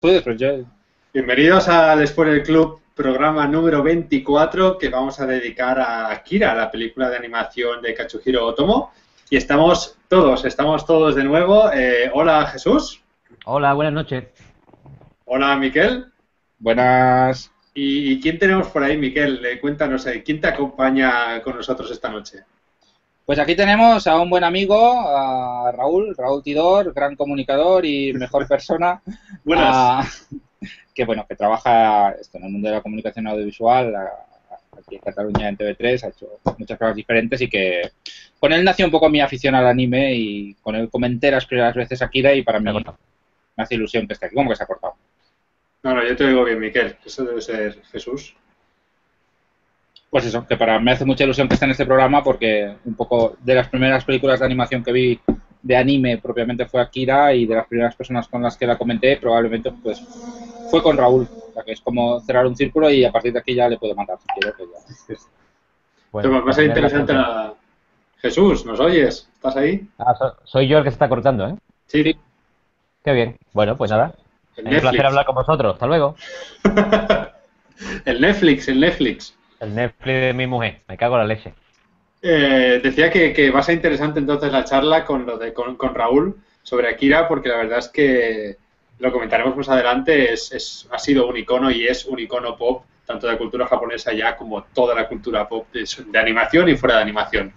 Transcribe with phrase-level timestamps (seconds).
[0.00, 0.24] Puedes.
[1.12, 7.10] Bienvenidos al Spoiler Club, programa número 24 que vamos a dedicar a Akira, la película
[7.10, 8.92] de animación de Katsuhiro Otomo.
[9.28, 11.70] Y estamos todos, estamos todos de nuevo.
[11.74, 13.02] Eh, hola Jesús.
[13.44, 14.24] Hola, buenas noches.
[15.26, 16.06] Hola Miquel.
[16.58, 17.52] Buenas.
[17.74, 19.44] ¿Y, quién tenemos por ahí, Miquel?
[19.44, 22.44] Eh, cuéntanos, ¿quién te acompaña con nosotros esta noche?
[23.30, 28.48] Pues aquí tenemos a un buen amigo, a Raúl, Raúl Tidor, gran comunicador y mejor
[28.48, 29.00] persona.
[29.44, 30.26] Buenas.
[30.92, 33.94] que bueno, que trabaja esto, en el mundo de la comunicación audiovisual,
[34.76, 37.92] aquí en Cataluña en TV3, ha hecho muchas cosas diferentes y que
[38.40, 41.76] con él nació un poco mi afición al anime y con él comenté las primeras
[41.76, 42.82] veces Akira y para mí me
[43.62, 44.34] hace ilusión que esté aquí.
[44.34, 44.94] ¿Cómo que se ha cortado?
[45.84, 46.96] No, no, yo te digo bien, Miquel.
[47.06, 48.34] Eso debe ser Jesús
[50.10, 52.94] pues eso, que para me hace mucha ilusión que esté en este programa porque un
[52.94, 55.20] poco de las primeras películas de animación que vi
[55.62, 59.16] de anime propiamente fue Akira y de las primeras personas con las que la comenté
[59.18, 60.02] probablemente pues
[60.70, 63.38] fue con Raúl, o sea que es como cerrar un círculo y a partir de
[63.38, 64.56] aquí ya le puedo matar si quiero.
[64.56, 65.16] Que ya.
[66.12, 67.54] Bueno, va a ser interesante la...
[68.18, 69.28] Jesús, ¿nos oyes?
[69.34, 69.88] ¿Estás ahí?
[69.98, 70.14] Ah,
[70.44, 71.54] soy yo el que se está cortando, ¿eh?
[71.86, 72.16] Sí.
[73.04, 73.38] Qué bien.
[73.52, 74.14] Bueno, pues nada.
[74.56, 75.74] Es un placer hablar con vosotros.
[75.74, 76.16] Hasta luego.
[78.04, 79.34] el Netflix, el Netflix.
[79.60, 81.52] El Netflix de mi mujer, me cago en la leche.
[82.22, 86.36] Eh, decía que, va a ser interesante entonces la charla con, lo de, con, Raúl
[86.62, 88.56] sobre Akira, porque la verdad es que
[88.98, 93.26] lo comentaremos más adelante, es, ha sido un icono y es un icono pop, tanto
[93.26, 97.52] de cultura japonesa ya como toda la cultura pop de, animación y fuera de animación.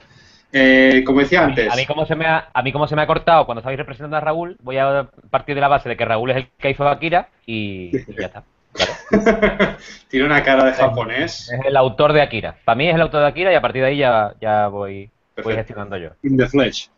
[0.55, 1.71] Eh, como decía antes.
[1.71, 3.79] A mí, como se me ha, a mí como se me ha cortado cuando estabais
[3.79, 6.69] representando a Raúl, voy a partir de la base de que Raúl es el que
[6.69, 8.43] hizo Akira y ya está.
[10.07, 11.51] Tiene una cara de japonés.
[11.51, 12.57] Es el autor de Akira.
[12.65, 15.09] Para mí es el autor de Akira y a partir de ahí ya, ya voy,
[15.43, 16.09] voy gestionando yo.
[16.23, 16.89] In the flesh.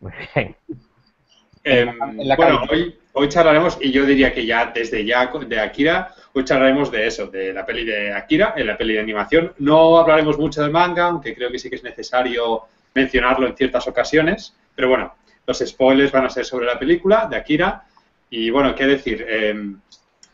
[0.00, 0.56] Muy bien.
[1.62, 1.96] Em,
[2.36, 6.90] bueno, hoy, hoy charlaremos, y yo diría que ya desde ya de Akira, hoy charlaremos
[6.90, 9.52] de eso, de la peli de Akira, en la peli de animación.
[9.58, 12.62] No hablaremos mucho del manga, aunque creo que sí que es necesario
[12.94, 14.56] mencionarlo en ciertas ocasiones.
[14.74, 15.14] Pero bueno,
[15.46, 17.84] los spoilers van a ser sobre la película de Akira.
[18.30, 19.54] Y bueno, qué decir, eh,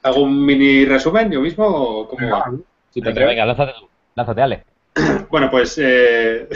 [0.07, 2.53] ¿Hago un mini resumen yo mismo o cómo va?
[2.91, 3.73] Si te venga, lánzate,
[4.15, 4.65] lánzate, Ale.
[5.31, 6.49] Bueno, pues eh...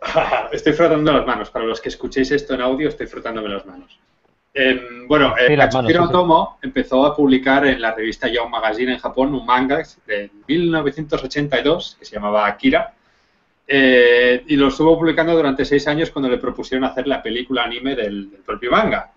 [0.52, 1.50] estoy frotando las manos.
[1.50, 3.98] Para los que escuchéis esto en audio, estoy frotándome las manos.
[4.54, 9.34] Eh, bueno, eh, Katsuhiro Tomo empezó a publicar en la revista Young Magazine en Japón
[9.34, 12.94] un manga de 1982 que se llamaba Akira.
[13.66, 17.96] Eh, y lo estuvo publicando durante seis años cuando le propusieron hacer la película anime
[17.96, 19.13] del propio manga.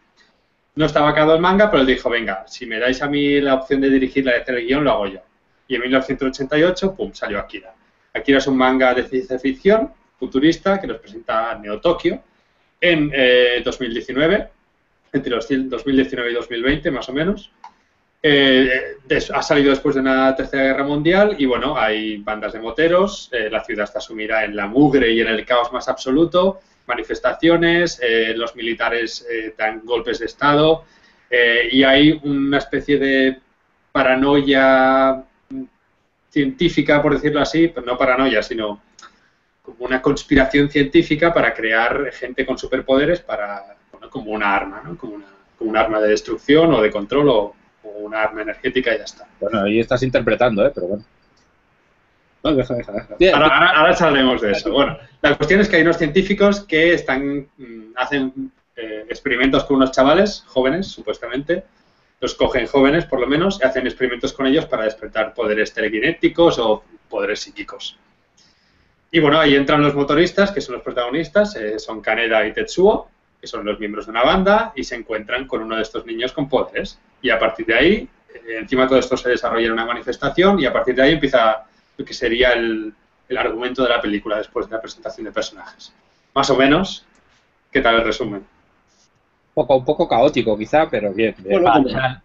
[0.78, 3.56] No estaba acabado el manga, pero él dijo, venga, si me dais a mí la
[3.56, 5.20] opción de dirigirla y hacer el guion, lo hago yo.
[5.68, 7.74] Y en 1988, pum, salió Akira.
[8.14, 12.22] Akira es un manga de ciencia ficción futurista que nos presenta Neo Tokio
[12.80, 13.12] en
[13.64, 14.48] 2019, eh,
[15.14, 17.52] entre los 2019 y 2020 más o menos.
[18.22, 18.98] Eh,
[19.34, 23.50] ha salido después de una tercera guerra mundial y bueno, hay bandas de moteros, eh,
[23.50, 28.34] la ciudad está sumida en la mugre y en el caos más absoluto, manifestaciones, eh,
[28.36, 30.86] los militares eh, dan golpes de Estado
[31.30, 33.40] eh, y hay una especie de
[33.92, 35.24] paranoia
[36.30, 38.82] científica, por decirlo así, no paranoia, sino
[39.62, 43.76] como una conspiración científica para crear gente con superpoderes para,
[44.10, 44.98] como una arma, ¿no?
[44.98, 45.26] como, una,
[45.60, 49.28] un arma de destrucción o de control o, o una arma energética y ya está.
[49.42, 50.72] Bueno, ahí estás interpretando, ¿eh?
[50.74, 51.04] pero bueno.
[53.34, 54.72] Ahora, ahora, de eso.
[54.72, 59.78] Bueno, la cuestión es que hay unos científicos que están mm, hacen eh, experimentos con
[59.78, 61.64] unos chavales jóvenes, supuestamente.
[62.20, 66.60] Los cogen jóvenes, por lo menos, y hacen experimentos con ellos para despertar poderes telequinéticos
[66.60, 67.98] o poderes psíquicos.
[69.12, 73.10] Y bueno, ahí entran los motoristas, que son los protagonistas, eh, son Kaneda y Tetsuo,
[73.40, 76.34] que son los miembros de una banda, y se encuentran con uno de estos niños
[76.34, 77.00] con poderes.
[77.22, 80.66] Y a partir de ahí, eh, encima de todo esto se desarrolla una manifestación, y
[80.66, 81.66] a partir de ahí empieza
[82.06, 82.94] que sería el,
[83.38, 85.94] argumento de la película después de la presentación de personajes.
[86.34, 87.06] Más o menos,
[87.72, 88.46] ¿qué tal el resumen?
[89.54, 91.36] Poco, un poco caótico quizá, pero bien.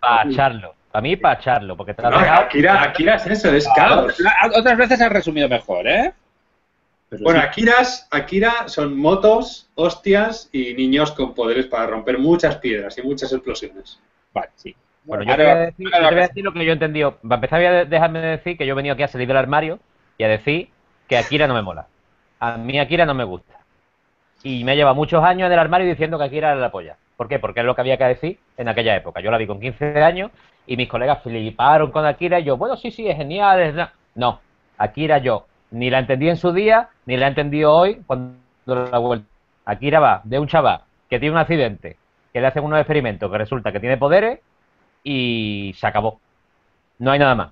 [0.00, 0.74] para echarlo.
[0.90, 4.14] Para mí, para echarlo, porque te no, Akira, Akira es eso, es caos.
[4.54, 6.12] Otras veces has resumido mejor, ¿eh?
[7.20, 13.02] bueno, Akiras, Akira son motos, hostias y niños con poderes para romper muchas piedras y
[13.02, 13.98] muchas explosiones.
[14.32, 14.74] Vale, sí.
[15.04, 16.74] Bueno, yo te, voy a decir, yo te voy a decir lo que yo he
[16.74, 17.16] entendido.
[17.16, 19.36] Para empezar, voy a dejarme de decir que yo he venido aquí a salir del
[19.36, 19.80] armario
[20.16, 20.68] y a decir
[21.08, 21.86] que Akira no me mola.
[22.38, 23.58] A mí Akira no me gusta.
[24.44, 26.96] Y me lleva muchos años en el armario diciendo que Akira era la polla.
[27.16, 27.38] ¿Por qué?
[27.38, 29.20] Porque es lo que había que decir en aquella época.
[29.20, 30.30] Yo la vi con 15 años
[30.66, 33.60] y mis colegas fliparon con Akira y yo, bueno, sí, sí, es genial.
[33.60, 33.74] Es...
[34.14, 34.40] No,
[34.78, 38.98] Akira yo ni la entendí en su día, ni la he entendido hoy cuando la
[38.98, 39.26] vuelta.
[39.64, 41.96] Akira va de un chaval que tiene un accidente,
[42.32, 44.40] que le hacen unos experimentos que resulta que tiene poderes
[45.02, 46.20] y se acabó.
[46.98, 47.50] No hay nada más.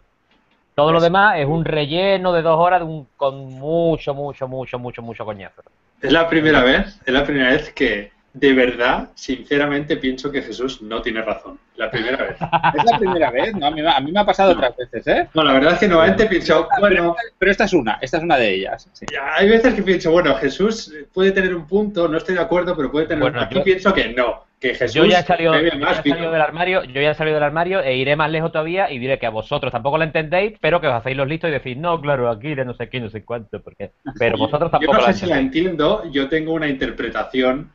[0.74, 2.82] Todo lo demás es un relleno de dos horas
[3.16, 5.62] con mucho, mucho, mucho, mucho, mucho coñazo.
[6.00, 10.82] Es la primera vez, es la primera vez que de verdad, sinceramente, pienso que Jesús
[10.82, 11.58] no tiene razón.
[11.76, 12.36] La primera vez.
[12.78, 13.66] Es la primera vez, ¿no?
[13.66, 15.28] A mí, me ha pasado otras veces, ¿eh?
[15.34, 17.16] No, la verdad es que normalmente pienso, bueno...
[17.38, 18.88] Pero, esta es una, esta es una de ellas.
[19.36, 22.90] Hay veces que pienso, bueno, Jesús puede tener un punto, no estoy de acuerdo, pero
[22.92, 23.22] puede tener...
[23.22, 27.10] Bueno, Aquí pienso que no, que Jesús yo ya he salido, del armario, yo ya
[27.10, 29.98] he salido del armario e iré más lejos todavía y diré que a vosotros tampoco
[29.98, 32.88] lo entendéis, pero que os hacéis los listos y decís, no, claro, aquí no sé
[32.88, 33.92] qué, no sé cuánto, porque...
[34.18, 37.70] Pero vosotros tampoco yo no sé si la entiendo, yo tengo una interpretación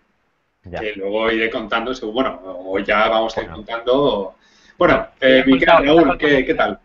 [0.69, 4.35] que luego iré contando, bueno, o ya vamos a ir contando.
[4.77, 6.79] Bueno, eh, Raúl, ¿qué, tal?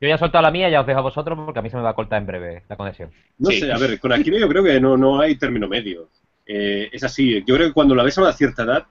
[0.00, 1.76] Yo ya he soltado la mía, ya os dejo a vosotros porque a mí se
[1.76, 3.10] me va a cortar en breve la conexión.
[3.38, 6.08] No sé, a ver, con Akira yo creo que no, no hay término medio.
[6.46, 8.84] Eh, es así, yo creo que cuando la ves a una cierta edad,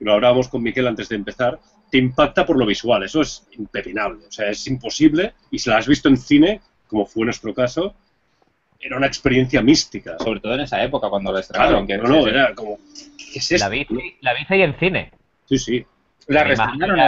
[0.00, 1.58] lo hablábamos con Miquel antes de empezar,
[1.90, 5.76] te impacta por lo visual, eso es impepinable, o sea, es imposible, y si la
[5.76, 7.94] has visto en cine, como fue nuestro caso,
[8.82, 10.18] era una experiencia mística.
[10.18, 11.86] Sobre todo en esa época, cuando la estrenaron.
[11.86, 12.78] que no, no, era como...
[13.32, 13.66] ¿Qué es esto?
[13.66, 13.86] La vi,
[14.20, 15.10] la vi ahí en cine.
[15.46, 15.86] Sí, sí.
[16.28, 16.98] La reestrenaron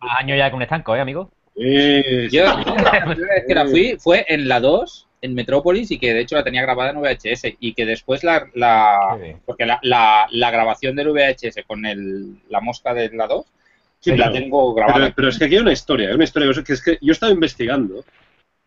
[0.00, 1.30] más años ya con un estanco, ¿eh, amigo?
[1.54, 6.14] Yo, la primera vez que la fui fue en la 2, en Metrópolis, y que
[6.14, 8.48] de hecho la tenía grabada en VHS, y que después la...
[8.54, 13.46] la porque la, la, grabación del VHS con el, la mosca de la 2,
[14.00, 15.12] sí, la tengo grabada.
[15.14, 17.32] Pero, es que aquí hay una historia, hay una historia que es que yo estaba
[17.32, 18.04] investigando,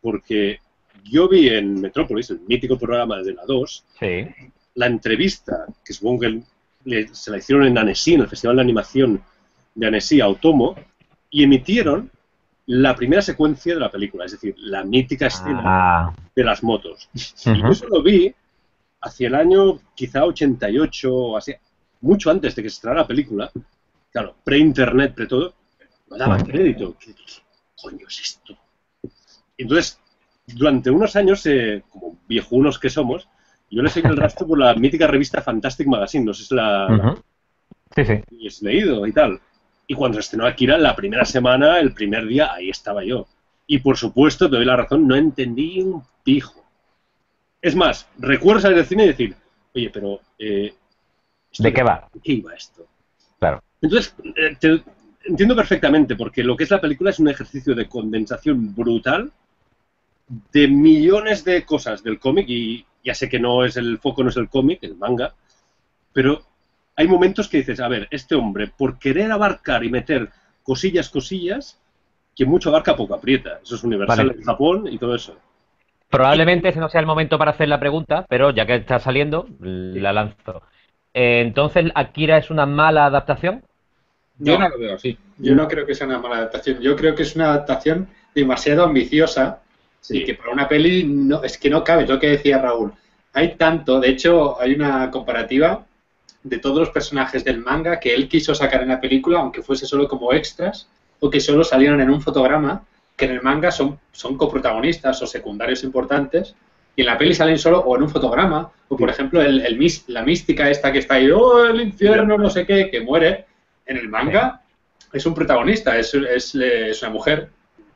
[0.02, 0.60] porque
[1.04, 3.86] yo vi en Metrópolis, el mítico programa de la 2,
[4.76, 6.42] la entrevista, que supongo que
[7.12, 9.22] se la hicieron en Annecy, en el Festival de Animación
[9.76, 10.76] de Annecy, a Otomo,
[11.30, 12.12] y emitieron
[12.68, 16.16] la primera secuencia de la película, es decir, la mítica escena ah.
[16.36, 17.10] de las motos.
[17.14, 18.34] Y yo eso lo vi
[19.02, 21.54] hacia el año quizá 88 o así,
[22.02, 23.52] mucho antes de que se estrenara la película,
[24.12, 25.54] claro, pre-internet, pre-todo,
[26.10, 26.96] no daba crédito.
[27.00, 27.14] ¿Qué,
[27.82, 28.58] coño es esto?
[29.58, 30.00] entonces
[30.48, 33.28] durante unos años, eh, como viejunos que somos,
[33.72, 37.16] yo le seguí el rastro por la mítica revista Fantastic Magazine, no sé si la,
[37.96, 38.14] sí, sí.
[38.32, 39.40] Y es leído y tal.
[39.88, 43.28] Y cuando se estrenó Akira, la primera semana, el primer día, ahí estaba yo.
[43.68, 46.64] Y por supuesto, te doy la razón, no entendí un pijo.
[47.62, 49.36] Es más, recuerdo salir del cine y decir,
[49.74, 50.20] oye, pero...
[50.38, 50.74] Eh,
[51.58, 52.08] ¿De qué va?
[52.14, 52.86] ¿De qué iba esto?
[53.40, 53.62] Claro.
[53.82, 54.82] Entonces, eh, te,
[55.26, 59.32] entiendo perfectamente, porque lo que es la película es un ejercicio de condensación brutal
[60.54, 64.30] de millones de cosas del cómic, y ya sé que no es el foco, no
[64.30, 65.34] es el cómic, el manga,
[66.14, 66.42] pero
[66.96, 70.30] hay momentos que dices, a ver, este hombre, por querer abarcar y meter
[70.64, 71.80] cosillas, cosillas,
[72.36, 73.60] que mucho abarca, poco aprieta.
[73.64, 75.38] Eso es universal en Japón y todo eso.
[76.10, 79.48] Probablemente ese no sea el momento para hacer la pregunta, pero ya que está saliendo,
[79.60, 80.62] la lanzo.
[81.14, 83.64] Eh, entonces, ¿Akira es una mala adaptación?
[84.38, 85.18] Yo no lo veo así.
[85.38, 86.82] Yo no creo que sea una mala adaptación.
[86.82, 89.62] Yo creo que es una adaptación demasiado ambiciosa
[90.10, 92.94] y que para una peli no, es que no cabe, es lo que decía Raúl.
[93.34, 95.86] Hay tanto, de hecho, hay una comparativa
[96.44, 99.86] de todos los personajes del manga que él quiso sacar en la película, aunque fuese
[99.86, 100.88] solo como extras,
[101.20, 102.84] o que solo salieron en un fotograma,
[103.16, 106.56] que en el manga son, son coprotagonistas o secundarios importantes,
[106.96, 109.92] y en la peli salen solo o en un fotograma, o por ejemplo el, el,
[110.08, 113.46] la mística esta que está ahí, oh, el infierno, no sé qué, que muere,
[113.86, 114.62] en el manga
[115.14, 117.50] es un protagonista, es, es, es una mujer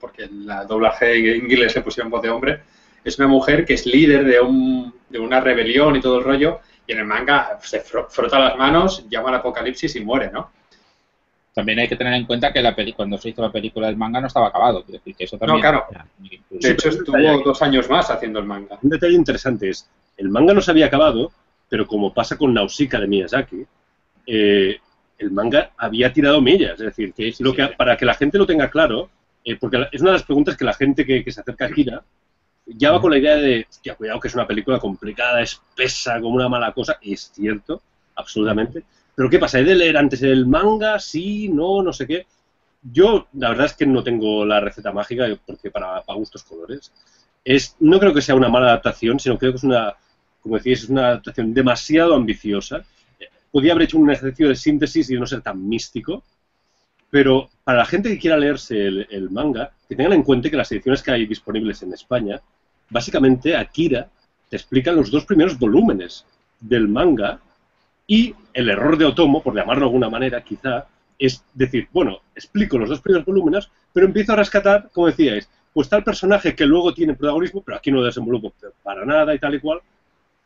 [0.06, 2.60] porque en la doblaje en inglés se pusieron voz de hombre,
[3.04, 6.60] es una mujer que es líder de, un, de una rebelión y todo el rollo,
[6.86, 10.52] y en el manga se frota las manos, llama al apocalipsis y muere, ¿no?
[11.56, 13.98] También hay que tener en cuenta que la peli cuando se hizo la película del
[13.98, 14.84] manga no estaba acabado.
[14.88, 15.86] Decir, que eso también no, claro.
[16.52, 18.78] De hecho, estuvo dos años más haciendo el manga.
[18.84, 21.32] Un detalle interesante es, el manga no se había acabado,
[21.68, 23.66] pero como pasa con Nausicaa de Miyazaki,
[24.28, 24.78] eh,
[25.18, 26.74] el manga había tirado millas.
[26.74, 29.10] Es decir, que, lo que para que la gente lo tenga claro,
[29.46, 32.04] eh, porque es una de las preguntas que la gente que, se acerca a Kira
[32.66, 36.36] ya va con la idea de, hostia, cuidado que es una película complicada, espesa, como
[36.36, 37.82] una mala cosa, y es cierto,
[38.16, 38.84] absolutamente.
[39.14, 39.60] Pero ¿qué pasa?
[39.60, 41.00] ¿He de leer antes el manga?
[41.00, 42.26] Sí, no, no sé qué.
[42.82, 46.92] Yo, la verdad es que no tengo la receta mágica, porque para, gustos colores.
[47.44, 49.94] Es, no creo que sea una mala adaptación, sino creo que es una,
[50.42, 52.84] como decíais, es una adaptación demasiado ambiciosa.
[53.52, 56.24] Podría haber hecho un ejercicio de síntesis y no ser tan místico,
[57.10, 60.72] pero para la gente que quiera leerse el, manga, que tengan en cuenta que las
[60.72, 62.42] ediciones que hay disponibles en España,
[62.90, 64.10] básicamente Akira
[64.50, 66.26] te explica los dos primeros volúmenes
[66.60, 67.40] del manga
[68.08, 70.86] y el error de Otomo, por llamarlo de alguna manera, quizá,
[71.18, 75.90] es decir, bueno, explico los dos primeros volúmenes, pero empiezo a rescatar, como decíais, pues
[75.90, 79.60] tal personaje que luego tiene protagonismo, pero aquí no desenvolupo para nada y tal y
[79.60, 79.80] cual,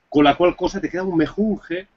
[0.07, 1.87] con la cual cosa te queda un mejunje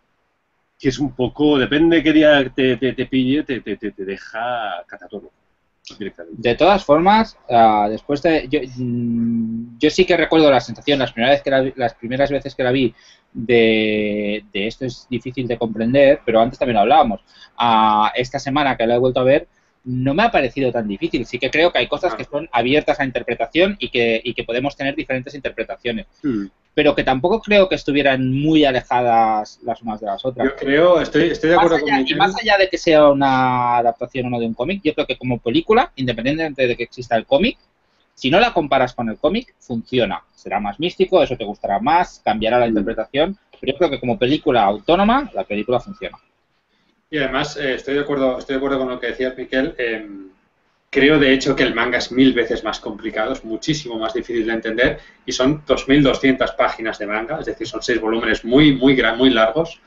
[0.83, 4.83] que es un poco, depende de qué día te, te, pille, te, te, te deja
[4.85, 5.31] catatono.
[6.33, 8.49] De todas formas, uh, después de.
[8.49, 12.57] Yo, mm, yo, sí que recuerdo la sensación, las primeras, que la, las primeras veces
[12.57, 12.93] que la vi,
[13.33, 17.21] de, de, esto es difícil de comprender, pero antes también lo hablábamos.
[17.61, 19.47] Uh, esta semana que la he vuelto a ver,
[19.85, 21.27] no me ha parecido tan difícil.
[21.27, 24.45] Sí que creo que hay cosas que son abiertas a interpretación y que, y que
[24.45, 26.07] podemos tener diferentes interpretaciones.
[26.23, 26.47] Hmm.
[26.75, 30.49] Pero que tampoco creo que estuvieran muy alejadas las unas de las otras.
[30.49, 34.27] Yo creo, estoy, estoy de acuerdo con Y más allá de que sea una adaptación
[34.27, 37.27] o no de un cómic, yo creo que como película, independientemente de que exista el
[37.27, 37.59] cómic,
[38.15, 40.23] si no la comparas con el cómic, funciona.
[40.35, 42.71] Será más místico, eso te gustará más, cambiará la hmm.
[42.71, 46.19] interpretación, pero yo creo que como película autónoma, la película funciona.
[47.13, 49.75] Y además, eh, estoy, de acuerdo, estoy de acuerdo con lo que decía Miquel.
[49.77, 50.31] Em,
[50.89, 54.47] creo, de hecho, que el manga es mil veces más complicado, es muchísimo más difícil
[54.47, 58.97] de entender y son 2.200 páginas de manga, es decir, son seis volúmenes muy, muy,
[59.15, 59.79] muy largos.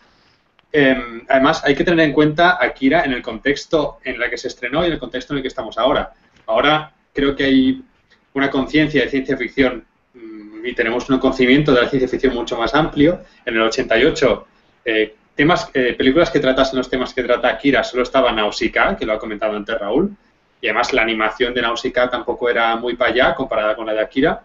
[0.71, 4.49] Em, además, hay que tener en cuenta Akira en el contexto en el que se
[4.49, 6.13] estrenó y en el contexto en el que estamos ahora.
[6.45, 7.81] Ahora creo que hay
[8.35, 12.55] una conciencia de ciencia ficción mm, y tenemos un conocimiento de la ciencia ficción mucho
[12.55, 13.21] más amplio.
[13.43, 14.47] En el 88
[14.85, 19.05] eh, temas, eh, películas que tratasen los temas que trata Akira, solo estaba Nausicaa, que
[19.05, 20.15] lo ha comentado antes Raúl,
[20.61, 24.01] y además la animación de Nausicaa tampoco era muy para allá comparada con la de
[24.01, 24.41] Akira.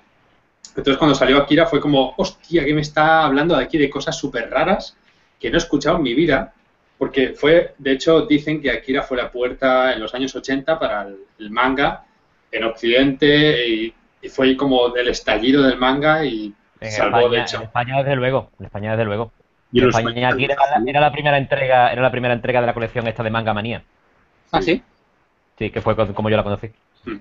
[0.69, 4.17] Entonces cuando salió Akira fue como, hostia, que me está hablando de aquí de cosas
[4.19, 4.97] súper raras
[5.39, 6.53] que no he escuchado en mi vida,
[6.99, 11.09] porque fue, de hecho, dicen que Akira fue la puerta en los años 80 para
[11.39, 12.05] el, manga
[12.53, 13.95] en Occidente y,
[14.29, 16.53] fue como del estallido del manga y
[16.91, 17.57] salvó, de hecho.
[17.57, 19.33] En España, desde luego, en España, desde luego.
[19.73, 23.23] Y España, aquí era, la primera entrega, era la primera entrega de la colección esta
[23.23, 23.83] de Manga Manía.
[24.51, 24.83] ¿Ah, sí?
[25.59, 26.69] Sí, que fue como yo la conocí.
[27.05, 27.17] Hmm.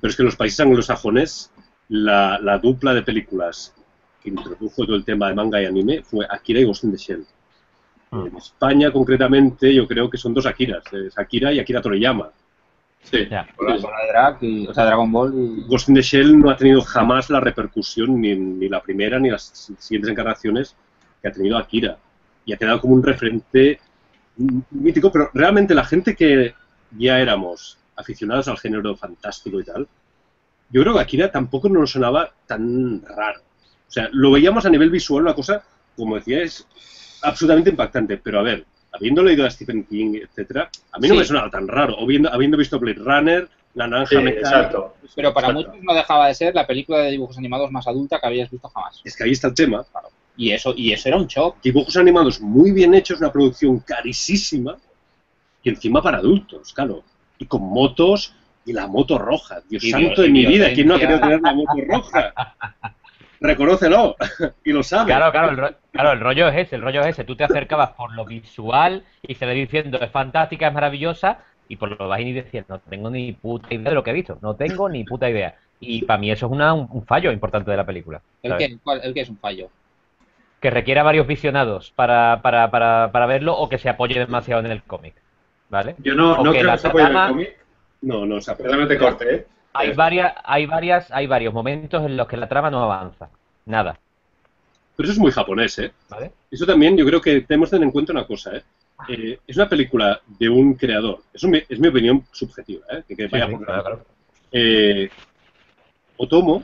[0.00, 1.52] Pero es que en los países anglosajones,
[1.88, 3.74] la, la dupla de películas
[4.22, 6.96] que introdujo todo el tema de manga y anime fue Akira y Ghost in the
[6.96, 7.26] Shell.
[8.10, 8.26] Hmm.
[8.26, 12.30] En España, concretamente, yo creo que son dos Akiras, es Akira y Akira Toriyama.
[13.02, 15.64] Sí, con la, de y, o sea, Dragon Ball y...
[15.66, 19.28] Ghost in the Shell no ha tenido jamás la repercusión, ni, ni la primera ni
[19.28, 20.76] las siguientes encarnaciones,
[21.22, 21.96] que ha tenido Akira.
[22.44, 23.80] Y ha quedado como un referente
[24.70, 26.54] mítico, pero realmente la gente que
[26.90, 29.88] ya éramos aficionados al género fantástico y tal,
[30.70, 33.40] yo creo que Akira tampoco nos sonaba tan raro.
[33.40, 35.62] O sea, lo veíamos a nivel visual, una cosa,
[35.96, 36.66] como decía, es
[37.22, 38.16] absolutamente impactante.
[38.16, 41.68] Pero a ver, habiendo leído a Stephen King, etcétera, a mí no me sonaba tan
[41.68, 41.96] raro.
[41.98, 44.96] O viendo, habiendo visto Blade Runner, La Naranja Exacto.
[45.14, 48.26] Pero para muchos no dejaba de ser la película de dibujos animados más adulta que
[48.26, 49.02] habías visto jamás.
[49.04, 49.84] Es que ahí está el tema.
[49.84, 50.08] Claro.
[50.36, 51.56] Y eso, y eso era un shock.
[51.62, 54.76] Dibujos animados muy bien hechos, una producción carísima
[55.62, 57.02] y encima para adultos, claro.
[57.38, 58.34] Y con motos
[58.64, 59.60] y la moto roja.
[59.68, 62.34] Dios santo de mi vida, ¿quién no ha querido tener la moto roja?
[63.40, 64.16] Reconócelo
[64.64, 65.06] y lo sabe.
[65.06, 67.24] Claro, claro el, claro, el rollo es ese, el rollo es ese.
[67.24, 71.76] Tú te acercabas por lo visual y se le diciendo es fantástica, es maravillosa y
[71.76, 74.38] por lo bajín y decías no tengo ni puta idea de lo que he visto,
[74.42, 75.56] no tengo ni puta idea.
[75.80, 78.22] Y para mí eso es una, un, fallo importante de la película.
[78.44, 79.68] ¿El qué, ¿El qué es un fallo?
[80.62, 84.70] Que requiera varios visionados para, para, para, para verlo o que se apoye demasiado en
[84.70, 85.14] el cómic.
[85.68, 85.96] ¿Vale?
[85.98, 87.58] Yo no, no creo que se apoye en el cómic.
[88.02, 89.46] No, no, se Perdóname corte, ¿eh?
[89.72, 93.28] Hay, varias, hay, varias, hay varios momentos en los que la trama no avanza.
[93.66, 93.98] Nada.
[94.96, 95.92] Pero eso es muy japonés, ¿eh?
[96.08, 96.30] ¿Vale?
[96.48, 98.62] Eso también yo creo que tenemos que tener en cuenta una cosa, ¿eh?
[99.08, 101.22] eh es una película de un creador.
[101.32, 103.02] Eso es mi opinión subjetiva, ¿eh?
[103.16, 104.04] Que, vaya por
[104.52, 105.10] eh,
[106.18, 106.62] Otomo,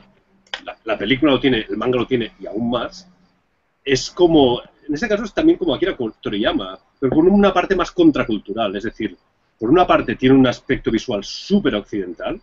[0.63, 3.09] la, la, película lo tiene, el manga lo tiene y aún más,
[3.83, 7.91] es como, en este caso es también como Akira Toriyama, pero con una parte más
[7.91, 9.17] contracultural, es decir,
[9.57, 12.39] por una parte tiene un aspecto visual súper occidental,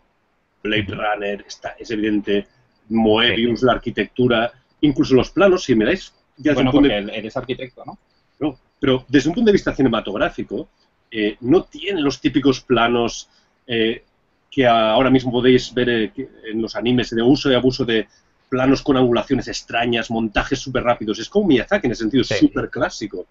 [0.63, 2.47] Blade Runner, está, es evidente,
[2.89, 6.13] Moebius, la arquitectura, incluso los planos, si me dais...
[6.39, 7.99] Ya bueno, porque eres arquitecto, ¿no?
[8.41, 10.69] No, pero desde un punto de vista cinematográfico,
[11.11, 13.29] eh, no tiene los típicos planos
[13.67, 14.05] eh,
[14.51, 16.13] que ahora mismo podéis ver eh,
[16.51, 18.07] en los animes de uso y abuso de
[18.49, 21.19] planos con angulaciones extrañas, montajes súper rápidos.
[21.19, 23.27] Es como Miyazaki en el sentido súper clásico.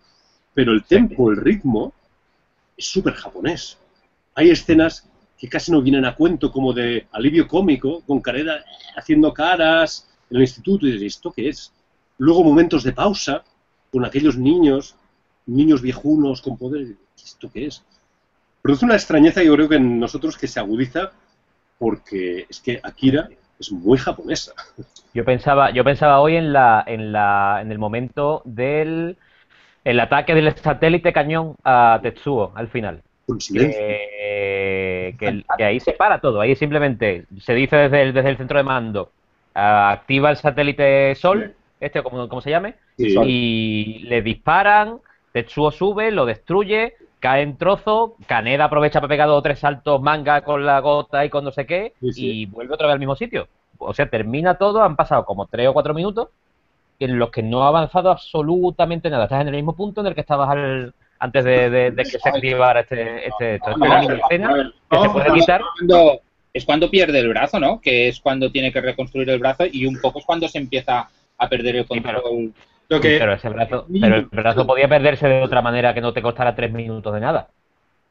[0.54, 1.94] Pero el tempo, el ritmo,
[2.78, 3.78] es súper japonés.
[4.36, 5.08] Hay escenas
[5.38, 8.64] que casi no vienen a cuento, como de alivio cómico, con Careda
[8.96, 11.72] haciendo caras en el instituto, y dices, ¿esto qué es?
[12.18, 13.44] Luego momentos de pausa,
[13.92, 14.96] con aquellos niños,
[15.46, 17.84] niños viejunos con poder, ¿esto qué es?
[18.62, 21.12] Produce una extrañeza, yo creo que en nosotros que se agudiza,
[21.78, 23.30] porque es que Akira
[23.60, 24.54] es muy japonesa.
[25.14, 29.18] Yo pensaba, yo pensaba hoy en la, en la, en el momento del
[29.84, 33.02] el ataque del satélite cañón a Tetsuo al final.
[33.54, 38.58] Que, que, ahí se para todo, ahí simplemente se dice desde el, desde el centro
[38.58, 39.12] de mando,
[39.54, 45.00] activa el satélite Sol, este como, como se llame, y le disparan,
[45.32, 50.00] Tetsuo sube, lo destruye, cae en trozo, Kaneda aprovecha para pegar dos o tres saltos
[50.00, 53.16] manga con la gota y con no sé qué, y vuelve otra vez al mismo
[53.16, 53.48] sitio.
[53.80, 56.30] O sea, termina todo, han pasado como tres o cuatro minutos
[57.00, 59.24] en los que no ha avanzado absolutamente nada.
[59.24, 60.50] Estás en el mismo punto en el que estabas
[61.18, 63.72] antes de, que se activara este, este esto.
[63.72, 65.62] Escena que se puede quitar.
[66.54, 67.82] Es cuando pierde el brazo, ¿no?
[67.82, 71.10] Que es cuando tiene que reconstruir el brazo y un poco es cuando se empieza
[71.40, 72.14] a perder el control.
[72.14, 72.30] pero,
[72.90, 76.72] ese brazo, pero el brazo podía perderse de otra manera que no te costara tres
[76.72, 77.50] minutos de nada.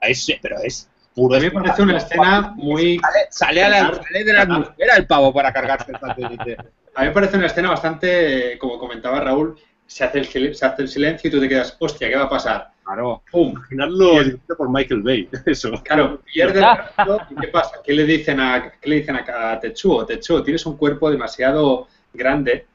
[0.01, 1.37] Es, pero es puro.
[1.37, 3.01] A mí me parece una escena muy.
[3.31, 6.57] Sale, a la, sale de la atmósfera el pavo para cargarse el satélite.
[6.95, 10.83] A mí me parece una escena bastante, como comentaba Raúl, se hace, el, se hace
[10.83, 12.71] el silencio y tú te quedas, hostia, ¿qué va a pasar?
[12.85, 13.23] Claro.
[13.31, 13.53] ¡Pum!
[13.53, 15.73] Imaginarlo por Michael Bay, eso.
[15.83, 17.77] Claro, pierde el brazo y ¿qué pasa?
[17.85, 20.05] ¿Qué le dicen a, qué le dicen a, Tetsuo?
[20.05, 22.67] Tetsuo, tienes un cuerpo demasiado grande,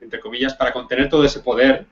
[0.00, 1.86] entre comillas, para contener todo ese poder,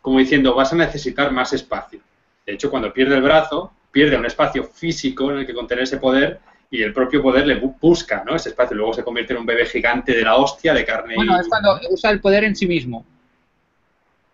[0.00, 2.00] como diciendo, vas a necesitar más espacio.
[2.46, 5.98] De hecho, cuando pierde el brazo, pierde un espacio físico en el que contener ese
[5.98, 6.40] poder
[6.70, 8.36] y el propio poder le busca ¿no?
[8.36, 8.76] ese espacio.
[8.76, 11.78] Luego se convierte en un bebé gigante de la hostia, de carne bueno, es cuando
[11.90, 13.04] usa el poder en sí mismo.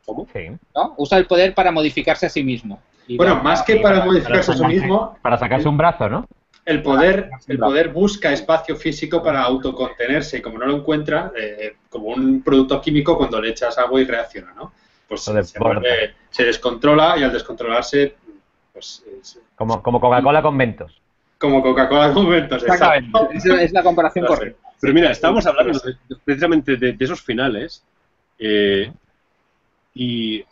[0.04, 0.26] ¿Cómo?
[0.33, 0.50] Sí.
[0.75, 0.95] ¿No?
[0.99, 2.80] Usa el poder para modificarse a sí mismo.
[3.16, 5.16] bueno, más que para, modificarse a sí mismo...
[5.23, 6.26] Para sacarse un brazo, ¿no?
[6.66, 11.76] El poder, el poder busca espacio físico para autocontenerse y como no lo encuentra, eh,
[11.88, 14.73] como un producto químico cuando le echas agua y reacciona, ¿no?
[15.08, 15.42] Pues se,
[16.30, 18.16] se, descontrola y al descontrolarse...
[18.73, 19.04] Pues,
[19.54, 21.00] como, como Coca-Cola con mentos
[21.38, 22.64] como Coca-Cola con Mentos.
[22.64, 24.68] Esa es la comparación correcta.
[24.80, 25.80] Pero mira, estábamos hablando
[26.25, 27.82] precisamente de, esos finales
[28.38, 28.92] eh,
[29.94, 30.44] y,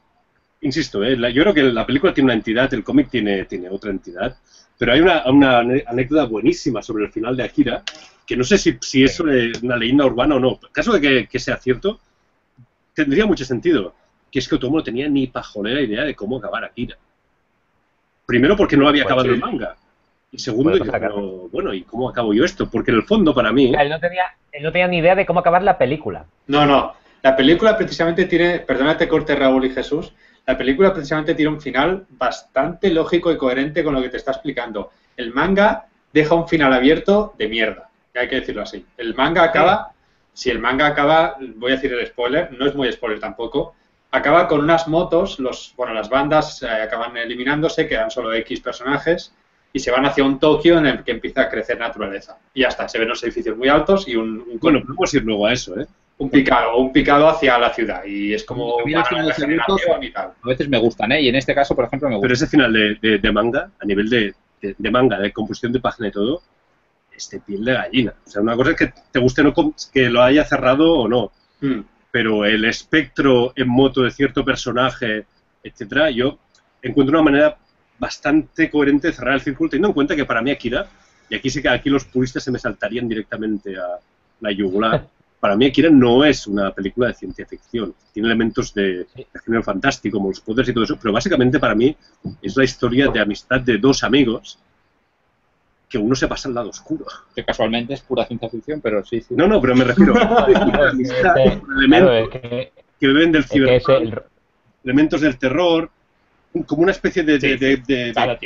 [0.63, 3.91] insisto, eh, yo creo que la película tiene una entidad, el cómic tiene, tiene otra
[3.91, 4.37] entidad,
[4.79, 7.83] pero hay una, anécdota buenísima sobre el final de Akira,
[8.27, 10.59] que no sé si, si es una leyenda urbana o no.
[10.63, 12.01] En caso de que, sea cierto,
[12.95, 13.95] tendría mucho sentido,
[14.31, 16.97] que es que Otomo no tenía ni pajolera idea de cómo acabar Akira.
[18.27, 19.77] Primero porque no había pues acabado el manga.
[20.33, 20.73] Y segundo,
[21.53, 22.69] bueno, ¿y cómo acabo yo esto?
[22.69, 23.73] Porque en el fondo, para mí...
[23.79, 26.25] Él no, tenía, él no tenía ni idea de cómo acabar la película.
[26.49, 26.95] No, no.
[27.23, 30.13] La película precisamente tiene, perdónate corte Raúl y Jesús,
[30.47, 34.33] la película precisamente tiene un final bastante lógico y coherente con lo que te está
[34.33, 34.91] explicando.
[35.17, 38.85] El manga deja un final abierto de mierda, hay que decirlo así.
[38.97, 39.93] El manga acaba,
[40.33, 43.75] si el manga acaba, voy a decir el spoiler, no es muy spoiler tampoco,
[44.11, 49.35] acaba con unas motos, los, bueno, las bandas eh, acaban eliminándose, quedan solo X personajes,
[49.73, 52.39] y se van hacia un Tokio en el que empieza a crecer naturaleza.
[52.55, 54.59] Y ya está, se ven los edificios muy altos y un...
[54.61, 55.87] bueno, podemos ir luego a eso, ¿eh?
[56.17, 61.11] Un picado, un picado hacia la ciudad y es como a, a veces me gustan,
[61.11, 61.23] ¿eh?
[61.23, 62.25] Y en este caso, por ejemplo, me gusta.
[62.25, 66.41] Pero ese final de, manga, a nivel de, manga, de composición de página y todo,
[67.17, 68.15] este piel de gallina.
[68.25, 69.53] O sea, una cosa es que te guste no
[69.93, 71.33] que lo haya cerrado o no.
[71.61, 71.81] Hmm.
[72.13, 75.27] Pero el espectro en moto de cierto personaje,
[75.65, 76.39] etcétera, yo
[76.81, 77.59] encuentro una manera
[77.99, 80.87] bastante coherente de cerrar el círculo, teniendo en cuenta que para mí Akira,
[81.29, 83.99] y aquí sí que aquí los puristas se me saltarían directamente a
[84.41, 85.07] la yugular,
[85.45, 89.07] para mí Akira no es una película de ciencia ficción, tiene elementos de,
[89.45, 91.95] género fantástico, como los poderes y todo eso, pero básicamente para mí
[92.41, 94.59] es la historia de amistad de dos amigos
[95.87, 97.05] que uno se pasa al lado oscuro.
[97.37, 99.35] Que casualmente es pura ciencia ficción, pero sí, sí.
[99.35, 100.47] No, no, pero me refiero a
[101.77, 103.83] elementos que, que beben del ciber,
[104.83, 105.91] elementos del terror,
[106.67, 107.35] como una especie de,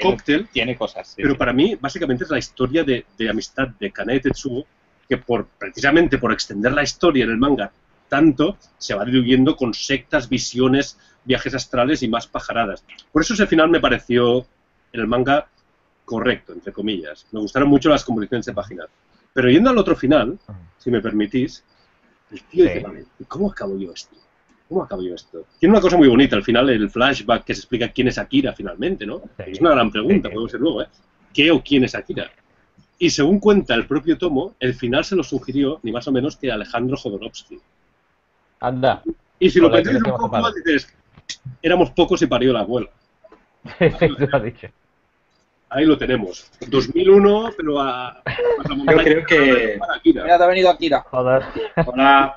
[0.03, 0.49] cóctel.
[0.49, 1.15] Tiene, cosas.
[1.17, 4.67] pero para mí, básicamente, es la historia de, amistad de Kanae Tetsuo,
[5.09, 7.73] que por, precisamente por extender la historia en el manga
[8.09, 12.83] tanto, se va diluyendo con sectas, visiones, viajes astrales y más pajaradas.
[13.13, 14.47] Por eso ese final me pareció
[14.93, 15.47] el manga
[16.05, 17.27] correcto, entre comillas.
[17.33, 18.87] Me gustaron mucho las composiciones de páginas.
[19.35, 20.39] Pero yendo al otro final,
[20.79, 21.63] si me permitís,
[22.31, 22.85] el tío dice,
[23.29, 24.17] ¿cómo acabo yo esto?
[24.69, 25.45] ¿Cómo acabo yo esto?
[25.59, 28.53] Tiene una cosa muy bonita al final, el flashback que se explica quién es Akira
[28.55, 29.23] finalmente, ¿no?
[29.39, 30.89] Es una gran pregunta, podemos ser luego, ¿eh?
[31.33, 32.31] ¿Qué o quién es Akira?
[32.99, 36.37] Y según cuenta el propio Tomo, el final se lo sugirió ni más o menos
[36.37, 37.61] que Alejandro Jodorowsky.
[38.61, 39.03] Anda.
[39.39, 40.93] Y si lo pensáis un poco más, dices,
[41.63, 42.91] éramos pocos y parió la abuela.
[45.71, 46.51] Ahí lo tenemos.
[46.67, 48.23] 2001, pero a...
[48.91, 49.79] Yo creo que...
[50.05, 51.03] Mira, te ha venido Akira.
[51.03, 51.43] Joder.
[51.87, 52.35] Hola.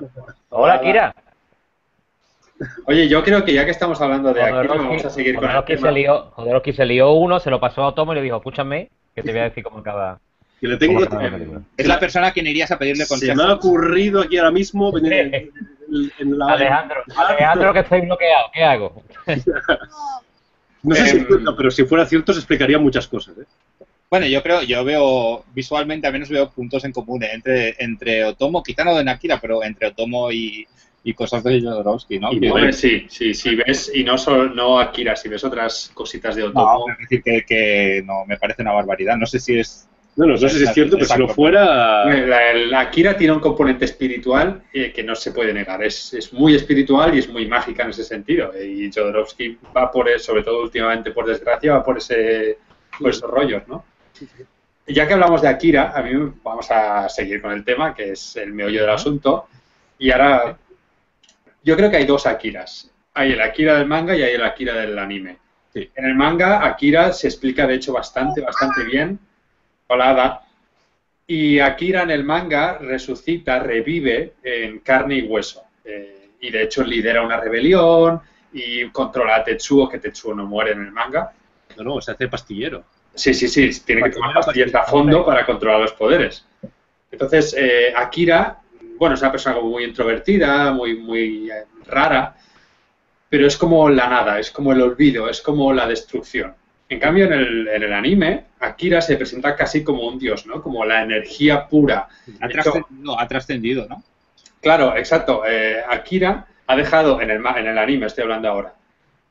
[0.50, 1.14] Hola, Akira.
[2.86, 5.64] Oye, yo creo que ya que estamos hablando de aquí, vamos a seguir con el
[5.64, 5.88] tema.
[5.88, 6.32] Se lió,
[6.72, 9.40] se lió uno, se lo pasó a Tomo y le dijo, escúchame, que te voy
[9.40, 10.20] a decir cómo acaba...
[10.62, 11.00] Que le tengo
[11.76, 13.32] es la persona a quien irías a pedirle consejo.
[13.32, 15.50] Se me ha ocurrido aquí ahora mismo venir en,
[16.38, 16.52] la...
[16.52, 19.02] Alejandro, Alejandro, que estoy bloqueado, ¿qué hago?
[20.84, 23.44] no sé si es em, pero si fuera cierto se explicaría muchas cosas, ¿eh?
[24.08, 27.30] Bueno, yo creo, yo veo, visualmente al menos veo puntos en común ¿eh?
[27.32, 30.64] entre, entre Otomo, quizá no de Nakira, pero entre Otomo y,
[31.02, 32.32] y cosas de Jodorowsky, ¿no?
[32.32, 36.36] Y, bueno, sí, sí, sí, ves, y no solo no Akira, si ves otras cositas
[36.36, 36.86] de Otomo.
[36.86, 39.16] No, es decir, que, que no, me parece una barbaridad.
[39.16, 42.04] No sé si es no, no, sé si es cierto, pero si lo fuera...
[42.04, 45.82] La, Akira tiene un componente espiritual eh, que no se puede negar.
[45.82, 48.52] Es, es, muy espiritual y es muy mágica en ese sentido.
[48.62, 52.58] Y Jodorowsky va por, eso, sobre todo últimamente por desgracia, va por, ese,
[52.98, 53.84] por esos rollos, ¿no?
[54.86, 56.10] Ya que hablamos de Akira, a mí
[56.42, 59.46] vamos a seguir con el tema, que es el meollo del asunto.
[59.98, 60.58] Y ahora,
[61.62, 62.90] yo creo que hay dos Akiras.
[63.14, 65.38] Hay el Akira del manga y hay el Akira del anime.
[65.74, 69.18] En el manga, Akira se explica, de hecho, bastante, bastante bien
[71.26, 75.62] y Akira en el manga resucita, revive en carne y hueso.
[75.84, 78.20] Eh, y de hecho lidera una rebelión
[78.52, 81.32] y controla a Tetsuo, que Tetsuo no muere en el manga.
[81.76, 82.84] No, no, se hace pastillero.
[83.14, 86.44] Sí, sí, sí, tiene que tomar pastillas a fondo para controlar los poderes.
[87.10, 88.58] Entonces, eh, Akira,
[88.98, 92.36] bueno, es una persona muy introvertida, muy, muy eh, rara,
[93.28, 96.54] pero es como la nada, es como el olvido, es como la destrucción.
[96.92, 100.60] En cambio, en el, anime, Akira se presenta casi como un dios, ¿no?
[100.60, 102.06] Como la energía pura.
[102.38, 104.02] Ha trascendido, ¿no?
[104.60, 105.42] Claro, exacto.
[105.48, 108.74] Eh, Akira ha dejado, en el, en el anime estoy hablando ahora,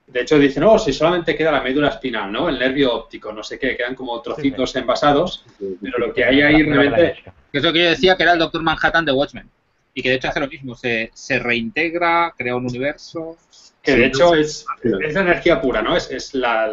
[0.08, 2.50] de hecho dicen, no, si solamente queda la médula espinal, ¿no?
[2.50, 5.46] El nervio óptico, no sé qué, quedan como trocitos envasados,
[5.80, 7.24] pero lo que hay ahí realmente...
[7.54, 9.48] Es lo que yo decía, que era el Doctor Manhattan de Watchmen.
[9.94, 13.38] Y que de hecho hace lo mismo, se, se reintegra, crea un universo...
[13.84, 15.98] Que de hecho es, es la energía pura, ¿no?
[15.98, 16.70] Es, es la,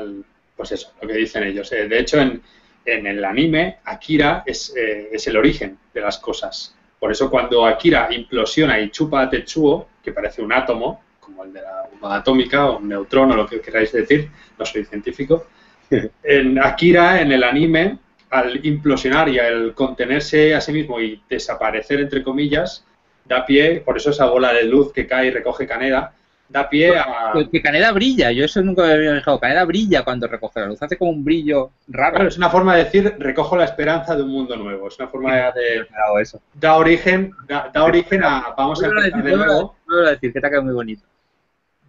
[0.58, 1.70] pues eso, lo que dicen ellos.
[1.72, 2.42] Eh, de hecho, en,
[2.84, 6.74] el anime, Akira es, eh, es, el origen de las cosas.
[6.98, 11.52] Por eso cuando Akira implosiona y chupa a Tetsuo, que parece un átomo, como el
[11.52, 15.46] de la bomba atómica o un neutrón o lo que queráis decir, no soy científico,
[16.24, 17.98] en Akira, en el anime,
[18.30, 22.84] al implosionar y al contenerse a sí mismo y desaparecer, entre comillas,
[23.24, 26.14] da pie, por eso esa bola de luz que cae y recoge Kaneda,
[26.48, 27.32] da pie a...
[27.50, 29.38] Que Caneda brilla, yo eso nunca me había fijado.
[29.38, 32.26] Caneda brilla cuando recoge la luz, hace como un brillo raro.
[32.26, 34.88] es una forma de decir, recojo la esperanza de un mundo nuevo.
[34.88, 35.86] Es una forma de...
[36.20, 36.40] Eso.
[36.54, 38.54] Da origen, da, origen a...
[38.56, 39.76] Vamos a empezar de nuevo.
[39.86, 41.02] No a decir, que te ha quedado muy bonito.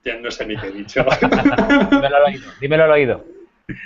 [0.06, 1.06] Ya no sé ni qué he dicho.
[1.92, 2.52] dímelo al oído.
[2.60, 3.26] Dímelo al oído.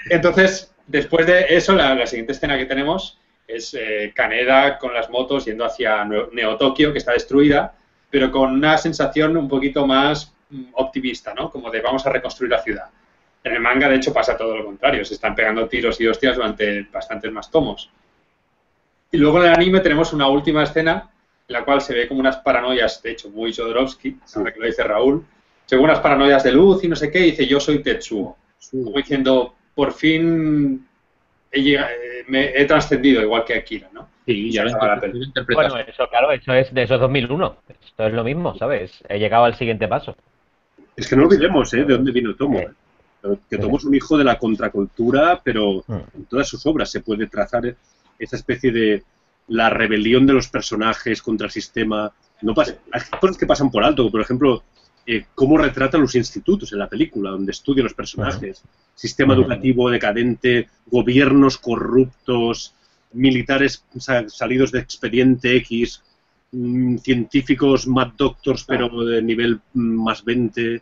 [0.09, 5.45] Entonces, después de eso, la, siguiente escena que tenemos es eh, Kaneda con las motos
[5.45, 7.75] yendo hacia Neo Tokio, que está destruida,
[8.09, 10.33] pero con una sensación un poquito más
[10.73, 11.49] optimista, ¿no?
[11.49, 12.85] Como de vamos a reconstruir la ciudad.
[13.43, 15.03] En el manga, de hecho, pasa todo lo contrario.
[15.03, 17.89] Se están pegando tiros y hostias durante bastantes más tomos.
[19.11, 21.09] Y luego en el anime tenemos una última escena
[21.47, 24.65] en la cual se ve como unas paranoias, de hecho, muy Jodorowsky, ahora que lo
[24.65, 25.25] dice Raúl,
[25.65, 28.37] según unas paranoias de luz y no sé qué, dice yo soy Tetsuo.
[28.71, 30.87] Como diciendo, por fin
[31.51, 34.07] he, eh, me he trascendido, igual que Akira, ¿no?
[34.25, 34.71] Sí, ya lo
[35.53, 37.57] Bueno, eso, claro, eso es de esos 2001.
[37.85, 39.03] Esto es lo mismo, ¿sabes?
[39.09, 40.15] He llegado al siguiente paso.
[40.95, 41.83] Es que no olvidemos ¿eh?
[41.85, 42.59] de dónde vino Tomo.
[42.59, 42.69] ¿eh?
[43.49, 45.93] Que Tomo es un hijo de la contracultura, pero mm.
[46.15, 47.75] en todas sus obras se puede trazar
[48.19, 49.03] esa especie de
[49.47, 52.11] la rebelión de los personajes contra el sistema.
[52.41, 54.63] No pasa, hay cosas que pasan por alto, por ejemplo,
[55.05, 58.63] eh, cómo retrata los institutos en la película, donde estudian los personajes,
[58.95, 62.73] sistema educativo decadente, gobiernos corruptos,
[63.11, 63.83] militares
[64.27, 66.01] salidos de expediente X,
[67.01, 70.81] científicos Mad Doctors, pero de nivel mm, más 20.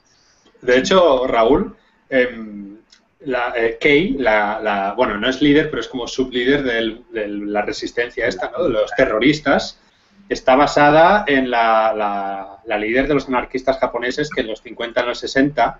[0.61, 1.75] De hecho, Raúl,
[2.09, 2.77] em,
[3.21, 8.51] la, eh, la, bueno, no es líder, pero es como sublíder de la resistencia esta,
[8.51, 8.63] ¿no?
[8.63, 9.79] de los terroristas,
[10.27, 15.19] está basada en la, líder de los anarquistas japoneses que en los 50 y los
[15.19, 15.79] 60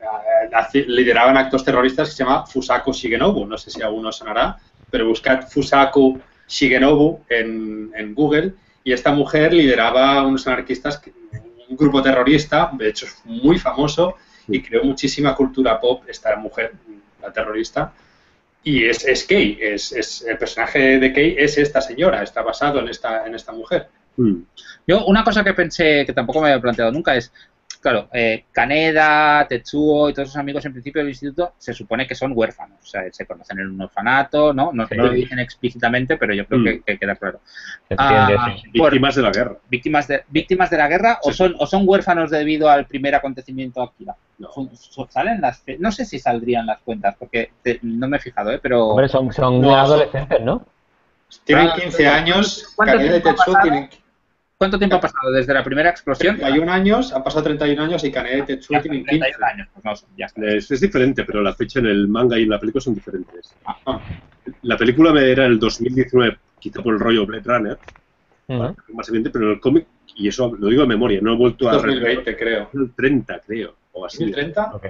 [0.00, 3.46] eh, lideraban actos terroristas que se llama Fusaku Shigenobu.
[3.46, 4.58] No sé si alguno sonará,
[4.90, 11.00] pero buscad Fusaku Shigenobu en, en Google y esta mujer lideraba unos anarquistas,
[11.68, 14.16] un grupo terrorista, de hecho es muy famoso
[14.48, 16.72] y creó muchísima cultura pop esta mujer,
[17.22, 17.92] la terrorista.
[18.62, 22.80] Y es, es Kay, es, es, el personaje de Kay es esta señora, está basado
[22.80, 23.88] en esta, en esta mujer.
[24.16, 24.42] Mm.
[24.86, 27.32] Yo una cosa que pensé, que tampoco me había planteado nunca, es
[27.80, 32.14] claro, eh, Kaneda, Tetsuo y todos sus amigos en principio del instituto se supone que
[32.14, 34.70] son huérfanos, o sea, se conocen en un orfanato, ¿no?
[34.72, 36.98] No, lo dicen explícitamente, pero yo creo que, mm.
[36.98, 37.40] queda claro.
[37.96, 39.56] Ah, víctimas de la guerra.
[39.68, 43.82] Víctimas de, víctimas de la guerra o, son, o son huérfanos debido al primer acontecimiento
[43.82, 44.14] Akira.
[44.38, 44.48] No.
[45.08, 47.50] salen las, no sé si saldrían las cuentas, porque
[47.82, 48.58] no me he fijado, ¿eh?
[48.62, 48.88] pero...
[48.88, 50.64] Hombre, son, son adolescentes, ¿no?
[51.44, 53.88] Tienen 15 años, Kaneda y Tetsuo tienen
[54.60, 56.36] ¿Cuánto tiempo ha pasado desde la primera explosión?
[56.36, 59.18] 31 años, han pasado 31 años y Kaneda y Tetsuo tienen 15.
[59.18, 60.46] 31 años, pues no, ya está.
[60.48, 63.54] Es, diferente, pero la fecha en el manga y en la película son diferentes.
[63.64, 63.98] Ah.
[64.60, 67.78] La película era el 2019, quizá por el rollo Blade Runner,
[68.92, 71.66] más evidente, pero en el cómic y eso lo digo de memoria, no he vuelto
[71.66, 71.72] a...
[71.72, 72.70] 2020, creo.
[72.94, 74.26] 30, creo, o así.
[74.26, 74.74] ¿2030?
[74.74, 74.86] Ok.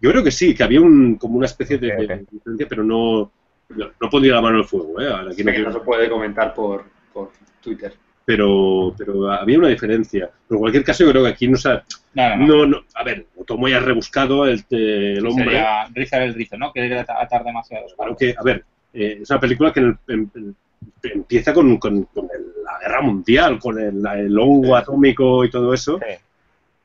[0.00, 3.30] Yo creo que sí, que había un, como una especie de, de diferencia, pero no,
[3.68, 5.08] no, no pondría la mano en el fuego, ¿eh?
[5.08, 7.30] Ahora, aquí no que quiero- no se puede comentar por, por
[7.62, 7.94] Twitter.
[8.26, 10.28] Pero, pero había una diferencia.
[10.48, 11.84] Pero en cualquier caso, yo creo que aquí no se ha-
[12.14, 12.46] No, no, no.
[12.46, 15.44] No, no, a ver, Otomo ya ha rebuscado el, el hombre.
[15.44, 16.72] Sería rizar el rizo, ¿no?
[16.72, 17.86] Querer at- atar demasiado.
[17.96, 20.56] Claro que, a ver, eh, es una película que en el- en-
[21.04, 24.82] empieza con, con- con el- la guerra mundial, con el, el hongo Sí.
[24.82, 25.98] atómico y todo eso.
[25.98, 26.14] Sí.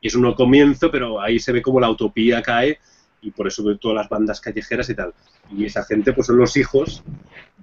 [0.00, 2.78] Y es un nuevo comienzo, pero ahí se ve como la utopía cae
[3.20, 5.12] y por eso ve todas las bandas callejeras y tal.
[5.56, 7.02] Y esa gente, pues son los hijos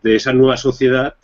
[0.03, 1.15] de esa nueva sociedad,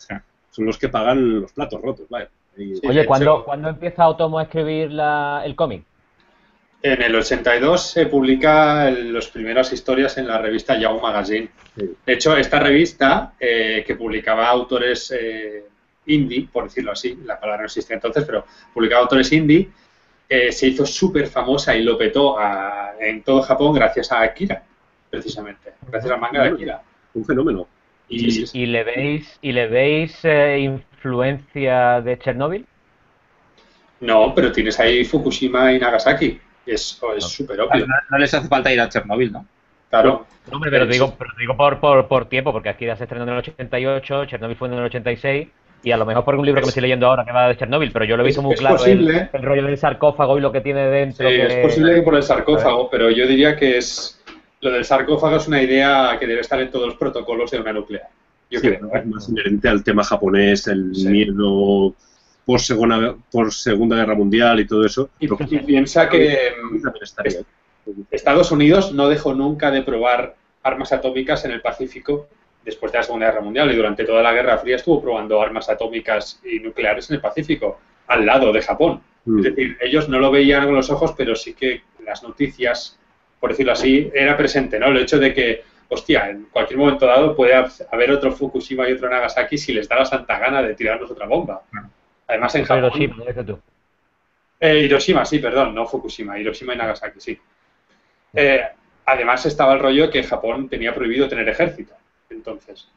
[0.50, 2.28] son los que pagan los platos rotos, vaya.
[2.56, 5.84] Y- Sí, Oye, ¿cuándo, hecho- ¿cuándo empieza Otomo a escribir la- el cómic?
[6.82, 11.48] En el 82 se publica las primeras historias en la revista Yahoo Magazine.
[11.76, 11.90] Sí.
[12.06, 15.64] De hecho, esta revista, eh, que publicaba autores eh,
[16.06, 19.68] indie, por decirlo así, la palabra no existía entonces, pero publicaba autores indie,
[20.28, 24.62] eh, se hizo súper famosa y lo petó a- en todo Japón gracias a Akira,
[25.10, 26.82] precisamente, gracias al manga de Akira.
[27.14, 27.66] un fenómeno.
[28.08, 28.58] Y Sí, sí, sí.
[28.60, 30.80] ¿Y le veis, y le veis eh,
[31.16, 32.66] influencia de Chernobyl?
[34.00, 36.38] no, pero tienes ahí Fukushima y Nagasaki.
[36.66, 37.86] Es es súper No, obvio.
[38.10, 39.46] no les hace falta ir a Chernobyl, ¿no?
[39.88, 40.26] Claro.
[40.50, 43.04] No, hombre, pero te digo, pero te digo por, por, por tiempo, porque Akira se
[43.04, 45.48] estrenó en el 88, Chernobyl fue en el 86,
[45.82, 47.56] y a lo mejor por un libro que me estoy leyendo ahora que va de
[47.56, 49.30] Chernobyl, pero yo lo he visto Es- muy es claro el, posible.
[49.32, 51.28] el rollo del sarcófago y lo que tiene Sí, dentro.
[51.28, 54.20] que- es posible que por el sarcófago, pero yo diría que es
[54.60, 57.72] lo del sarcófago es una idea que debe estar en todos los protocolos de una
[57.72, 58.08] nuclear.
[58.50, 58.90] Yo Sí, creo.
[58.94, 61.08] es más inherente al tema japonés, el Sí.
[61.08, 61.94] miedo
[62.44, 65.10] por segunda, por segunda Guerra Mundial y todo eso.
[65.18, 65.26] Y,
[65.58, 66.52] piensa que
[67.02, 67.40] estaría.
[68.10, 72.28] Estados Unidos no dejó nunca de probar armas atómicas en el Pacífico
[72.64, 75.68] después de la Segunda Guerra Mundial y durante toda la Guerra Fría estuvo probando armas
[75.68, 77.78] atómicas y nucleares en el Pacífico,
[78.08, 79.00] al lado de Japón.
[79.24, 79.38] Mm.
[79.38, 82.98] Es decir, ellos no lo veían con los ojos, pero sí que las noticias,
[83.38, 84.86] por decirlo así, era presente, ¿no?
[84.86, 89.08] El hecho de que, hostia, en cualquier momento dado puede haber otro Fukushima y otro
[89.08, 91.62] Nagasaki si les da la santa gana de tirarnos otra bomba.
[92.26, 93.02] Además, en Japón...
[93.02, 93.60] Hiroshima, tú.
[94.58, 97.38] Eh, Hiroshima, sí, perdón, no Fukushima, Hiroshima y Nagasaki, sí.
[98.34, 98.62] Eh,
[99.04, 101.94] además estaba el rollo que Japón tenía prohibido tener ejército.
[102.30, 102.88] Entonces,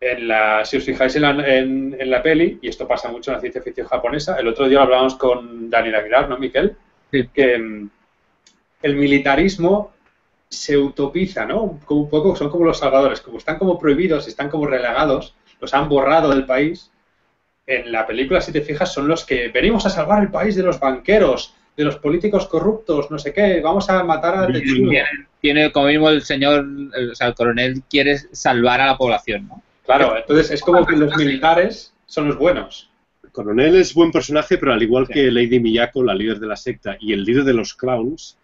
[0.00, 3.30] en la, si os fijáis en la, en, en la peli, y esto pasa mucho
[3.30, 6.76] en la ciencia ficción japonesa, el otro día lo hablábamos con Daniel Aguilar, ¿no, Miquel?
[7.10, 7.28] Sí.
[7.32, 7.90] Que mm,
[8.82, 9.95] el militarismo
[10.48, 11.80] se utopiza, ¿no?
[11.84, 15.74] Como un poco, son como los salvadores, como están como prohibidos, están como relegados, los
[15.74, 16.90] han borrado del país.
[17.66, 20.62] En la película, si te fijas, son los que venimos a salvar el país de
[20.62, 24.46] los banqueros, de los políticos corruptos, no sé qué, vamos a matar a.
[24.46, 25.04] Tiene,
[25.40, 29.48] tiene, como mismo el señor, el, o sea, el coronel quiere salvar a la población,
[29.48, 29.62] ¿no?
[29.84, 32.90] Claro, entonces es como que los militares son los buenos.
[33.22, 36.56] El coronel es buen personaje, pero al igual que Lady Miyako, la líder de la
[36.56, 38.38] secta, y el líder de los clowns,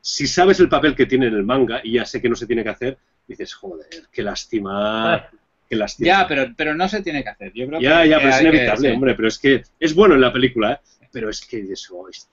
[0.00, 2.46] si sabes el papel que tiene en el manga y ya sé que no se
[2.46, 5.28] tiene que hacer, dices, joder, qué lástima.
[5.68, 6.06] Qué lástima.
[6.06, 7.52] Ya, pero, pero no se tiene que hacer.
[7.54, 8.94] Yo creo Ya, que, ya, pero es que- inevitable, sí.
[8.94, 11.06] hombre, pero es que es bueno en la película, ¿eh?
[11.12, 12.28] pero es que eso es...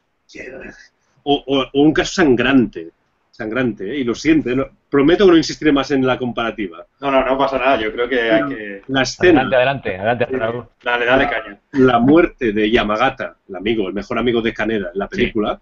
[1.23, 2.89] O, o- o un caso sangrante,
[3.31, 3.97] sangrante, ¿eh?
[3.99, 6.85] y lo siente, no- prometo que no insistiré más en la comparativa.
[7.01, 8.81] No, no, no pasa nada, yo creo que hay que...
[8.87, 10.65] La escena, Adelante, adelante, adelante, Raúl.
[10.83, 11.59] Dale, dale caña.
[11.73, 15.59] la muerte de Yamagata, el amigo, el mejor amigo de Kaneda en la película,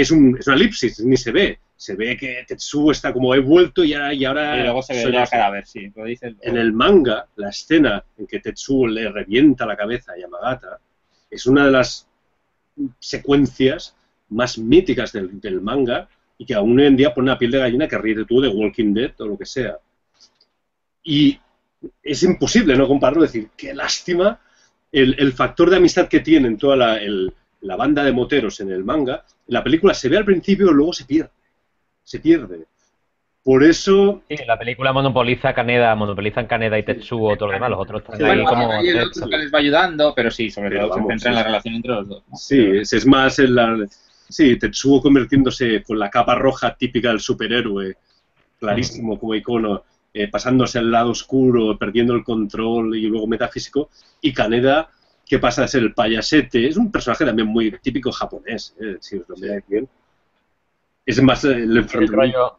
[0.00, 1.58] es, un, es una elipsis, ni se ve.
[1.76, 4.14] Se ve que Tetsuo está como he vuelto y ahora...
[4.14, 5.90] Y, ahora Y luego se ve cadáver, sí.
[5.94, 10.12] Lo dice el- En el manga, la escena en que Tetsuo le revienta la cabeza
[10.12, 10.78] a Yamagata
[11.30, 12.06] es una de las
[12.98, 13.96] secuencias
[14.30, 17.58] más míticas del, del manga y que aún hoy en día pone la piel de
[17.58, 19.78] gallina que ríete tú de Walking Dead o lo que sea.
[21.02, 21.38] Y
[22.02, 24.40] es imposible no compararlo, decir, qué lástima
[24.90, 27.32] el, el factor de amistad que tienen toda la, el-
[27.64, 29.24] la banda de moteros en el manga.
[29.48, 31.30] La película se ve al principio y luego se pierde.
[32.02, 32.66] Se pierde.
[33.42, 37.80] Por eso Sí, la película monopoliza Caneda, monopolizan Caneda y Tetsuo, todo lo demás, los
[37.80, 38.72] otros están Sí, ahí Bueno, como...
[38.80, 41.34] el otro que les va ayudando, pero sí, sobre Pero todo vamos, se centra en
[41.34, 41.38] sí.
[41.38, 42.22] la relación entre los dos.
[42.30, 42.36] ¿no?
[42.36, 43.86] Sí, es, es más en la.
[44.28, 47.96] Sí, Tetsuo convirtiéndose con la capa roja típica del superhéroe,
[48.58, 49.82] clarísimo como icono,
[50.14, 53.90] eh, pasándose al lado oscuro, perdiendo el control y luego metafísico.
[54.22, 54.88] Y Kaneda,
[55.26, 59.16] que pasa de ser el payasete, es un personaje también muy típico japonés, eh, si
[59.16, 59.88] os lo miráis bien.
[61.06, 62.58] Es más eh, el enfrentamiento.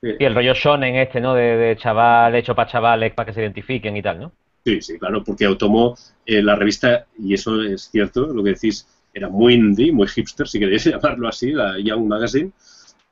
[0.00, 0.10] Sí.
[0.18, 1.34] sí, el rollo shonen este, ¿no?
[1.34, 4.32] De, de chaval hecho para chavales, para que se identifiquen y tal, ¿no?
[4.64, 8.86] Sí, sí, claro, porque Otomo, eh, la revista, y eso es cierto, lo que decís,
[9.14, 12.50] era muy indie, muy hipster, si queréis llamarlo así, la Young Magazine,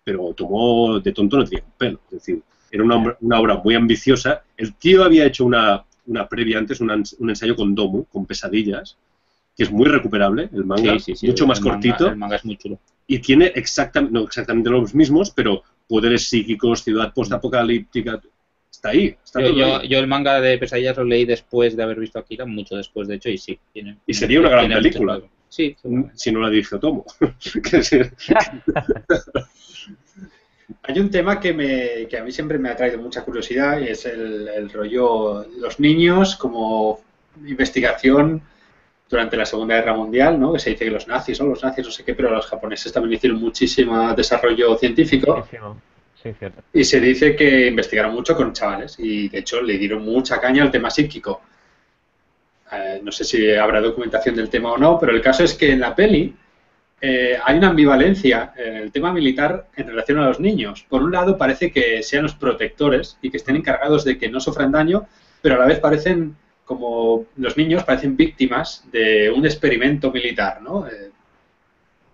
[0.03, 2.01] pero Otomo de tonto no tenía un pelo.
[2.07, 4.43] Es decir, era una obra muy ambiciosa.
[4.57, 8.97] El tío había hecho una, una previa antes, ens- un ensayo con Domu, con pesadillas,
[9.57, 12.09] que es muy recuperable, el manga, mucho más cortito.
[12.09, 12.79] el manga es muy chulo.
[13.07, 18.21] Y tiene exactamente, no exactamente los mismos, pero poderes psíquicos, ciudad postapocalíptica,
[18.71, 19.17] está ahí.
[19.25, 22.77] Está yo, yo, el manga de Pesadillas lo leí después de haber visto Akira, mucho
[22.77, 23.59] después, de hecho, y sí.
[23.73, 25.21] Tiene, y sería una gran película.
[25.49, 25.77] Sí.
[26.15, 27.05] Si no la dirige Tomo.
[30.83, 33.89] Hay un tema que, me, que a mí siempre me ha traído mucha curiosidad y
[33.89, 37.01] es el, el rollo los niños como
[37.47, 38.43] investigación
[39.09, 40.53] durante la Segunda Guerra Mundial, ¿no?
[40.53, 42.93] que se dice que los nazis, o los nazis, no sé qué, pero los japoneses
[42.93, 45.47] también hicieron muchísimo desarrollo científico.
[46.23, 46.63] Sí, cierto.
[46.73, 50.63] Y se dice que investigaron mucho con chavales y de hecho le dieron mucha caña
[50.63, 51.41] al tema psíquico.
[52.73, 55.73] Eh, no sé si habrá documentación del tema o no, pero el caso es que
[55.73, 56.33] en la peli
[57.01, 60.85] eh, hay una ambivalencia en el tema militar en relación a los niños.
[60.89, 64.41] Por un lado parece que sean los protectores y que estén encargados de que no
[64.41, 65.07] sufran daño,
[65.41, 70.87] pero a la vez parecen como los niños parecen víctimas de un experimento militar, ¿no?
[70.87, 71.11] Eh,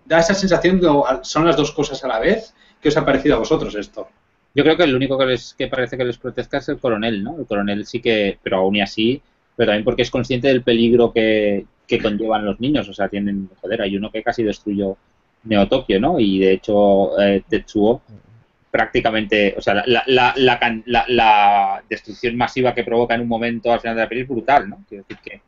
[0.05, 0.89] da esa sensación de
[1.21, 2.53] son las dos cosas a la vez.
[2.81, 4.07] ¿Qué os ha parecido a vosotros esto?
[4.55, 7.23] Yo creo que el único que, les, que parece que les protesta es el coronel,
[7.23, 7.37] ¿no?
[7.37, 9.21] El coronel sí que, pero aún y así,
[9.55, 12.87] pero también porque es consciente del peligro que, que conllevan los niños.
[12.89, 14.97] O sea, tienen, joder, hay uno que casi destruyó
[15.43, 16.19] Neo Tokio, ¿no?
[16.19, 18.01] Y de hecho, eh, Tetsuo
[18.69, 23.79] prácticamente, o sea, la, la, la, la, destrucción masiva que provoca en un momento al
[23.79, 24.83] final de la película es brutal, ¿no?
[24.87, 25.41] Quiero decir que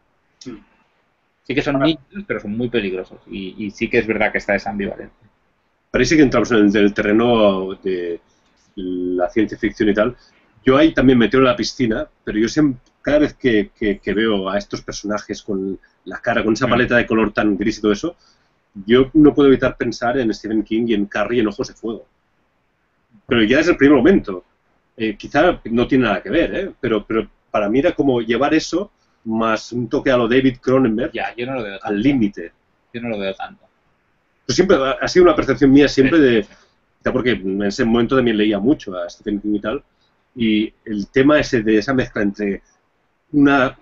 [1.49, 4.55] sí que son niños, pero son muy peligrosos y, sí que es verdad que está
[4.55, 5.27] esa ambivalencia.
[5.89, 8.19] Parece que entramos en el, terreno de
[8.75, 10.15] la ciencia ficción y tal.
[10.63, 14.13] Yo ahí también me tiro en la piscina, pero yo siempre, cada vez que, que,
[14.13, 16.69] veo a estos personajes con la cara, con esa mm.
[16.69, 18.15] paleta de color tan gris y todo eso,
[18.85, 22.05] yo no puedo evitar pensar en Stephen King y en Carrie en Ojos de Fuego
[23.29, 24.43] pero ya desde el primer momento.
[24.97, 26.71] Eh, quizá no tiene nada que ver, ¿eh?
[26.81, 28.91] pero, pero para mí era como llevar eso
[29.23, 32.51] más un toque a lo David Cronenberg ya, yo no lo veo al límite.
[32.93, 33.65] Yo no lo veo tanto.
[34.45, 36.45] Pues siempre ha sido una percepción mía siempre de,
[37.03, 39.83] porque en ese momento también leía mucho a Stephen King y tal,
[40.35, 42.63] y el tema ese de esa mezcla entre
[43.31, 43.77] una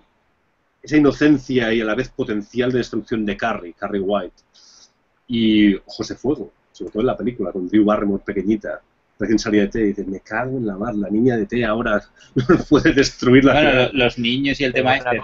[0.81, 4.35] esa inocencia y a la vez potencial de destrucción de Carrie, Carrie White,
[5.27, 8.81] y José Fuego, sobre todo en la película, con Drew Barrymore pequeñita,
[9.19, 11.65] recién salía de T y dices, me cago en la mar, la niña de T
[11.65, 12.01] ahora
[12.69, 15.21] puede destruir la bueno, los niños y el tema este.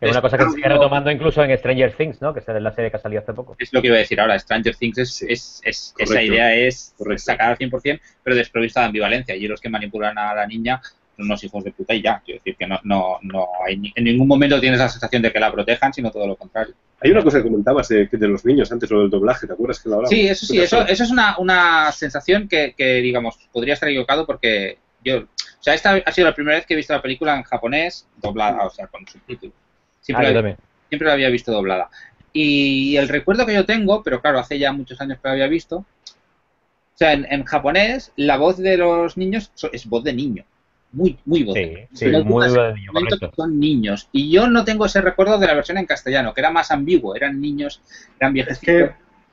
[0.00, 2.34] es una cosa que se sigue retomando incluso en Stranger Things, ¿no?
[2.34, 3.54] Que es la serie que ha salido hace poco.
[3.58, 4.38] Es lo que iba a decir ahora.
[4.38, 9.36] Stranger Things es, es, es esa idea es sacada al 100%, pero desprovista de ambivalencia.
[9.36, 10.82] Y los que manipulan a la niña
[11.20, 12.20] unos hijos de puta y ya.
[12.24, 15.40] Quiero decir que no, no, no hay, en ningún momento tienes la sensación de que
[15.40, 16.74] la protejan, sino todo lo contrario.
[17.02, 19.80] Hay una cosa que comentabas de, de los niños antes, lo del doblaje, ¿te acuerdas
[19.80, 20.10] que lo hablamos?
[20.10, 24.26] Sí, eso sí, eso, eso es una, una sensación que, que, digamos, podría estar equivocado
[24.26, 27.36] porque yo, o sea, esta ha sido la primera vez que he visto la película
[27.36, 29.54] en japonés doblada, o sea, con subtítulos.
[30.02, 30.56] Siempre, ah, la,
[30.88, 31.88] siempre la había visto doblada.
[32.32, 35.46] Y el recuerdo que yo tengo, pero claro, hace ya muchos años que la había
[35.46, 40.44] visto, o sea, en, en japonés la voz de los niños es voz de niño
[40.92, 44.08] muy, muy Sí, sí muy de niño, Son niños.
[44.12, 47.14] Y yo no tengo ese recuerdo de la versión en castellano, que era más ambiguo,
[47.14, 47.80] eran niños,
[48.18, 48.52] eran viejos.
[48.54, 48.90] Es que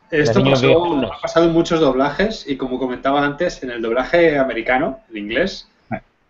[0.10, 5.02] esto pasó, ha pasado en muchos doblajes y como comentaba antes, en el doblaje americano,
[5.10, 5.68] en inglés,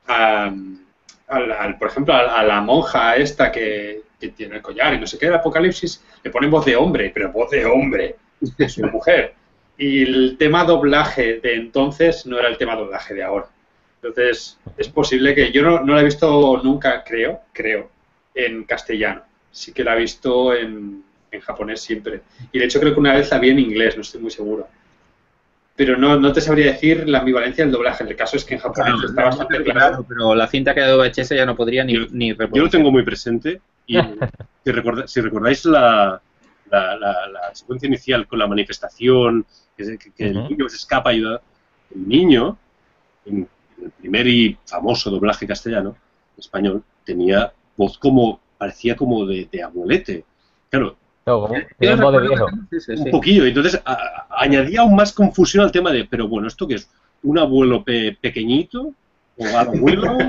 [0.08, 4.02] al, por ejemplo, a, la monja esta que,
[4.36, 7.32] tiene el collar y no sé qué, el apocalipsis, le ponen voz de hombre, pero
[7.32, 8.16] voz de hombre,
[8.58, 9.36] es una mujer.
[9.78, 13.48] Y el tema doblaje de entonces no era el tema doblaje de ahora.
[14.08, 17.90] Entonces, es posible que yo no, no la he visto nunca, creo, creo,
[18.34, 19.22] en castellano.
[19.52, 22.22] Sí que la he visto en, en japonés siempre.
[22.52, 24.68] Y de hecho creo que una vez la vi en inglés, no estoy muy seguro.
[25.76, 28.04] Pero no, no te sabría decir la ambivalencia del doblaje.
[28.04, 30.06] El caso es que en japonés está bastante claro.
[30.08, 32.70] Pero la cinta que ha dado VHS ya no podría ni, yo, ni Yo lo
[32.70, 33.62] tengo muy presente.
[33.86, 33.96] Y
[34.66, 34.72] si,
[35.06, 36.20] si recordáis la,
[36.72, 41.42] la, la, secuencia inicial con la manifestación, que, que, el niño se escapa, ayuda.
[41.94, 42.58] El niño,
[43.26, 43.48] en
[43.82, 45.96] el primer y famoso doblaje castellano,
[46.38, 50.26] español, tenía voz como, parecía como de, abuelete.
[50.70, 50.96] Claro.
[52.98, 53.46] Un poquillo.
[53.46, 53.82] Entonces
[54.30, 56.90] añadía aún más confusión al tema de, pero bueno, ¿esto qué es?
[57.24, 58.94] ¿Un abuelo pequeñito?
[59.38, 60.18] ¿O abuelo?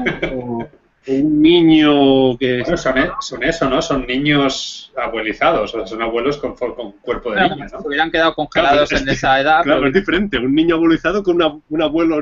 [1.07, 2.61] un niño que...
[2.62, 3.80] Bueno, son, e, son, eso, ¿no?
[3.80, 7.80] Son niños abuelizados, o sea, son abuelos con, con cuerpo de niño, ¿no?
[7.80, 9.62] Se hubieran quedado congelados en esa edad.
[9.62, 12.20] Claro, es diferente, un niño abuelizado con una, un abuelo...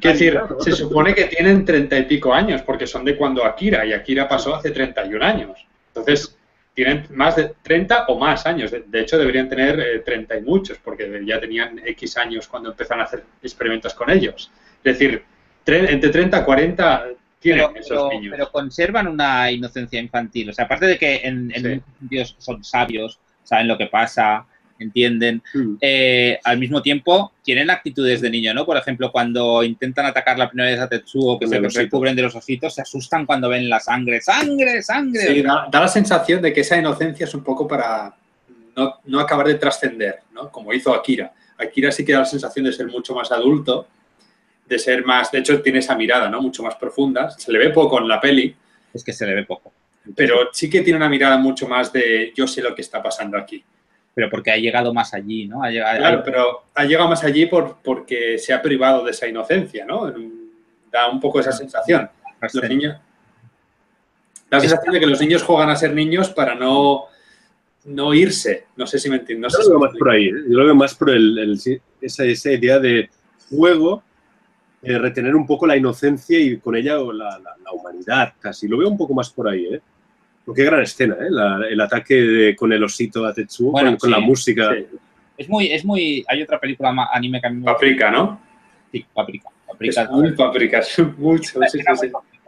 [0.00, 3.86] Quiero decir, se supone que tienen treinta y pico años, porque son de cuando Akira,
[3.86, 5.66] y Akira pasó hace 31 años.
[5.88, 6.36] Entonces,
[6.74, 8.70] tienen más de 30 o más años.
[8.70, 13.02] De, hecho, deberían tener eh, 30 y muchos, porque ya tenían X años cuando empezaron
[13.02, 14.50] a hacer experimentos con ellos.
[14.82, 15.22] Es decir,
[15.66, 17.06] entre 30 y 40
[17.44, 20.50] pero, conservan una inocencia infantil.
[20.50, 21.82] O sea, aparte de que en, en
[22.38, 24.46] son sabios, saben lo que pasa,
[24.78, 25.42] entienden.
[25.52, 25.76] Mm.
[25.80, 28.64] Eh, al mismo tiempo, tienen actitudes de niño, ¿no?
[28.64, 32.34] Por ejemplo, cuando intentan atacar la primera vez a Tetsuo, que se recubren de los
[32.34, 34.20] ositos, se asustan cuando ven la sangre.
[34.20, 35.26] ¡Sangre, sangre!
[35.26, 38.14] Sí, da, da la sensación de que esa inocencia es un poco para
[38.76, 40.50] no, no acabar de trascender, ¿no?
[40.50, 41.32] Como hizo Akira.
[41.58, 43.86] Akira sí que da la sensación de ser mucho más adulto,
[44.74, 46.40] de ser más, de hecho tiene esa mirada, ¿no?
[46.42, 47.30] Mucho más profunda.
[47.30, 48.54] Se le ve poco en la peli,
[48.92, 49.72] Es que se le ve poco.
[50.16, 53.38] pero sí que tiene una mirada mucho más de yo sé lo que está pasando
[53.38, 53.62] aquí.
[54.14, 55.62] Pero porque ha llegado más allí, ¿no?
[55.64, 59.26] Ha llegado, Claro, pero ha llegado más allí por, porque se ha privado de esa
[59.26, 60.12] inocencia, ¿no?
[60.92, 62.08] Da un poco esa sensación.
[62.52, 62.96] Los niños,
[64.50, 67.04] la sensación de que los niños juegan a ser niños para no,
[67.86, 68.66] no irse.
[68.76, 69.52] No sé si me entiendes.
[69.52, 70.26] No Yo sé lo si veo más por ahí.
[70.30, 73.08] Yo lo veo más por el, el- sí, esa, esa idea de
[73.50, 74.02] juego,
[74.86, 78.68] de retener un poco la inocencia y con ella la, la- la humanidad casi.
[78.68, 79.80] Lo veo un poco más por ahí, ¿eh?
[80.44, 81.30] Porque qué gran escena, ¿eh?
[81.30, 84.72] La- el ataque de- con el osito a Tetsuo, Bueno, con, la música.
[84.74, 84.86] sí.
[85.36, 86.24] Es muy, es muy.
[86.28, 87.72] Hay otra película anime que a mí me gusta.
[87.72, 88.40] Paprika, ¿no?
[88.92, 89.48] Sí, Paprika.
[89.80, 90.08] Es Paprika.
[90.12, 91.58] muy paprika, es mucho.
[91.68, 91.78] Sí.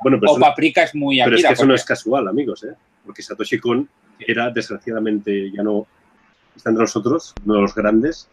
[0.03, 2.74] Bueno, pero, o Paprika es muy pero es que eso no es casual, amigos, ¿eh?
[3.05, 3.89] Porque Satoshi Kon
[4.20, 5.87] era, desgraciadamente, ya no
[6.55, 8.28] está entre nosotros, uno de los grandes,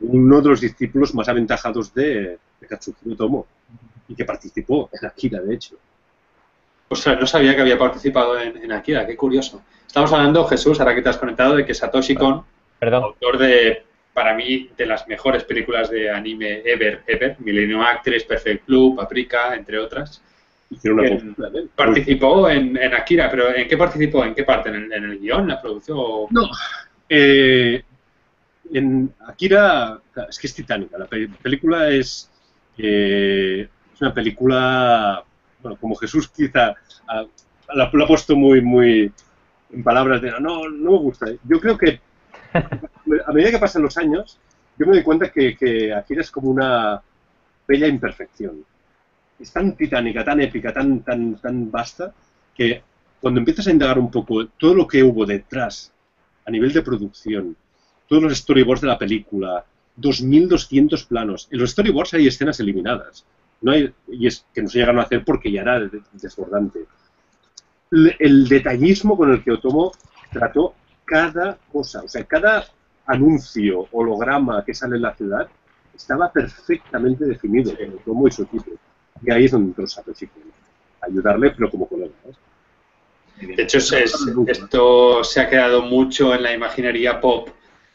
[0.00, 3.46] uno de los discípulos más aventajados de, de Katsuhiro Tomo
[4.08, 5.76] y que participó en Akira, de hecho.
[6.88, 9.62] Ostras, no sabía que había participado en, en Akira, qué curioso.
[9.86, 12.44] Estamos hablando, Jesús, ahora que te has conectado, de que Satoshi Kon,
[12.78, 13.04] Perdón.
[13.04, 18.66] autor de, para mí, de las mejores películas de anime ever, ever, Millennium Actress, Perfect
[18.66, 20.22] Blue, Paprika, entre otras,
[20.84, 21.34] una En-
[21.74, 24.24] participó en, en Akira, pero ¿en qué participó?
[24.24, 24.70] ¿En qué parte?
[24.70, 25.98] ¿En el, en el guion, la producción?
[26.00, 26.48] o- No,
[27.08, 27.82] eh,
[28.72, 30.96] en Akira, es que es titánica.
[30.98, 32.30] La pe- película es,
[32.76, 33.68] es
[34.00, 35.22] una película,
[35.62, 36.74] bueno, como Jesús quizá
[37.08, 37.24] ah,
[37.74, 39.12] la- ha puesto muy, muy
[39.72, 41.26] en palabras de no, no me gusta.
[41.44, 42.00] Yo creo que
[43.26, 44.38] a medida que pasan los años,
[44.78, 47.00] yo me doy cuenta que, que Akira es como una
[47.66, 48.64] bella imperfección.
[49.38, 52.12] Es tan titánica, tan épica, tan, tan, tan vasta,
[52.54, 52.82] que
[53.20, 55.92] cuando empiezas a indagar un poco todo lo que hubo detrás
[56.46, 57.56] a nivel de producción,
[58.08, 59.64] todos los storyboards de la película,
[59.96, 61.48] 2.200 planos.
[61.50, 63.24] En los storyboards hay escenas eliminadas.
[63.60, 66.84] No hay, y es que no se llegaron a hacer porque ya era de- desbordante.
[67.90, 69.92] El detallismo con el que Otomo
[70.32, 70.74] trató
[71.04, 72.64] cada cosa, o sea, cada
[73.06, 75.46] anuncio, holograma que sale en la ciudad,
[75.94, 78.70] estaba perfectamente definido por Otomo y su equipo.
[79.24, 82.12] Y ahí es donde entró a ayudarle, pero como colega.
[83.40, 87.48] De hecho, es- es- esto se ha quedado mucho en la imaginería pop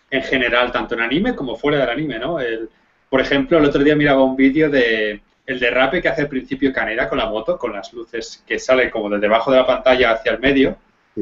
[0.10, 2.40] en general, tanto en anime como fuera del anime, ¿no?
[2.40, 2.70] El-
[3.10, 6.74] por ejemplo, el otro día miraba un vídeo de el derrape que hace al principio
[6.74, 10.12] Kaneda con la moto, con las luces que salen como de debajo de la pantalla
[10.12, 10.78] hacia el medio.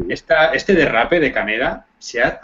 [0.09, 2.39] Esta, este derrape de Kaneda se, ha-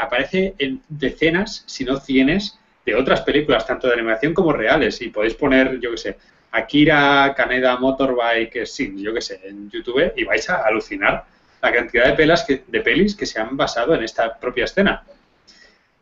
[0.00, 5.00] aparece en decenas, si no cientos, de otras películas, tanto de animación como reales.
[5.02, 6.16] Y podéis poner, yo qué sé,
[6.52, 11.24] Akira, Kaneda, Motorbike, sí, yo qué sé, en YouTube y vais a alucinar
[11.60, 15.02] la cantidad de, pelas que, de pelis que se han basado en esta propia escena.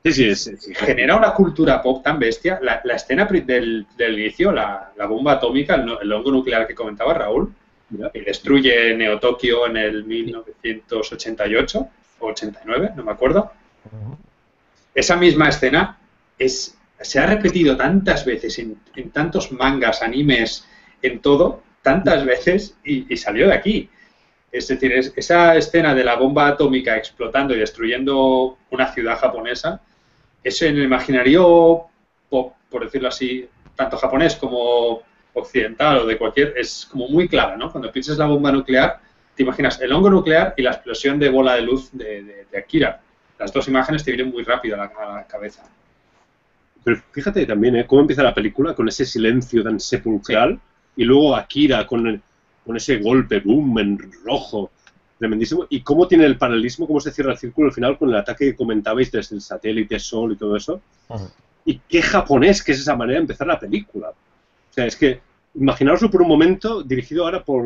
[0.05, 2.59] Sí, sí, es- Genera una cultura pop tan bestia.
[2.62, 7.14] La, la escena del, del inicio, la, la bomba atómica, el, hongo nuclear que comentaba
[7.14, 7.52] Raúl,
[8.12, 11.88] que destruye Neo Tokio en el 1988
[12.20, 13.50] o 89, no me acuerdo.
[14.94, 15.98] Esa misma escena
[16.38, 20.66] es, se ha repetido tantas veces en, en tantos mangas, animes,
[21.02, 23.90] en todo, tantas veces y, y salió de aquí.
[24.52, 29.80] Es decir, es- esa escena de la bomba atómica explotando y destruyendo una ciudad japonesa,
[30.45, 31.84] eso en el imaginario
[32.30, 37.57] pop, por decirlo así, tanto japonés como occidental o de cualquier, es como muy clara,
[37.57, 37.72] ¿no?
[37.72, 39.01] Cuando piensas la bomba nuclear,
[39.34, 42.59] te imaginas el hongo nuclear y la explosión de bola de luz de, de- de
[42.59, 43.01] Akira.
[43.38, 45.64] Las dos imágenes te vienen muy rápido a la, a la cabeza.
[46.84, 47.86] Pero fíjate también, ¿eh?
[47.86, 50.61] Cómo empieza la película con ese silencio tan sepulcral
[50.97, 52.20] y luego Akira con, el-
[52.64, 54.70] con ese golpe, boom, en rojo,
[55.25, 55.66] tremendísimo.
[55.70, 58.47] Y cómo tiene el paralelismo, cómo se cierra el círculo al final con el ataque
[58.47, 60.81] que comentabais desde el satélite, Sol y todo eso.
[61.09, 61.31] Ujú.
[61.64, 64.11] Y qué japonés que es esa manera de empezar la película.
[64.11, 65.20] O sea, es que
[65.55, 67.64] imaginaoslo por un momento dirigido ahora por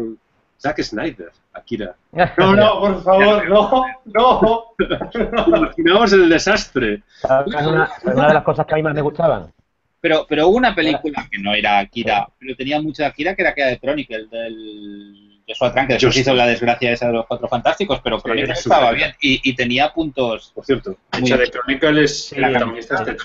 [0.61, 1.97] Zack Snyder, Akira.
[2.37, 4.65] No, no, por favor, no, no.
[5.49, 7.03] Imaginaos el desastre.
[7.21, 9.53] ¿Sabes Una, una de las cosas que a mí más me gustaban.
[10.01, 13.43] Pero, pero hubo una película que no era Akira, pero tenía mucho de Akira, que
[13.43, 17.27] era aquella de Chronicle, del Joshua Trank, que después hizo la desgracia esa de los
[17.27, 20.53] cuatro fantásticos, pero Chronicle era estaba bien y, y tenía puntos.
[20.55, 20.97] Por cierto.
[21.13, 23.17] De hecho, de Chronicle es el la camiseta este de.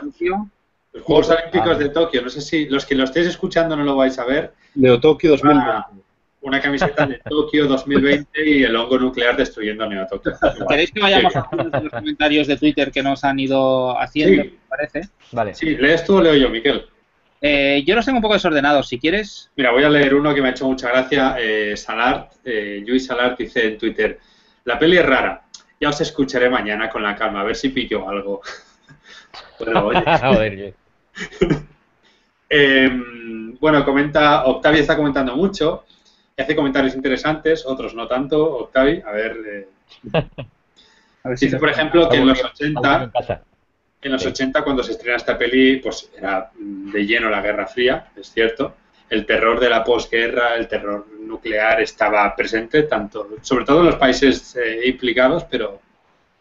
[0.00, 0.48] Tokio.
[0.92, 3.96] Los Juegos Olímpicos de Tokio, no sé si los que lo estéis escuchando no lo
[3.96, 4.54] vais a ver.
[4.76, 5.70] Neo Tokio 2020.
[6.40, 10.32] una camiseta de Tokio 2020 y el hongo nuclear destruyendo Neo Tokio.
[10.68, 11.48] ¿Queréis que vayamos a
[11.82, 14.58] los comentarios de Twitter que nos han ido haciendo, Sí.
[14.68, 15.00] parece?
[15.32, 15.54] Vale.
[15.54, 16.86] Sí, ¿lees tú o leo yo, Miquel?
[17.48, 18.88] Eh, yo los tengo un poco desordenados.
[18.88, 21.36] Si quieres, Mira, voy a leer uno que me ha hecho mucha gracia.
[21.38, 24.18] Eh, Salart, eh, Luis Salart dice en Twitter,
[24.64, 25.42] la peli es rara.
[25.80, 28.40] Ya os escucharé mañana con la calma, a ver si pillo algo.
[29.60, 30.74] bueno, oye.
[32.48, 32.88] Eh,
[33.60, 35.84] bueno, comenta, Octavi está comentando mucho,
[36.36, 38.40] y hace comentarios interesantes, otros no tanto.
[38.58, 39.68] Octavi, a ver, eh,
[41.24, 43.12] a ver dice por ejemplo que en los Aburrido 80,
[44.02, 44.28] en los Sí.
[44.28, 48.74] 80 cuando se estrena esta peli, pues era de lleno la Guerra Fría, es cierto.
[49.08, 53.96] El terror de la posguerra, el terror nuclear estaba presente, tanto, sobre todo en los
[53.96, 55.80] países eh, implicados, pero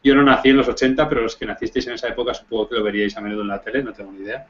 [0.04, 2.76] yo no nací en los 80, pero los que nacisteis en esa época supongo que
[2.76, 4.46] lo veríais a menudo en la tele, no tengo ni idea.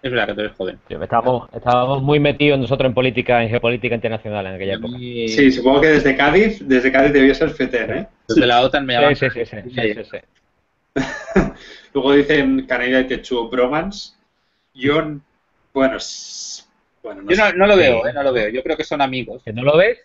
[0.00, 0.78] es verdad que tú eres joven.
[0.86, 4.96] Sí, Estábamos, estábamos muy metidos nosotros en política, en geopolítica internacional en aquella época.
[4.98, 8.06] Sí, supongo que desde Cádiz, desde Cádiz debió ser FETER, ¿eh?
[8.28, 10.18] Desde la OTAN me sí, sí, sí, sí, sí, sí.
[11.94, 14.12] Luego dicen Caneda y Techu Bromance.
[14.74, 14.94] Yo,
[15.74, 15.96] bueno,
[17.02, 17.56] bueno, no Yo no, sé.
[17.56, 18.48] no lo veo, eh, no lo veo.
[18.48, 19.42] Yo creo que son amigos.
[19.44, 19.98] ¿Que no lo ves?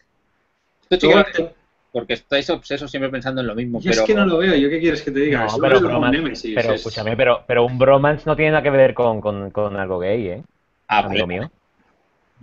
[0.89, 1.53] Esto
[1.91, 3.79] porque estáis obsesos siempre pensando en lo mismo.
[3.79, 5.45] Yo pero es que no lo veo, ¿yo qué quieres que te diga?
[5.45, 9.21] No, pero, bromance- es- escúchame, pero, pero un bromance no tiene nada que ver con,
[9.21, 10.43] con, con algo gay, ¿eh?
[10.87, 11.51] Ah, Amigo mío.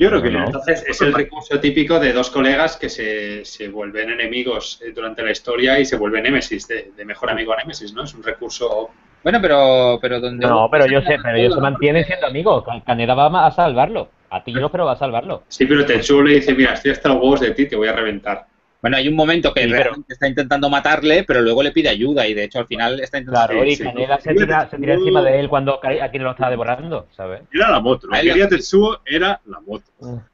[0.01, 0.47] Yo creo que No.
[0.47, 5.23] Entonces es el recurso típico de dos colegas que se, se vuelven enemigos eh, durante
[5.23, 8.05] la historia y se vuelven némesis, de, de mejor amigo a némesis, ¿no?
[8.05, 8.89] Es un recurso...
[9.23, 10.47] Bueno, pero, pero donde.
[10.47, 12.65] No, pero yo sé, pero ellos se mantienen siendo amigos.
[12.65, 14.09] Can- Caneda va a salvarlo.
[14.31, 15.43] A ti no, pero va a salvarlo.
[15.49, 17.93] Sí, pero Techu le dice, mira, estoy hasta los huevos de ti, te voy a
[17.93, 18.47] reventar.
[18.83, 21.89] Bueno, hay un momento que Sí, pero- realmente está intentando matarle, pero luego le pide
[21.91, 23.49] ayuda y de hecho al final está intentando.
[23.53, 23.85] Claro, Sí, y sí.
[23.85, 27.43] Caneda se tira, se tira encima de él cuando ca- aquí lo está devorando, ¿sabes?
[27.53, 28.07] Era la moto.
[28.07, 29.85] Lo Ahí que quería Tetsuo era la moto.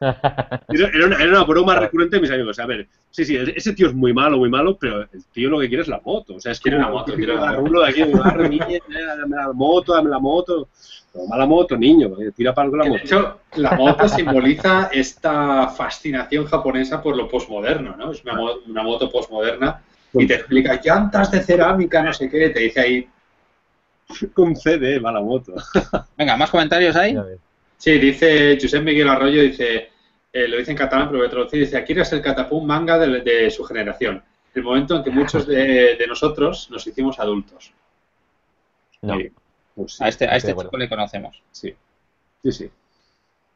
[0.00, 2.58] Era, era una, era una broma recurrente de mis amigos.
[2.58, 5.60] A ver, sí, sí, ese tío es muy malo, muy malo, pero el tío lo
[5.60, 6.34] que quiere es la moto.
[6.34, 7.72] O sea, es Quiere como la moto, quiere la moto.
[7.72, 10.68] dame la moto, dame la moto.
[11.12, 13.02] Toma la moto, niño, eh, tira para algo la De moto.
[13.02, 18.12] hecho, la moto simboliza esta fascinación japonesa por lo posmoderno, ¿no?
[18.12, 19.82] Es una, una moto posmoderna
[20.12, 23.08] y te explica llantas de cerámica, no sé qué, te dice ahí...
[24.34, 25.54] Con CD va la moto.
[26.16, 27.38] Venga, ¿más comentarios ves.
[27.76, 29.90] Sí, dice Josep Miguel Arroyo, dice,
[30.32, 32.64] eh, lo dice en catalán, pero lo voy a traducir, dice, Akira es el catapum
[32.66, 34.22] manga de, de su generación,
[34.54, 37.72] el momento en que muchos de, de nosotros nos hicimos adultos.
[39.02, 39.16] No.
[39.16, 39.30] Sí,
[39.74, 41.42] pues sí, A este, a este chico le conocemos.
[41.52, 41.74] sí.
[42.42, 42.70] Sí, sí.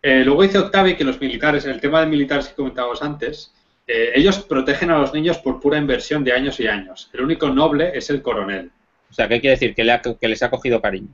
[0.03, 3.51] Eh, luego dice Octavi que los militares, en el tema de militares que comentábamos antes,
[3.87, 7.09] eh, ellos protegen a los niños por pura inversión de años y años.
[7.15, 8.71] El único noble es el coronel.
[9.11, 9.75] O sea, ¿qué quiere decir?
[9.75, 11.09] Que, le ha- que les ha cogido cariño.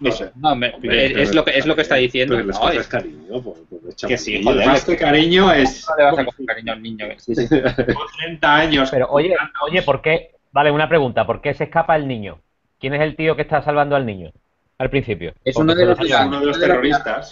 [0.00, 0.30] No sé.
[0.36, 2.34] No, me- es, es lo que, es lo que está diciendo.
[2.34, 4.66] Pero les No, es- cariño, por el Que sí, joder.
[4.66, 5.86] Más que cariño es...
[5.88, 7.06] no le vas a coger cariño al niño.
[7.18, 7.48] Sí, sí.
[7.48, 8.90] Con 30 años.
[8.90, 10.33] Pero oye, oye, ¿por qué?
[10.54, 12.38] Vale, una pregunta, ¿por qué se escapa el niño?
[12.78, 14.30] ¿Quién es el tío que está salvando al niño?
[14.78, 15.34] Al principio.
[15.44, 17.28] Es uno de lo los, uno de los terroristas.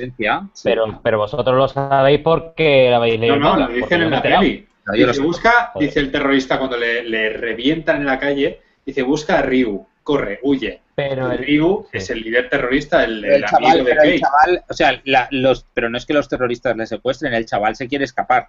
[0.65, 3.37] Pero, pero vosotros lo sabéis porque lo habéis leído.
[3.37, 4.67] No, no, lo dicen en la peli.
[4.93, 5.89] Dice, busca, Joder.
[5.89, 10.41] dice el terrorista cuando le, le revientan en la calle, dice, busca a Ryu, corre,
[10.43, 10.81] huye.
[10.97, 11.99] Pero el, Ryu sí.
[11.99, 15.29] es el líder terrorista, el, el amigo chaval, de pero el chaval, o sea, la-
[15.31, 18.49] los, pero no es que los terroristas le secuestren, el chaval se quiere escapar,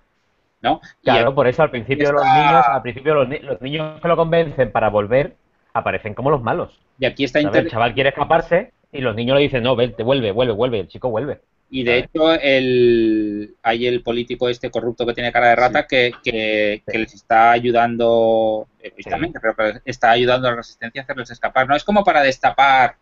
[0.64, 0.82] ¿no?
[1.03, 4.16] Claro, por eso al principio los niños, al principio los, ni- los niños que lo
[4.16, 5.36] convencen para volver
[5.74, 6.80] aparecen como los malos.
[6.97, 7.53] y aquí está ¿sabes?
[7.55, 10.80] El inter- chaval quiere escaparse y los niños le dicen, no, vete, vuelve, vuelve, vuelve,
[10.80, 11.41] el chico vuelve.
[11.70, 16.11] y de hecho el hay el político este corrupto que tiene cara de rata que,
[16.24, 21.32] que, que les está ayudando egoístamente, pero que está ayudando a la resistencia a hacerles
[21.32, 21.68] escapar.
[21.68, 22.95] No es como para destapar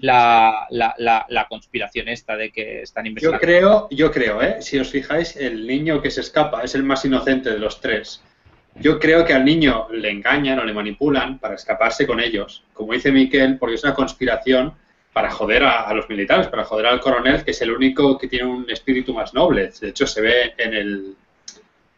[0.00, 3.40] la, la, la, la conspiración esta de que están Yo investigando.
[3.40, 4.56] creo, yo creo, ¿eh?
[4.60, 8.22] si os fijáis, el niño que se escapa es el más inocente de los tres.
[8.80, 12.92] Yo creo que al niño le engañan o le manipulan para escaparse con ellos, como
[12.92, 14.74] dice Miquel, porque es una conspiración
[15.12, 18.26] para joder a, a los militares, para joder al coronel, que es el único que
[18.26, 19.70] tiene un espíritu más noble.
[19.80, 21.14] De hecho, se ve en el...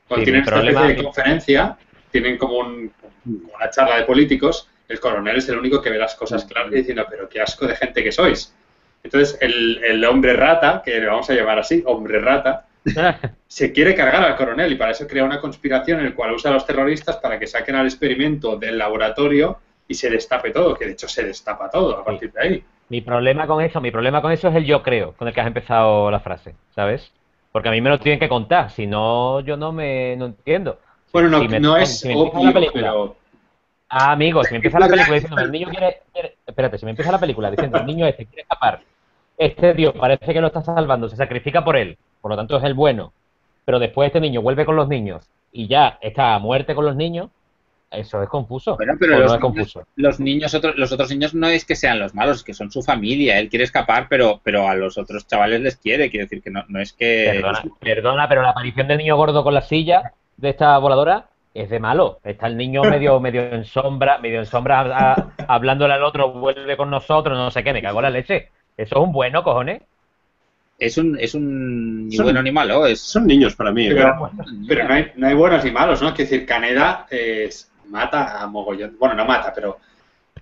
[0.07, 1.78] Cuando Sí, tienen esta especie de conferencia,
[2.12, 2.92] tienen como, un-
[3.24, 6.72] como una charla de políticos, el coronel es el único que ve las cosas claras
[6.72, 8.55] y diciendo, pero qué asco de gente que sois.
[9.03, 12.66] Entonces, el, el hombre rata, que le vamos a llamar así, hombre rata,
[13.49, 16.51] se quiere cargar al coronel y para eso crea una conspiración en la cual usa
[16.51, 19.59] a los terroristas para que saquen al experimento del laboratorio
[19.89, 22.64] y se destape todo, que de hecho se destapa todo a partir de ahí.
[22.89, 25.41] Mi problema con eso, mi problema con eso es el yo creo, con el que
[25.41, 27.12] has empezado la frase, ¿sabes?
[27.53, 30.78] Porque a mí me lo tienen que contar, si no, yo no me no entiendo.
[31.12, 33.16] Bueno, no, Si me- no es si obvio, la película, pero
[33.89, 36.91] Ah, amigo, si me empieza la película diciendo el niño quiere, quiere- Espérate, si me
[36.91, 38.80] empieza la película diciendo el niño este quiere escapar
[39.39, 42.64] este tío parece que lo está salvando, se sacrifica por él, por lo tanto es
[42.64, 43.12] el bueno,
[43.64, 46.97] pero después este niño vuelve con los niños y ya está a muerte con los
[46.97, 47.30] niños,
[47.91, 48.76] eso es confuso.
[48.76, 52.14] Bueno, pero los, niños, los niños, otros, los otros niños no es que sean los
[52.14, 53.39] malos, es que son su familia.
[53.39, 56.11] Él quiere escapar, pero, pero a los otros chavales les quiere.
[56.11, 57.41] Quiere decir que no, no es que.
[57.41, 61.26] Perdona, perdona, pero la aparición del niño gordo con la silla de esta voladora
[61.61, 62.20] es de malo.
[62.22, 65.14] Está el niño medio, medio en sombra, medio en sombra,
[65.48, 68.48] hablándole al otro, vuelve con nosotros, no sé qué, me cago en la leche.
[68.76, 69.82] Eso es un bueno, cojones.
[70.78, 72.86] Es un, es un buen animal, ¿o?
[72.86, 73.00] Es...
[73.00, 73.88] Son niños para mí.
[73.88, 76.12] Pero, no, hay, no, hay, buenos ni malos, ¿no?
[76.12, 78.96] Quiero decir, Caneda es, mata a mogollón.
[78.98, 79.78] Bueno, no mata, pero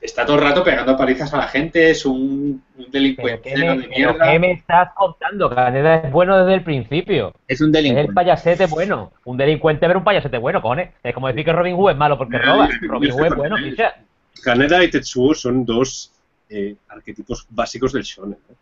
[0.05, 4.31] está todo el rato pegando palizas a la gente, es un, delincuente de mierda.
[4.31, 5.49] ¿Qué me estás contando?
[5.49, 7.35] Caneda es bueno desde el principio.
[7.49, 8.03] Es un delincuente.
[8.03, 9.13] Es el payasete bueno.
[9.25, 10.91] Un delincuente ver un payasete bueno, cojones.
[11.03, 12.69] Es como decir que Robin Hood es malo porque roba.
[12.83, 13.95] Robin Hood es bueno, picha.
[14.43, 16.13] Caneda y Tetsuo son dos
[16.51, 18.39] eh, arquetipos básicos del shonen.
[18.51, 18.55] ¿eh?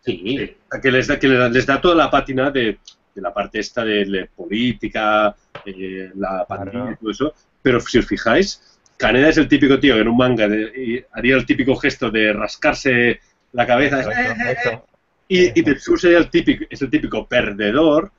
[0.00, 0.56] Sí.
[0.82, 2.78] Que les da, que les da toda la pátina de,
[3.16, 5.36] la parte esta de, política,
[5.66, 7.34] eh, la pandemia y todo eso.
[7.60, 8.62] Pero si os fijáis,
[8.98, 10.48] Kaneda es el típico tío que en un manga
[11.12, 13.20] haría el típico gesto de rascarse
[13.52, 14.02] la cabeza.
[15.28, 18.10] y, y Tetsuo sería el típico, es el típico perdedor,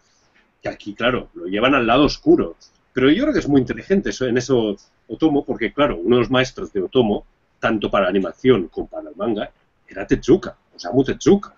[0.64, 2.56] que aquí, claro, lo llevan al lado oscuro.
[2.94, 4.78] Pero yo creo que es muy inteligente eso, en eso
[5.08, 7.26] Otomo, porque, claro, uno de los maestros de Otomo,
[7.60, 9.52] tanto para animación como para el manga,
[9.88, 11.54] era Tetsuka, Osamu Tetsuka,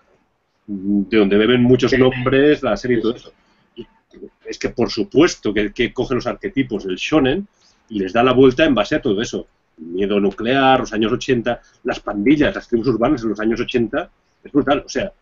[0.66, 3.32] de donde beben muchos nombres la serie y todo eso.
[3.76, 3.86] Y
[4.44, 7.46] es que, por supuesto, que, que coge los arquetipos del shonen
[7.92, 9.46] y les da la vuelta en base a todo eso.
[9.76, 14.10] Miedo nuclear, los años 80, las pandillas, las tribus urbanas en los años 80,
[14.44, 14.82] es brutal.
[14.86, 15.12] O sea,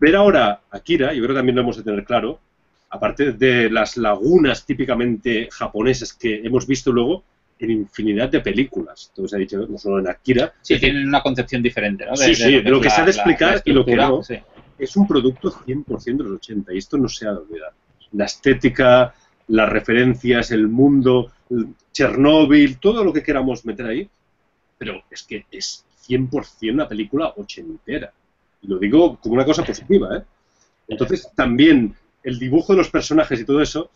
[0.00, 2.40] ver ahora a Akira, yo creo que también lo hemos de tener claro,
[2.90, 7.22] aparte de las lagunas típicamente japonesas que hemos visto luego
[7.60, 9.12] en infinidad de películas.
[9.14, 10.52] Todo se ha dicho, no solo en Akira.
[10.60, 12.16] Sí, tienen una concepción diferente, ¿no?
[12.16, 14.22] sí, sí, de lo que se ha de explicar y lo que no.
[14.76, 17.72] Es un producto 100% de los 80 y esto no se ha de olvidar.
[18.12, 19.14] La estética,
[19.48, 21.32] las referencias, el mundo,
[21.92, 24.10] Chernóbil, todo lo que queramos meter ahí,
[24.76, 28.12] pero es que es 100% una película ochentera.
[28.62, 30.22] Y lo digo como una cosa positiva, ¿eh?
[30.88, 33.90] Entonces, también el dibujo de los personajes y todo eso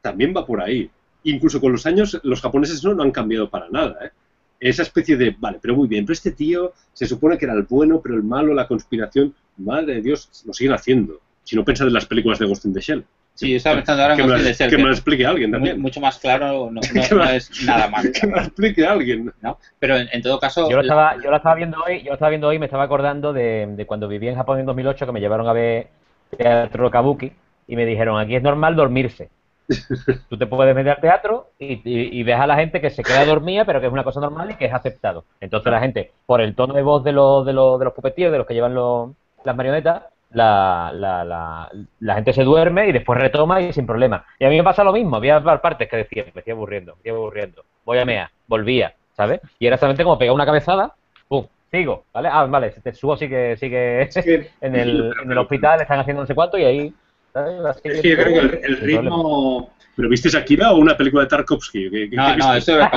[0.00, 0.88] también va por ahí.
[1.24, 4.10] Incluso con los años, los japoneses no, han cambiado para nada, ¿eh?
[4.58, 7.64] Esa especie de, vale, pero muy bien, pero este tío se supone que era el
[7.64, 11.20] bueno, pero el malo, la conspiración, madre de Dios, lo siguen haciendo.
[11.44, 13.04] Si no piensas en las películas de Ghost in the Shell.
[13.36, 15.78] Sí, yo estaba pensando ahora en que, me, que, me lo explique alguien también.
[15.78, 16.80] Mucho más claro no,
[17.30, 18.08] es nada más.
[18.08, 19.30] que me lo explique alguien.
[19.42, 19.58] ¿no?
[19.78, 20.70] Pero en, todo caso...
[20.70, 22.84] Yo lo, estaba, yo lo estaba viendo hoy, yo lo estaba viendo hoy me estaba
[22.84, 25.88] acordando de, de, cuando viví en Japón en 2008 que me llevaron a ver
[26.34, 27.30] teatro kabuki
[27.68, 29.28] y me dijeron, aquí es normal dormirse.
[30.30, 33.26] Tú te puedes meter al teatro y, y, ves a la gente que se queda
[33.26, 35.24] dormida, pero que es una cosa normal y que es aceptado.
[35.40, 38.32] Entonces la gente, por el tono de voz de los, de los, de los pupetíos,
[38.32, 39.10] de los que llevan los,
[39.44, 41.70] las marionetas, la, la, la,
[42.00, 44.24] la, gente se duerme y después retoma y sin problema.
[44.38, 46.98] Y a mí me pasa lo mismo, había partes que decía, me estoy aburriendo, me
[46.98, 49.40] estoy aburriendo, voy a mea, volvía, ¿sabes?
[49.58, 50.94] Y era exactamente como pegar una cabezada,
[51.28, 51.46] ¡pum!
[51.70, 52.28] Sigo, ¿vale?
[52.30, 54.02] Ah, vale, te subo sigue, sigue
[54.60, 56.94] en, el, en el hospital, están haciendo no sé cuánto y ahí...
[57.32, 57.76] ¿sabes?
[57.84, 59.70] Es que yo creo que el, ritmo...
[59.94, 62.10] ¿Pero viste Akira o una película de Tarkovsky?
[62.12, 62.86] no, no, eso es...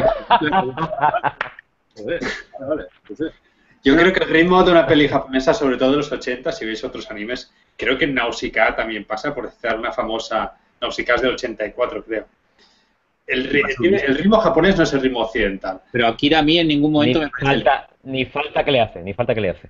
[1.96, 2.22] Joder,
[2.60, 3.20] vale, pues
[3.84, 6.66] yo creo que el ritmo de una peli japonesa, sobre todo de los 80, si
[6.66, 11.22] veis otros animes, creo que en Nausicaa también pasa, por citar una famosa Nausicaa es
[11.22, 12.26] del 84, creo.
[13.28, 15.82] El, ritmo japonés no es el ritmo occidental.
[15.92, 19.04] Pero Akira a mí en ningún momento ni me falta, Ni falta que le hace,
[19.04, 19.70] ni falta que le hace.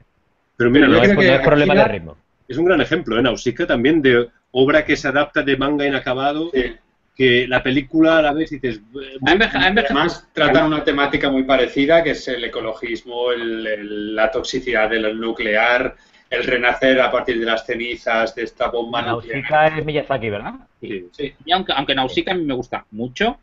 [0.56, 2.18] Pero mira, no, es, problema de ritmo.
[2.48, 3.22] Es un gran ejemplo, ¿eh?
[3.22, 6.52] Nausicaa también de obra que se adapta de manga inacabado.
[6.54, 6.74] Sí
[7.20, 8.80] que la película a la vez dices...
[9.26, 15.98] Además, tratan una temática muy parecida, que es el ecologismo, la toxicidad del nuclear,
[16.30, 20.54] el renacer a partir de las cenizas de esta bomba Nausicaa es Miyazaki, ¿verdad?
[20.80, 21.10] Sí.
[21.12, 21.34] sí.
[21.44, 23.38] Y aunque, aunque Nausicaa a mí me gusta mucho,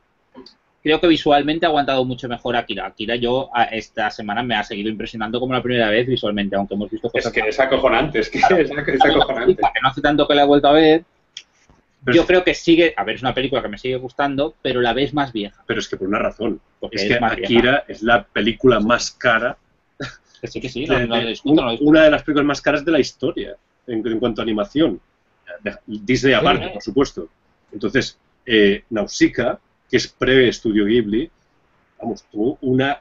[0.82, 2.86] creo que visualmente ha aguantado mucho mejor Akira.
[2.86, 6.90] Akira yo esta semana me ha seguido impresionando como la primera vez visualmente, aunque hemos
[6.90, 7.26] visto cosas...
[7.26, 9.54] Es que es acojonante, es que es, acojonante.
[9.54, 11.04] Que no hace tanto que la he vuelto a ver,
[12.12, 14.92] yo creo que sigue, a ver, es una película que me sigue gustando, pero la
[14.92, 15.62] ves más vieja.
[15.66, 19.56] Pero es que por una razón, porque es, que Akira es la película más cara.
[20.40, 20.86] Que sí, que sí,
[21.44, 25.00] una de las películas más caras de la historia en, cuanto a animación.
[25.86, 27.28] Disney aparte, por supuesto.
[27.72, 29.58] Entonces, eh, Nausicaa,
[29.90, 31.30] que es pre-Estudio Ghibli,
[31.98, 33.00] vamos, tuvo una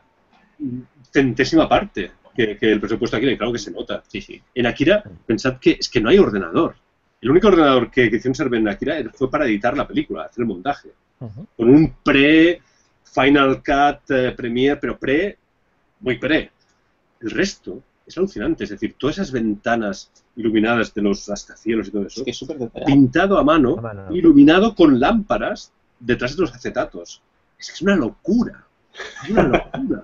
[1.11, 4.03] centésima parte que, el presupuesto de Akira, y claro que se nota.
[4.07, 4.41] Sí, sí.
[4.53, 6.75] En Akira, pensad que es que no hay ordenador.
[7.21, 10.41] El único ordenador que, que hicieron servir en Akira fue para editar la película, hacer
[10.41, 10.89] el montaje.
[11.19, 12.61] Con un pre
[13.03, 15.37] Final Cut eh, Premiere, pero pre,
[16.01, 16.51] muy pre.
[17.21, 18.65] El resto es alucinante.
[18.65, 22.37] Es decir, todas esas ventanas iluminadas de los rascacielos y todo eso, Es que es
[22.37, 24.15] súper pintado a mano, A mano.
[24.15, 27.21] iluminado con lámparas detrás de los acetatos.
[27.57, 28.65] Es que es una locura.
[29.23, 30.03] Es una locura.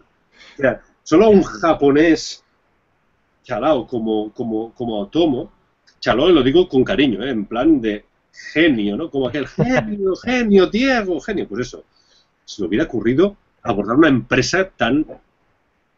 [0.57, 2.43] O sea, solo a un japonés
[3.43, 5.51] chalao como, como, como Otomo,
[6.01, 7.29] chalao lo digo con cariño, ¿eh?
[7.29, 8.03] en plan de
[8.53, 9.09] genio, ¿no?
[9.09, 11.47] Como aquel genio, genio, Diego, genio.
[11.47, 11.85] Pues eso,
[12.43, 15.05] se le hubiera ocurrido abordar una empresa tan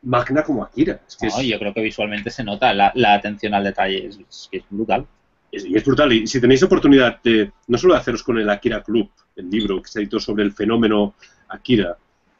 [0.03, 0.99] magna como Akira.
[1.07, 4.07] Es que es- No, yo creo que visualmente se nota la, la atención al detalle,
[4.07, 5.07] es, es es brutal.
[5.51, 6.11] Es- y es brutal.
[6.11, 9.81] Y si tenéis oportunidad de, no solo de haceros con el Akira Club, el libro
[9.81, 11.13] que se editó sobre el fenómeno
[11.47, 11.97] Akira,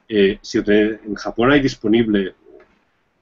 [0.10, 2.36] eh, si en Japón hay disponible,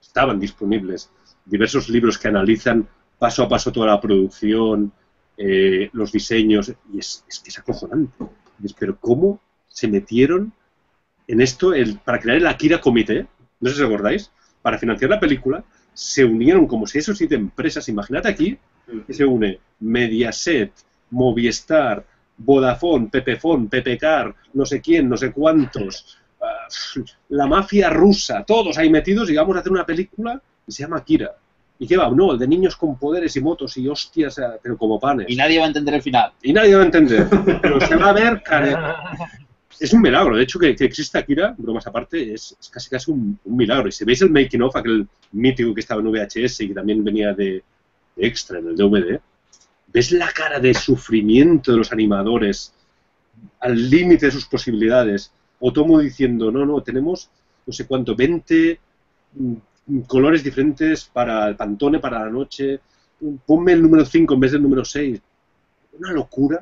[0.00, 1.10] estaban disponibles,
[1.44, 2.88] diversos libros que analizan
[3.22, 4.92] paso a paso toda la producción,
[5.36, 8.12] eh, los diseños, y es, es es acojonante.
[8.58, 10.52] Dices, Pero ¿cómo se metieron
[11.28, 13.28] en esto el, para crear el Akira Comité?
[13.60, 15.62] No sé si os acordáis, para financiar la película,
[15.94, 17.88] se unieron como seis o siete empresas.
[17.88, 18.58] Imaginad aquí
[19.06, 20.72] que se une Mediaset,
[21.10, 22.04] Movistar,
[22.38, 26.66] Vodafone, Pepefon, Pepecar, no sé quién, no sé cuántos, ah,
[27.28, 30.96] la mafia rusa, todos ahí metidos y vamos a hacer una película que se llama
[30.96, 31.36] Akira.
[31.82, 32.08] ¿Y qué va?
[32.10, 35.26] No, el de niños con poderes y motos y hostias, pero como panes.
[35.28, 36.32] Y nadie va a entender el final.
[36.40, 37.26] Y nadie va a entender,
[37.60, 38.76] pero se va a ver, care-
[39.80, 40.36] es un milagro.
[40.36, 43.88] De hecho, que, que exista Akira, bromas aparte, es, es casi casi un, un milagro.
[43.88, 47.02] Y si veis el making of, aquel mítico que estaba en VHS y que también
[47.02, 47.64] venía de,
[48.14, 49.18] de extra en el DVD,
[49.92, 52.72] ves la cara de sufrimiento de los animadores
[53.58, 55.32] al límite de sus posibilidades.
[55.58, 57.28] Otomo diciendo, no, no, tenemos
[57.66, 58.78] no sé cuánto, 20
[59.34, 59.54] mm,
[60.06, 62.80] colores diferentes para el pantone, para la noche.
[63.46, 65.20] Ponme el número 5 en vez del número 6.
[65.98, 66.60] Una locura.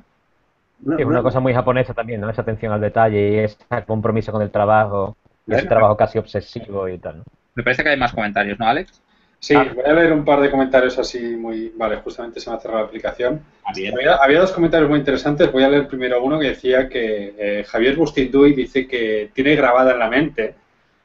[0.85, 2.31] Una- Es una una- cosa muy japonesa también, ¿no?
[2.31, 3.57] Esa atención al detalle y ese
[3.87, 5.17] compromiso con el trabajo,
[5.47, 7.25] y ese trabajo casi obsesivo y tal, ¿no?
[7.55, 9.03] Me parece que hay más comentarios, ¿no, Alex?
[9.39, 9.73] Sí, Ah.
[9.75, 11.73] voy a leer un par de comentarios así muy...
[11.77, 13.41] Vale, justamente se me ha cerrado la aplicación.
[13.65, 13.71] Ah.
[13.75, 15.51] Había, había dos comentarios muy interesantes.
[15.51, 19.93] Voy a leer primero uno que decía que eh, Javier Bustinduy dice que tiene grabada
[19.93, 20.55] en la mente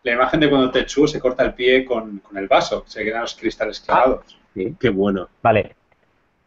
[0.05, 3.21] la imagen de cuando Tetsuo se corta el pie con, con el vaso, se quedan
[3.21, 4.37] los cristales clavados.
[4.79, 5.27] Qué bueno.
[5.41, 5.75] Vale.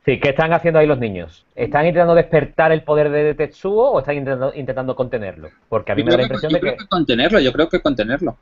[0.04, 1.44] Sí, ¿qué están haciendo ahí los niños?
[1.54, 5.50] ¿Están intentando despertar el poder de Tetsuo o están intentando, intentando contenerlo?
[5.68, 6.84] Porque a mí Yo me da la creo que- impresión yo de creo que...
[6.84, 8.36] que contenerlo, yo creo que contenerlo.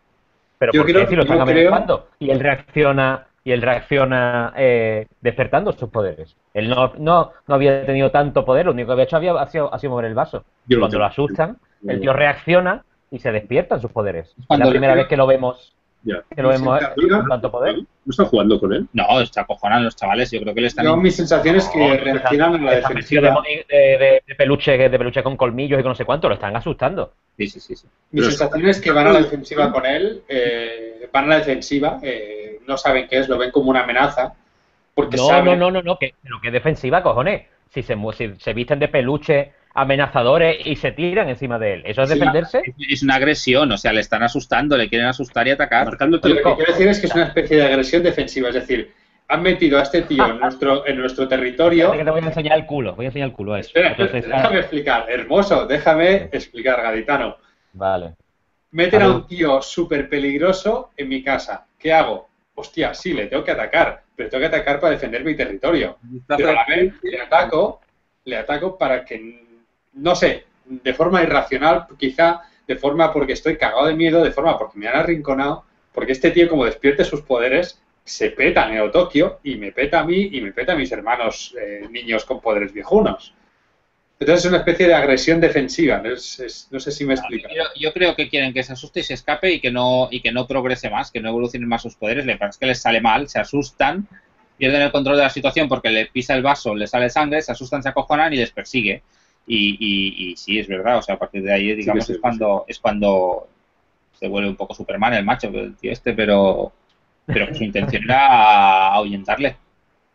[0.59, 2.09] ¿Pero Yo por qué creo- si lo están creo- amenazando?
[2.21, 6.37] Y él reacciona, y él reacciona eh, despertando sus poderes.
[6.55, 9.47] Él no, no, no había tenido tanto poder, lo único que había hecho había, ha,
[9.49, 10.45] sido, ha sido mover el vaso.
[10.67, 11.01] Yo lo Cuando tengo.
[11.01, 11.57] lo asustan,
[11.89, 14.35] el tío reacciona y se despiertan sus poderes.
[14.39, 16.23] Es Cuando la primera vez que lo vemos, Ya.
[16.35, 17.77] que lo vemos con tanto poder.
[17.77, 18.87] ¿No están jugando con él?
[18.93, 20.31] No, está acojonan los chavales.
[20.31, 20.85] Yo creo que le están.
[20.85, 23.43] Yo, mi sensación es que No, reaccionan a la defensiva.
[23.69, 26.55] de, de- de peluche, de peluche con colmillos y con no sé cuánto, lo están
[26.57, 27.13] asustando.
[27.37, 27.75] Sí, sí, sí.
[27.77, 27.87] sí.
[28.13, 31.39] Mi Pero- sensación es que van a la defensiva con él, eh, van a la
[31.39, 34.35] defensiva, eh, no saben qué es, lo ven como una amenaza.
[34.95, 37.47] Porque No, saben, no, no, no, no, que, pero que defensiva, cojones.
[37.69, 42.03] Si se, si se visten de peluche amenazadores y se tiran encima de él, ¿eso
[42.03, 42.63] es defenderse?
[42.65, 45.85] Es, es una agresión, o sea, le están asustando, le quieren asustar y atacar.
[45.85, 48.91] Marcándote Lo que quiero decir es que es una especie de agresión defensiva, es decir,
[49.29, 51.93] han metido a este tío en nuestro, en nuestro territorio.
[51.93, 53.69] Que te voy a enseñar el culo, voy a enseñar el culo a eso.
[53.69, 57.37] Espera, Entonces, ah, déjame explicar, hermoso, déjame explicar, gaditano.
[57.75, 58.15] Vale.
[58.71, 61.67] Meten a un tío súper peligroso en mi casa.
[61.79, 62.29] ¿Qué hago?
[62.55, 65.99] Hostia, sí, le tengo que atacar, pero tengo que atacar para defender mi territorio.
[66.27, 67.83] Pero a la vez le ataco,
[68.25, 69.46] le ataco para que,
[69.97, 74.59] no sé, de forma irracional, quizá de forma porque estoy cagado de miedo, de forma
[74.59, 79.41] porque me han arrinconado, porque este tío como despierte sus poderes, se peta Neo Tokio
[79.43, 82.73] y me peta a mí y me peta a mis hermanos eh, niños con poderes
[82.73, 83.35] viejunos.
[84.19, 87.49] Entonces es una especie de agresión defensiva, no, Es- es- no sé si me explico.
[87.79, 90.33] Yo, creo que quieren que se asuste y se escape y que no y que
[90.33, 92.25] no progrese más, que no evolucione más sus poderes.
[92.25, 94.09] Le es que les sale mal, se asustan,
[94.57, 97.53] pierden el control de la situación porque le pisa el vaso, le sale sangre, se
[97.53, 99.03] asustan, se acojonan y les persigue.
[99.47, 102.17] Y, y, y sí, es verdad, o sea, a partir de ahí, digamos, sí, es
[102.17, 102.21] sí.
[102.21, 103.47] cuando es cuando
[104.13, 106.73] se vuelve un poco Superman el macho, el tío este, pero
[107.27, 109.57] pero su intención era ahuyentarle.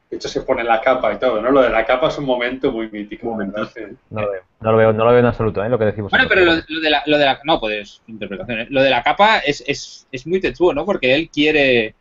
[0.10, 1.52] De hecho se pone la capa y todo, ¿no?
[1.52, 3.38] Lo de la capa es un momento muy mítico.
[3.74, 3.82] Sí.
[4.10, 5.70] No lo veo, no lo veo, no lo veo en absoluto, ¿eh?
[5.70, 6.12] Lo que decimos.
[6.12, 8.60] Bueno, pero lo, lo de la, lo de la no, pues interpretación.
[8.60, 8.68] ¿eh?
[8.70, 10.86] Lo de la capa es, es, es muy Tetsuo, ¿no?
[10.86, 11.96] Porque él quiere,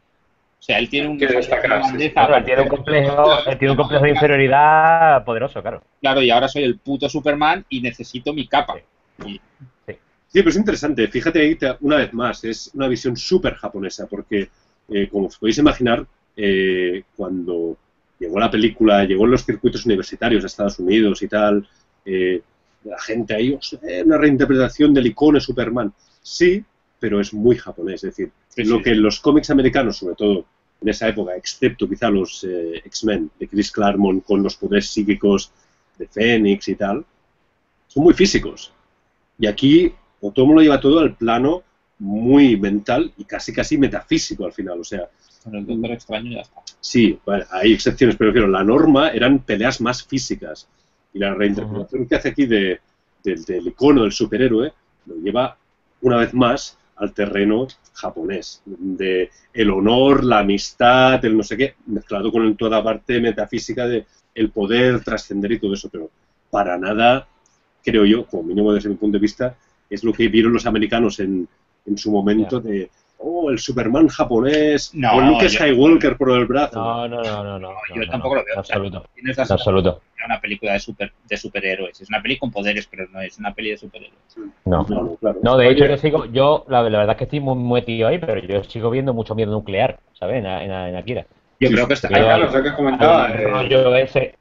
[0.61, 1.89] o sea, él tiene un Quiere destacar, una sí, sí.
[1.97, 5.83] grandeza, Claro, él tiene un complejo, él tiene un complejo de inferioridad poderoso, claro.
[6.03, 8.75] Claro, y ahora soy el puto Superman y necesito mi capa.
[9.25, 9.41] Sí,
[10.35, 11.09] pero es interesante.
[11.09, 14.51] Fíjate ahí, una vez más, es una visión súper japonesa, porque,
[14.91, 16.07] eh, como os podéis imaginar,
[16.37, 17.77] eh, cuando
[18.19, 21.67] llegó la película, llegó en los circuitos universitarios de Estados Unidos y tal,
[22.05, 22.43] eh,
[22.85, 25.93] la gente ahí, "O sea, eh, una reinterpretación del icono Superman.
[26.23, 26.63] Sí,
[27.01, 28.05] pero es muy japonés.
[28.05, 28.83] Es decir, Sí, lo sí.
[28.85, 30.45] que los cómics americanos, sobre todo
[30.81, 35.51] en esa época, excepto quizá los eh, X-Men de Chris Claremont con los poderes psíquicos
[35.99, 37.05] de Fénix y tal,
[37.89, 38.73] son muy físicos.
[39.39, 41.63] Y aquí Otomo lo lleva todo al plano
[41.99, 45.09] muy mental y casi casi metafísico al final, o sea...
[45.45, 46.61] Con el Doctor Extraño ya está.
[46.81, 47.19] Sí,
[47.51, 50.69] hay excepciones, pero la norma eran peleas más físicas.
[51.15, 52.81] Y la reinterpretación que hace aquí de,
[53.25, 54.73] del icono del superhéroe
[55.07, 55.57] lo lleva
[56.03, 61.75] una vez más al terreno japonés, de el honor, la amistad, el no sé qué,
[61.87, 66.11] mezclado con toda la parte metafísica de el poder trascender y todo eso, pero
[66.51, 67.27] para nada,
[67.83, 69.57] creo yo, como mínimo desde mi punto de vista,
[69.89, 71.49] es lo que vieron los americanos en,
[71.87, 72.91] en su momento de
[73.21, 76.81] oh, el Superman japonés, no, o Luke Skywalker por el brazo.
[76.81, 77.59] No, no, no, no.
[77.59, 78.59] no yo tampoco lo veo.
[78.59, 79.05] Absoluto.
[79.15, 80.01] tienes absoluto.
[80.25, 82.01] una película de, super, de superhéroes.
[82.01, 84.21] Es una peli con poderes, pero no es una peli de superhéroes.
[84.65, 85.39] No, no, claro.
[85.43, 88.41] no de hecho, yo sigo, yo la, verdad es que estoy muy metido ahí, pero
[88.41, 90.39] yo sigo viendo mucho miedo nuclear, ¿sabes?
[90.39, 91.27] En, en, Akira.
[91.61, 92.09] Yo creo que está.
[92.09, 93.31] Claro, lo que comentaba.
[93.35, 94.35] Eh, ese,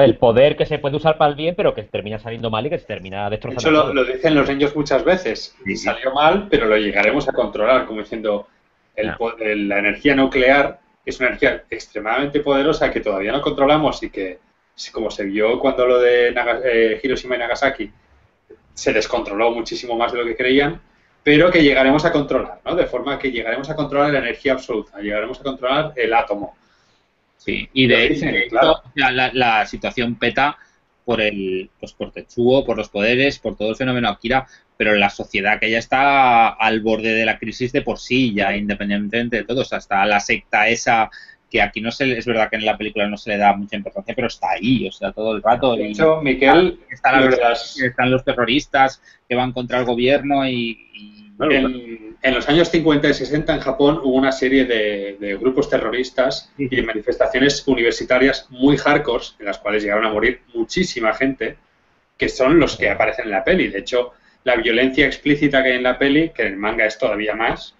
[0.00, 2.70] el poder que se puede usar para el bien, pero que termina saliendo mal y
[2.70, 3.68] que se termina destrozando.
[3.68, 5.54] Eso lo, dicen los niños muchas veces.
[5.66, 8.48] Y salió mal, pero lo llegaremos a controlar, como diciendo,
[8.96, 14.38] la energía nuclear es una energía extremadamente poderosa que todavía no controlamos y que,
[14.92, 16.34] como se vio cuando lo de
[16.64, 17.90] eh, Hiroshima y Nagasaki,
[18.72, 20.80] se descontroló muchísimo más de lo que creían,
[21.22, 22.74] pero que llegaremos a controlar, ¿no?
[22.74, 26.56] De forma que llegaremos a controlar la energía absoluta, llegaremos a controlar el átomo
[27.44, 28.26] Sí, y de, hecho
[28.94, 30.56] la, situación peta
[31.04, 35.10] por el pues por Tetsuo, por los poderes, por todo el fenómeno Akira, pero la
[35.10, 39.44] sociedad que ya está al borde de la crisis de por sí, ya independientemente de
[39.44, 41.10] todo, hasta la secta esa
[41.52, 43.76] que aquí no se es verdad que en la película no se le da mucha
[43.76, 45.76] importancia, pero está ahí, o sea, todo el rato.
[45.76, 52.34] De hecho, Miquel, están, los, están los terroristas que van contra el gobierno y, en,
[52.34, 56.82] los años 50 y 60 en Japón hubo una serie de, grupos terroristas y de
[56.82, 61.56] manifestaciones universitarias muy hardcore, en las cuales llegaron a morir muchísima gente,
[62.16, 63.68] que son los que aparecen en la peli.
[63.68, 64.12] De hecho,
[64.44, 67.74] la violencia explícita que hay en la peli, que en el manga es todavía más,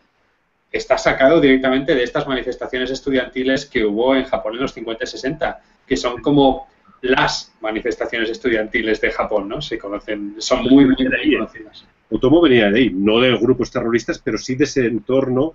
[0.71, 5.07] está sacado directamente de estas manifestaciones estudiantiles que hubo en Japón en los 50 y
[5.07, 6.69] 60, que son como
[7.03, 9.61] las manifestaciones estudiantiles de Japón, ¿no?
[9.61, 11.85] Se conocen, son muy, muy conocidas.
[12.13, 15.55] Otomo venía de ahí, no de grupos terroristas, pero sí de ese entorno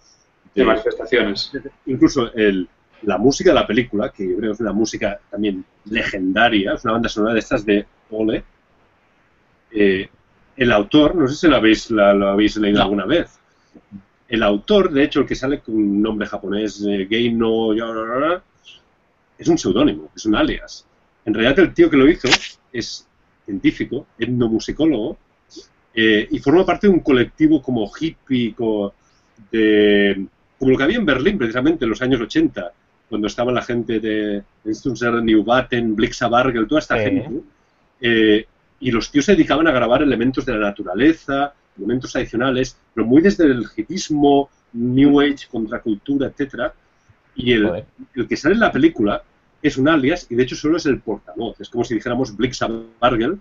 [0.55, 1.51] de, manifestaciones.
[1.85, 2.67] incluso el,
[3.03, 6.83] la música de la película, que yo creo que es una música también legendaria, es
[6.83, 8.43] una banda sonora de estas de Ole.
[9.71, 10.09] Eh,
[10.55, 13.37] el autor, no sé si lo habéis, lo habéis leído alguna vez,
[14.27, 17.73] el autor, de hecho, el que sale con un nombre japonés, eh, no
[19.37, 20.85] es un seudónimo, es un alias.
[21.25, 22.27] En realidad el tío que lo hizo
[22.73, 23.07] es
[23.45, 25.17] científico, etnomusicólogo,
[25.99, 28.93] eh, y forma parte de un colectivo como hippie, como,
[29.51, 30.27] de,
[30.59, 32.71] como lo que había en Berlín precisamente en los años 80,
[33.09, 37.41] cuando estaba la gente de Stunzer, Neubatten, Blixabargel, toda esta gente.
[37.99, 38.45] Eh,
[38.79, 43.23] y los tíos se dedicaban a grabar elementos de la naturaleza, elementos adicionales, pero muy
[43.23, 46.75] desde el hippismo, New Age, contracultura, etcétera.
[47.33, 49.23] Y el, el, que sale en la película
[49.63, 51.59] es un alias y de hecho solo es el portavoz.
[51.59, 53.39] Es como si dijéramos Blixabargel,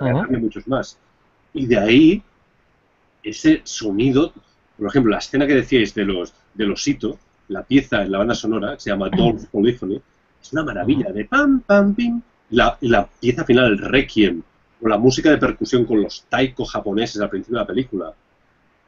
[0.00, 0.98] uh muchos más.
[1.52, 2.22] Y de ahí,
[3.22, 4.32] ese sonido,
[4.78, 8.18] por ejemplo, la escena que decíais de los de los Sito, la pieza en la
[8.18, 10.00] banda sonora, que se llama Dolph Polyphony,
[10.40, 12.20] es una maravilla, de pam, pam, pim.
[12.50, 14.42] La, la pieza final, el Requiem,
[14.80, 18.12] o la música de percusión con los taiko japoneses al principio de la película.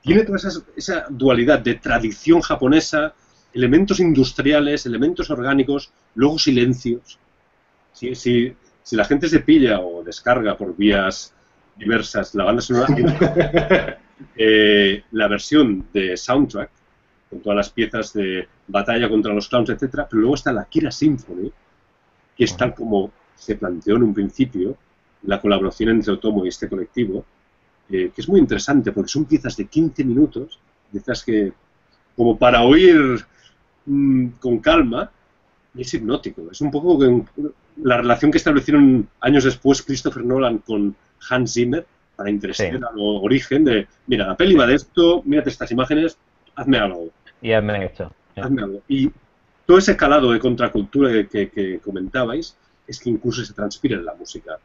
[0.02, 3.14] Tiene toda esa, esa dualidad de tradición japonesa,
[3.54, 7.18] elementos industriales, elementos orgánicos, luego silencios.
[7.92, 8.52] Si, si,
[8.82, 11.32] si la gente se pilla o descarga por vías
[11.76, 12.34] diversas.
[12.34, 12.86] La banda sonora,
[14.36, 16.70] eh, la versión de soundtrack,
[17.30, 20.90] con todas las piezas de batalla contra los clowns, etcétera, pero luego está la Kira
[20.90, 21.50] Symphony,
[22.36, 24.76] que es tal como se planteó en un principio,
[25.24, 27.24] la colaboración entre Otomo y este colectivo,
[27.88, 30.58] eh, que es muy interesante porque son piezas de 15 minutos,
[30.90, 31.52] piezas que,
[32.16, 33.24] como para oír
[33.86, 35.10] mm, con calma,
[35.76, 36.50] es hipnótico.
[36.50, 36.98] Es un poco
[37.76, 40.94] la relación que establecieron años después Christopher Nolan con
[41.28, 45.70] Hans Zimmer para interesar al origen de, mira, la peli va de esto, mírate estas
[45.70, 46.16] imágenes,
[46.54, 47.10] hazme algo.
[47.40, 48.12] Y hazme esto.
[48.36, 48.82] Hazme algo.
[48.88, 49.10] Y
[49.66, 52.56] todo ese calado de contracultura que, comentabais
[52.86, 54.58] es que incluso se transpira en la música.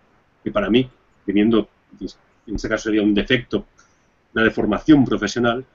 [0.43, 0.89] Que para mí,
[1.25, 3.65] teniendo, en este caso sería un defecto,
[4.33, 5.65] una deformación profesional,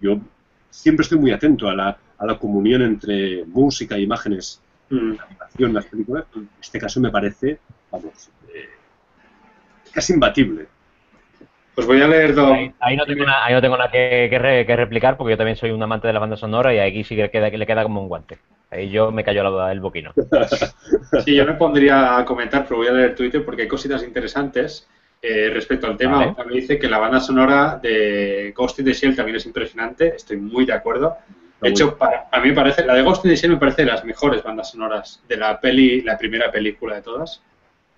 [0.00, 0.20] yo
[0.70, 4.60] siempre estoy muy atento a la, a la comunión entre música e imágenes,
[4.90, 5.12] mm.
[5.16, 6.24] la animación, las películas.
[6.36, 7.58] En este caso me parece,
[7.90, 8.30] vamos,
[9.98, 10.66] casi imbatible.
[11.74, 12.56] Pues voy a leer dos.
[12.78, 15.72] Ahí, no tengo nada, ahí no tengo nada que, que, replicar porque yo también soy
[15.72, 18.00] un amante de la banda sonora y aquí sí que le queda, le queda como
[18.00, 18.38] un guante.
[18.70, 20.12] Ahí yo me cayó la, el boquino.
[21.24, 24.88] Sí, yo me pondría a comentar, pero voy a leer Twitter porque hay cositas interesantes.
[25.20, 29.16] Eh, respecto al tema, me dice que la banda sonora de Ghost in the Shell
[29.16, 31.16] también es impresionante, estoy muy de acuerdo.
[31.60, 33.84] De hecho, para, a mí me parece, la de Ghost in the Shell me parece
[33.84, 37.42] de las mejores bandas sonoras de la peli, la primera película de todas.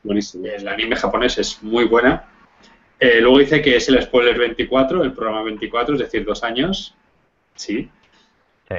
[0.02, 0.46] Buenísimo.
[0.46, 2.24] El anime japonés es muy buena.
[2.98, 6.94] Eh, luego dice que es el spoiler 24, el programa 24, es decir, dos años.
[7.54, 7.88] Sí.
[8.68, 8.76] Sí.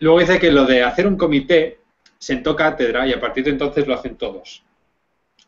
[0.00, 1.78] Luego dice que lo de hacer un comité
[2.18, 4.62] sentó cátedra y a partir de entonces lo hacen todos.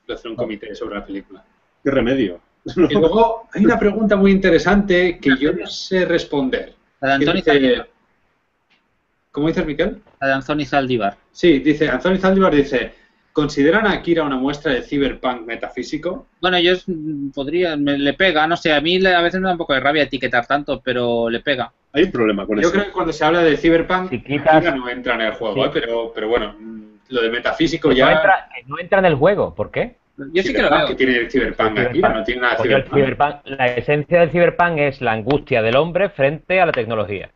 [0.06, 1.44] Lo hacer un comité sobre la película.
[1.82, 2.40] ¿Qué remedio?
[2.64, 6.74] Y luego hay una pregunta muy interesante que yo no sé responder.
[9.30, 10.00] ¿Cómo dices, Miquel?
[10.20, 11.16] De Anthony Zaldívar.
[11.32, 12.94] Sí, dice, Anthony Zaldívar dice,
[13.34, 16.28] ¿consideran a Akira una muestra de cyberpunk metafísico?
[16.40, 16.72] Bueno, yo
[17.34, 19.80] podría, me, le pega, no sé, a mí a veces me da un poco de
[19.80, 21.70] rabia etiquetar tanto, pero le pega.
[21.92, 22.68] Hay un problema con eso.
[22.68, 25.70] Yo creo que cuando se habla de cyberpunk, Akira no entra en el juego, ¿eh?
[25.72, 26.54] pero, pero bueno,
[27.08, 28.06] lo de metafísico ya...
[28.06, 29.96] No entra, no entra en el juego, ¿por qué?
[30.32, 30.86] Yo sí que lo veo.
[30.86, 33.34] que tiene el Cyberpunk, aquí, no tiene nada de cyberpunk.
[33.46, 37.30] La esencia del Cyberpunk es la angustia del hombre frente a la tecnología.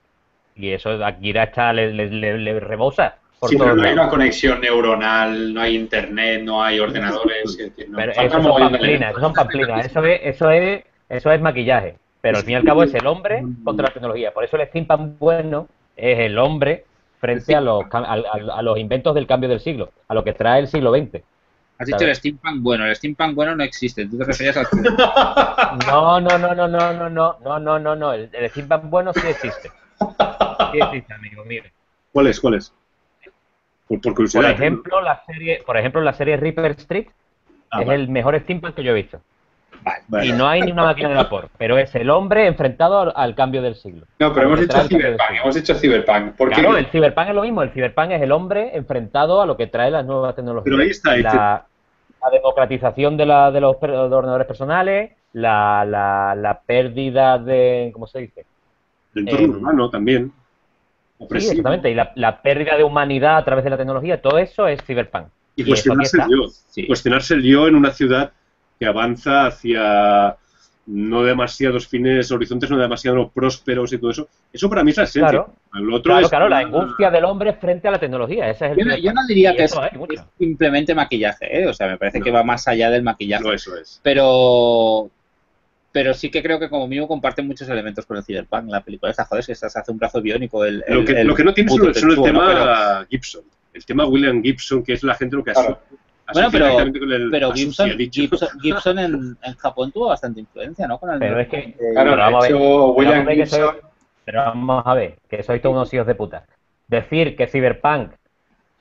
[0.54, 3.16] Y eso Akira está, le, le, le, rebosa.
[3.42, 7.58] Sí, pero no hay una conexión neuronal, no hay internet, no hay ordenadores.
[7.94, 9.86] pero eso son pamplinas, eso son pamplinas.
[9.86, 11.96] Eso es, eso, es, eso es maquillaje.
[12.20, 14.32] Pero al fin y al cabo es el hombre contra la tecnología.
[14.32, 16.84] Por eso el steampunk bueno es el hombre
[17.20, 20.60] frente a los, a, a los inventos del cambio del siglo, a lo que trae
[20.60, 21.22] el siglo XX.
[21.78, 24.66] Has dicho el steampunk bueno, el steampunk bueno no existe, tú te referías al
[25.86, 29.26] No, no, no, no, no, no, no, no, no, no, no, el, steampunk bueno sí
[29.28, 29.70] existe.
[30.72, 31.72] Sí existe, amigo, mire.
[32.12, 32.40] ¿Cuál es?
[32.40, 32.72] ¿Cuál es?
[33.88, 34.42] Por, por curiosidad.
[34.42, 37.06] Por ejemplo, la serie, por ejemplo, la serie Reaper Street
[37.70, 39.20] ah, es el mejor steampunk que yo he visto.
[40.22, 43.62] Y no hay ni una máquina de vapor, pero es el hombre enfrentado al, cambio
[43.62, 44.06] del siglo.
[44.18, 46.36] No, pero hemos dicho Cyberpunk, hemos dicho Cyberpunk.
[46.36, 49.66] Claro, el Cyberpunk es lo mismo, el Cyberpunk es el hombre enfrentado a lo que
[49.66, 50.64] trae las nuevas tecnologías.
[50.64, 51.66] Pero ahí está, la,
[52.20, 58.20] la democratización de, la, de los ordenadores personales, la, la, la, pérdida de, ¿cómo se
[58.20, 58.44] dice?
[59.14, 60.32] Del entorno eh, humano también.
[61.18, 64.68] Sí, exactamente, y la, la, pérdida de humanidad a través de la tecnología, todo eso
[64.68, 65.26] es Cyberpunk.
[65.56, 68.32] Y, cuestionarse el yo, cuestionarse el yo en una ciudad
[68.78, 70.36] que avanza hacia
[70.88, 74.28] no demasiados fines, horizontes no demasiado prósperos y todo eso.
[74.52, 75.28] Eso para mí es la esencia.
[75.28, 75.54] Claro,
[75.92, 78.48] otro claro, la angustia del hombre frente a la tecnología.
[78.48, 79.76] Ese es el yo, no, diría que es,
[80.38, 81.66] simplemente maquillaje, ¿eh?
[81.66, 83.44] o sea, me parece que va más allá del maquillaje.
[83.44, 84.00] No, eso es.
[84.02, 85.10] Pero
[85.92, 88.68] pero sí que creo que como mío comparten muchos elementos con el Cyberpunk.
[88.68, 90.64] La película esa, joder, que se hace un brazo biónico.
[90.64, 93.42] El, lo, que, lo, que, no tiene es el tema Gibson.
[93.72, 95.76] El tema William Gibson, que es la gente lo que hace.
[96.32, 96.76] Bueno, pero,
[97.30, 97.90] pero Gibson,
[98.60, 100.98] Gibson, en, en, Japón tuvo bastante influencia, ¿no?
[100.98, 103.76] Con el pero es que, claro, vamos a ver, William Gibson...
[104.26, 106.44] pero vamos a ver, que sois todos unos hijos de puta.
[106.86, 108.12] Decir que Cyberpunk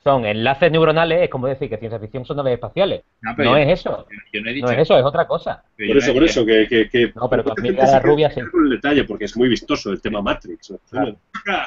[0.08, 3.02] son enlaces neuronales es como decir que ciencia ficción son naves espaciales.
[3.20, 4.06] No, es eso.
[4.32, 5.62] Yo, no, he dicho no, es eso, es otra cosa.
[5.76, 6.66] Por eso, por eso, que...
[6.66, 8.40] que, que no, pero también la rubia sí.
[8.40, 10.72] el detalle, porque es muy vistoso el tema Matrix.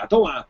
[0.09, 0.47] ¡Toma!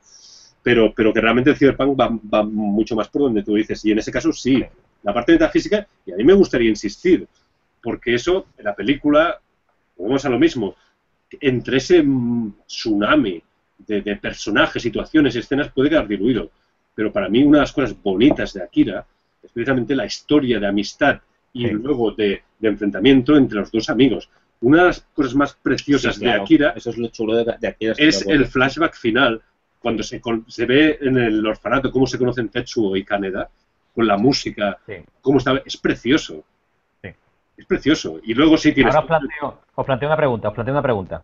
[0.63, 3.83] Pero, pero que realmente el Cyberpunk va, va mucho más por donde tú dices.
[3.83, 4.63] Y en ese caso sí
[5.03, 7.27] la parte metafísica, y a mí me gustaría insistir,
[7.81, 9.39] porque eso, en la película,
[9.97, 10.75] vamos a lo mismo,
[11.39, 12.05] entre ese
[12.67, 13.41] tsunami
[13.79, 16.51] de, personajes, situaciones, escenas, puede quedar diluido.
[16.95, 19.05] Pero para mí una de las cosas bonitas de Akira
[19.41, 21.19] es precisamente la historia de amistad
[21.53, 24.29] y luego de, enfrentamiento entre los dos amigos.
[24.61, 28.25] Una de las cosas más preciosas de Akira eso es, lo chulo de, Akira, es
[28.27, 29.41] el flashback final,
[29.79, 33.49] cuando se, se, ve en el orfanato cómo se conocen Tetsuo y Kaneda,
[33.93, 34.77] con la música,
[35.21, 36.43] cómo está, es precioso.
[37.57, 38.19] Es precioso.
[38.23, 38.95] Y luego sí tienes...
[38.95, 41.23] Ahora os planteo, os planteo una pregunta, os planteo una pregunta.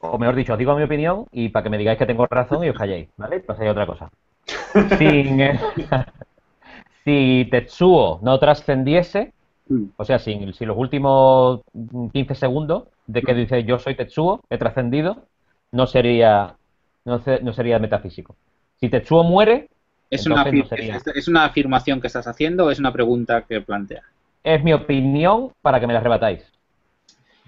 [0.00, 2.64] O mejor dicho, os digo mi opinión y para que me digáis que tengo razón
[2.64, 3.40] y os calléis, ¿vale?
[3.40, 4.08] Pues hay otra cosa.
[7.04, 9.32] si Tetsuo no trascendiese,
[9.96, 11.60] o sea, si, si los últimos
[12.12, 15.24] 15 segundos de que dice yo soy Tetsuo, he trascendido,
[15.72, 16.54] no sería,
[17.04, 18.36] no, no sería metafísico.
[18.80, 19.68] Si Tetsuo muere,
[20.10, 20.44] ¿Es una,
[21.14, 24.02] ¿Es una afirmación que estás haciendo o es una pregunta que plantea?
[24.42, 26.50] Es mi opinión para que me la rebatáis.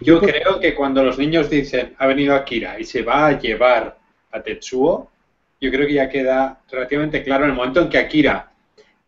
[0.00, 3.98] Yo creo que cuando los niños dicen ha venido Akira y se va a llevar
[4.32, 5.10] a Tetsuo,
[5.60, 8.50] yo creo que ya queda relativamente claro en el momento en que Akira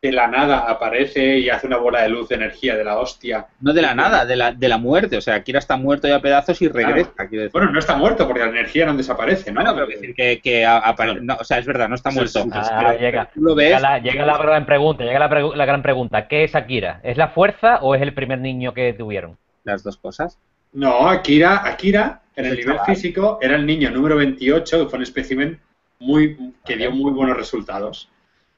[0.02, 3.46] de la nada aparece y hace una bola de luz de energía de la hostia.
[3.60, 5.16] No de la nada, de la, de la muerte.
[5.16, 7.12] O sea, Akira está muerto ya a pedazos y regresa.
[7.52, 9.60] Bueno, no está muerto porque la energía no desaparece, ¿no?
[9.60, 12.44] Bueno, pero decir que, que o sea, es verdad, no está muerto.
[12.50, 13.80] Ah, llega, ¿lo ves?
[14.02, 16.26] Llega, la, gran pregunta, llega la, la gran pregunta.
[16.26, 17.00] ¿Qué es Akira?
[17.04, 19.38] ¿Es la fuerza o es el primer niño que tuvieron?
[19.62, 20.36] Las dos cosas.
[20.72, 25.02] No, Akira, Akira en el nivel físico era el niño número 28, que fue un
[25.04, 25.60] espécimen
[26.02, 28.08] muy, que dio muy buenos resultados.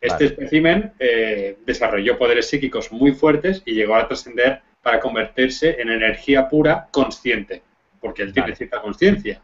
[0.01, 5.89] Este espécimen eh, desarrolló poderes psíquicos muy fuertes y llegó a trascender para convertirse en
[5.89, 7.63] energía pura consciente,
[8.01, 9.41] porque él tiene cierta conciencia.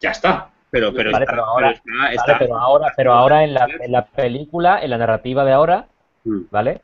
[0.00, 0.50] Ya está.
[0.70, 1.10] Pero, pero,
[1.44, 5.86] ahora, pero, ahora, en la, en la película, en la narrativa de ahora,
[6.24, 6.40] mm.
[6.50, 6.82] ¿vale?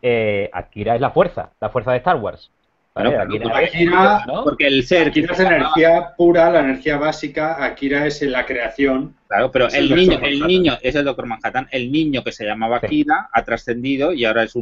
[0.00, 2.50] Eh, Akira es la fuerza, la fuerza de Star Wars.
[2.98, 9.14] Akira, porque el ser Akira es energía pura, la energía básica, Akira es la creación.
[9.28, 12.78] Claro, pero el, niño, el niño es el Doctor Manhattan, el niño que se llamaba
[12.78, 14.54] Akira ha trascendido y ahora es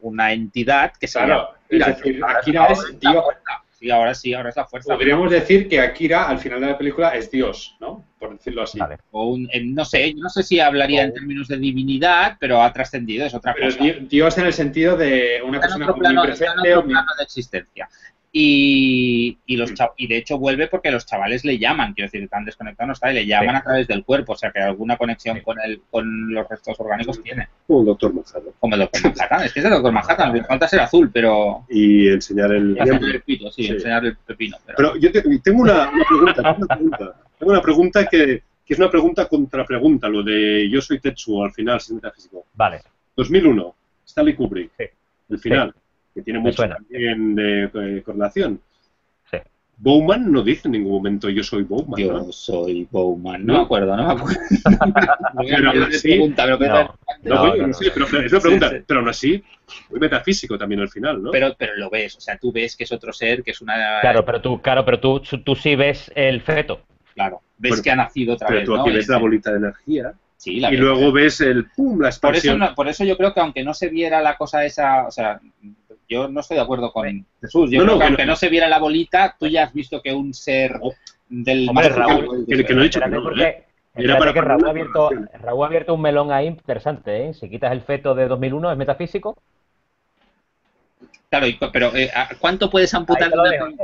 [0.00, 1.48] una entidad que se llama
[2.38, 3.24] Akira es Dios.
[3.82, 4.94] Sí, ahora sí, ahora es la fuerza.
[4.94, 8.06] Podríamos decir que Akira al final de la película es Dios, ¿no?
[8.16, 8.78] Por decirlo así.
[9.10, 13.34] O no sé, no sé si hablaría en términos de divinidad, pero ha trascendido, es
[13.34, 13.76] otra cosa.
[14.02, 16.76] Dios en el sentido de una persona muy presente.
[16.76, 17.88] o plano de existencia.
[18.34, 22.46] Y, y, los y de hecho vuelve porque los chavales le llaman, quiero decir, están
[22.46, 25.40] desconectados no está, y le llaman a través del cuerpo, o sea que alguna conexión
[25.40, 27.48] con el, con los restos orgánicos tiene.
[27.66, 28.54] Como el Doctor Manhattan.
[28.58, 31.66] Como el Doctor Manhattan, es que es el Doctor Manhattan, le falta ser azul, pero...
[31.68, 32.78] Y enseñar el...
[32.78, 34.56] enseñar el pepino, sí, enseñar el pepino.
[34.78, 38.90] Pero, yo tengo, una, pregunta, tengo una pregunta, tengo una pregunta que, que, es una
[38.90, 42.46] pregunta contra pregunta, lo de yo soy Tetsuo al final, sin metafísico.
[42.54, 42.80] Vale.
[43.14, 43.74] 2001,
[44.06, 44.70] Stanley Kubrick,
[45.28, 45.74] el final
[46.14, 48.60] que tiene mucho también de, de, correlación.
[49.30, 49.38] Sí.
[49.76, 52.00] Bowman no dice en ningún momento yo soy Bowman.
[52.00, 54.38] Yo soy Bowman, no me acuerdo, no me acuerdo.
[55.48, 59.42] pero aún así, no, no, no, sé, pero es una pregunta, pero aún así,
[59.90, 61.30] muy metafísico también al final, ¿no?
[61.30, 64.00] Pero, pero lo ves, o sea, tú ves que es otro ser, que es una...
[64.00, 66.82] Claro, pero tú, claro, pero tú, tú sí ves el feto.
[67.14, 70.14] Claro, ves que ha nacido otra pero vez, tú aquí ves la bolita de energía.
[70.42, 72.58] Sí, la y luego ves el pum, la expansión.
[72.58, 75.10] Por eso, por eso yo creo que aunque no se viera la cosa esa, o
[75.12, 75.40] sea,
[76.08, 77.70] yo no estoy de acuerdo con Jesús.
[77.70, 80.34] Yo creo que aunque no se viera la bolita, tú ya has visto que un
[80.34, 80.80] ser
[81.28, 83.66] del Hombre, Raúl, que, que, no he dicho que no, ¿eh?
[83.94, 87.34] Era para que Raúl, ha abierto, Raúl ha abierto un melón ahí interesante, ¿eh?
[87.34, 89.38] Si quitas el feto de 2001, ¿es metafísico?
[91.32, 93.32] Claro, pero eh, ¿cuánto puedes amputar?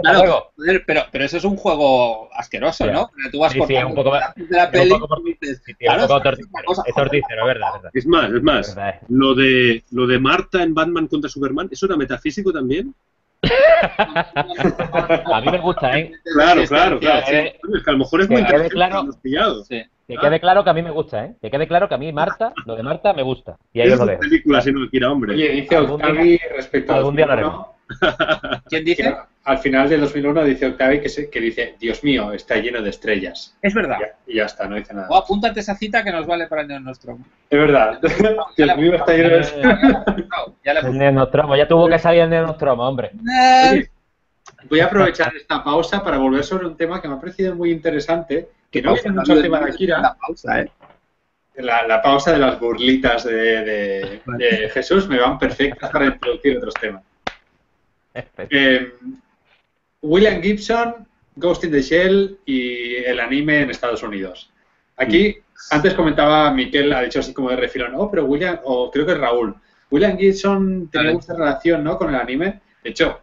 [0.03, 0.53] Claro,
[0.87, 3.11] pero, pero eso es un juego asqueroso, ¿no?
[3.33, 6.09] tú vas sí, sí, un poco, de la peli un poco, dices, sí, claro, un
[6.53, 7.91] poco es tortícero, verdad, verdad.
[7.95, 11.87] Es más, es más, verdad, lo de lo de Marta en Batman contra Superman, ¿eso
[11.87, 12.95] era metafísico también?
[13.99, 16.13] a mí me gusta, ¿eh?
[16.35, 17.27] Claro, claro, claro.
[17.29, 17.35] Sí.
[17.35, 18.75] Es que a lo mejor es muy interesante.
[19.23, 19.83] Claro, sí.
[20.09, 21.35] Que quede claro que a mí me gusta, ¿eh?
[21.39, 23.59] Que quede claro que a mí Marta, lo de Marta me gusta.
[23.75, 24.21] Y ahí os lo dejo.
[24.21, 25.35] película si no quiera hombre.
[25.35, 27.67] Oye, dice Octavi respecto a algún día lo haremos.
[28.71, 29.15] ¿Quién dice?
[29.45, 32.89] Al final del 2001 dice Octavi que, se, que dice, Dios mío, está lleno de
[32.89, 33.55] estrellas.
[33.61, 33.99] Es verdad.
[34.27, 35.09] Y ya, está, no dice nada.
[35.11, 37.27] O apúntate esa cita que nos vale para el Neonostromo.
[37.51, 38.01] Es verdad.
[38.57, 40.85] Dios mío, está lleno de estrellas.
[40.85, 43.11] El Neonostromo, ya tuvo que salir el Neonostromo, hombre.
[44.71, 47.71] voy a aprovechar esta pausa para volver sobre un tema que me ha parecido muy
[47.71, 50.01] interesante que no viene mucho el tema de Akira.
[50.01, 50.71] La pausa, ¿eh?
[51.57, 54.21] La, pausa de las burlitas de,
[54.73, 57.03] Jesús me van perfectas para introducir otros temas.
[58.51, 58.93] Eh,
[60.03, 64.51] William Gibson, Ghost in the Shell y el anime en Estados Unidos.
[64.97, 65.37] Aquí,
[65.71, 69.13] antes comentaba Miquel, ha dicho así como de refilón, oh, pero William, o creo que
[69.13, 69.55] es Raúl,
[69.91, 71.99] William Gibson tenía mucha relación ¿no?
[71.99, 72.61] con el anime.
[72.85, 73.21] De hecho,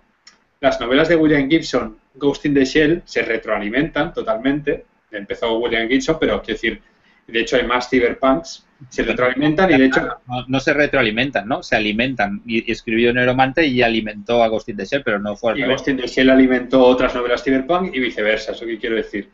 [0.59, 4.85] las novelas de William Gibson, Ghost in the Shell, se retroalimentan totalmente
[5.17, 6.81] empezó William Gibson, pero quiero decir,
[7.27, 10.07] de hecho hay más cyberpunks, se retroalimentan y de hecho...
[10.47, 11.63] No, se retroalimentan, ¿no?
[11.63, 12.41] Se alimentan.
[12.45, 15.97] Y, escribió Neuromante y alimentó a Agustín de Shell, pero no fue al Y Agustín
[15.97, 19.29] de Shell alimentó otras novelas cyberpunk y viceversa, eso que quiero decir.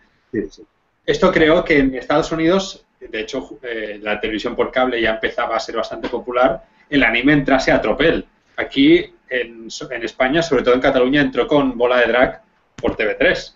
[1.06, 5.56] Esto creo que en Estados Unidos, de hecho eh, la televisión por cable ya empezaba
[5.56, 8.26] a ser bastante popular, el anime entrase a tropel.
[8.56, 12.41] Aquí en, en España, sobre todo en Cataluña, entró con Bola de Drag
[12.76, 13.56] por TV3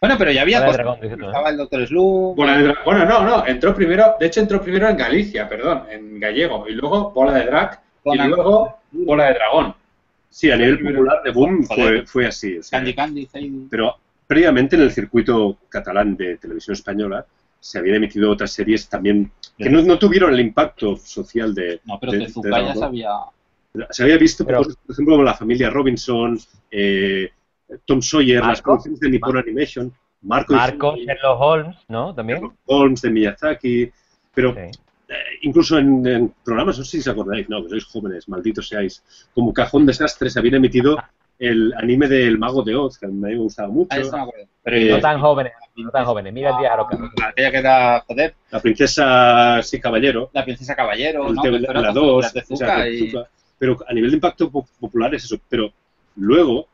[0.00, 2.36] bueno, pero ya había Dragón, Estaba el Doctor Slug.
[2.36, 6.72] bueno, no, no, entró primero, de hecho entró primero en Galicia, perdón, en gallego, y
[6.72, 9.74] luego Bola de Drag, y luego Bola de Dragón.
[10.28, 12.58] Sí, a nivel popular de Boom fue, fue así.
[12.70, 13.28] Candy Candy,
[13.70, 13.96] Pero
[14.26, 17.24] previamente en el circuito catalán de televisión española
[17.58, 21.80] se habían emitido otras series también que no, no tuvieron el impacto social de.
[21.84, 23.10] No, pero de, ya se había.
[23.90, 26.38] Se había visto, por ejemplo, la familia Robinson,
[26.70, 27.30] eh,
[27.84, 32.14] Tom Sawyer, las producciones de Nippon Animation, Marco, Marco Sherlock Holmes, ¿no?
[32.14, 32.38] También.
[32.38, 33.90] Sherlock Holmes de Miyazaki,
[34.34, 34.72] pero eh,
[35.42, 39.02] incluso en, programas, no sé si os acordáis, no, que sois jóvenes, malditos seáis,
[39.34, 40.96] como Cajón Desastre se habían emitido
[41.38, 43.88] el anime del Mago de Oz, que a mí me gustaba mucho.
[44.62, 46.32] Pero no tan jóvenes, no tan jóvenes.
[46.32, 46.98] Mira el día Aroca.
[47.24, 48.34] Aquella que era, joder.
[48.50, 50.30] La princesa sí caballero.
[50.32, 51.72] La princesa caballero, el ¿no?
[51.72, 52.32] la 2.
[53.58, 55.36] Pero a nivel de impacto popular es eso.
[55.48, 55.70] Pero
[56.16, 56.66] luego,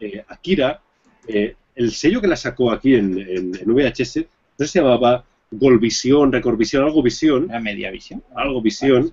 [0.00, 0.80] eh, Akira
[1.26, 5.24] eh, el sello que la sacó aquí en, en, VHS, no sé si se llamaba
[5.50, 7.48] Golvisión, Recordvisión, algo visión.
[7.48, 8.22] La media visión.
[8.34, 9.12] Algo visión.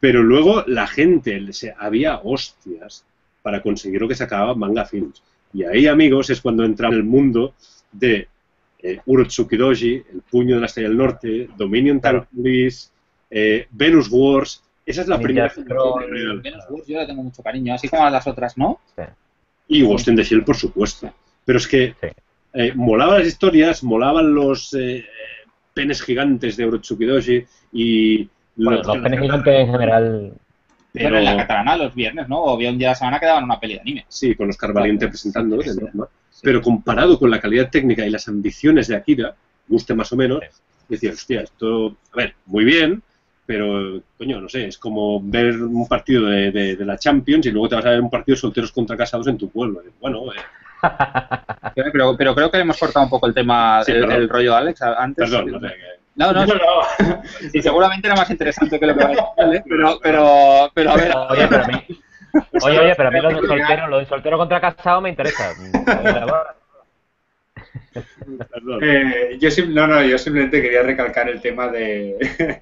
[0.00, 1.40] Pero luego la gente,
[1.78, 3.04] había hostias
[3.42, 5.22] para conseguir lo que sacaba Manga Films.
[5.52, 7.54] Y ahí, amigos, es cuando entra en el mundo
[7.92, 8.28] de
[8.80, 12.26] eh, Urotsukidoji, El puño de la estrella del norte, Dominion claro.
[13.30, 14.62] Eh, Venus Wars.
[14.84, 15.52] Esa es la primera.
[15.56, 18.80] Venus Wars yo la tengo mucho cariño, así como las otras, ¿no?
[18.96, 19.02] Sí.
[19.68, 21.12] Y Ghost in the Shell, por supuesto.
[21.44, 21.94] Pero es que
[22.54, 25.04] eh, molaban las historias, molaban los eh,
[25.74, 28.28] penes gigantes de Urotsukidoji y...
[28.56, 30.32] los, penes gigantes en general
[30.92, 32.42] pero en la catalana los viernes, ¿no?
[32.42, 34.06] O bien un día de la semana quedaban una peli de anime.
[34.08, 35.58] Sí, con Oscar Valiente presentando,
[36.42, 39.34] Pero comparado con la calidad técnica y las ambiciones de Akira,
[39.66, 40.40] guste más o menos,
[40.88, 43.02] decía, hostia, esto, a ver, muy bien,
[43.48, 47.76] pero, coño, no sé, es como ver un partido de, la Champions y luego te
[47.76, 49.80] vas a ver un partido de solteros contra casados en tu pueblo.
[49.98, 50.36] Bueno, eh.
[51.90, 55.30] pero, pero creo que hemos cortado un poco el tema del rollo Alex antes.
[55.30, 55.74] Perdón, no sé,
[56.16, 57.22] no, no, no.
[57.50, 60.96] Sí, seguramente era más interesante que lo que va a decir, pero, pero, pero a
[60.96, 61.12] ver.
[61.30, 61.84] Oye, pero a mí,
[62.62, 65.54] oye, oye, pero a mí lo de soltero, lo de soltero contra casado me interesa.
[68.82, 72.60] Eh, yo, no, no, yo simplemente quería recalcar el tema de,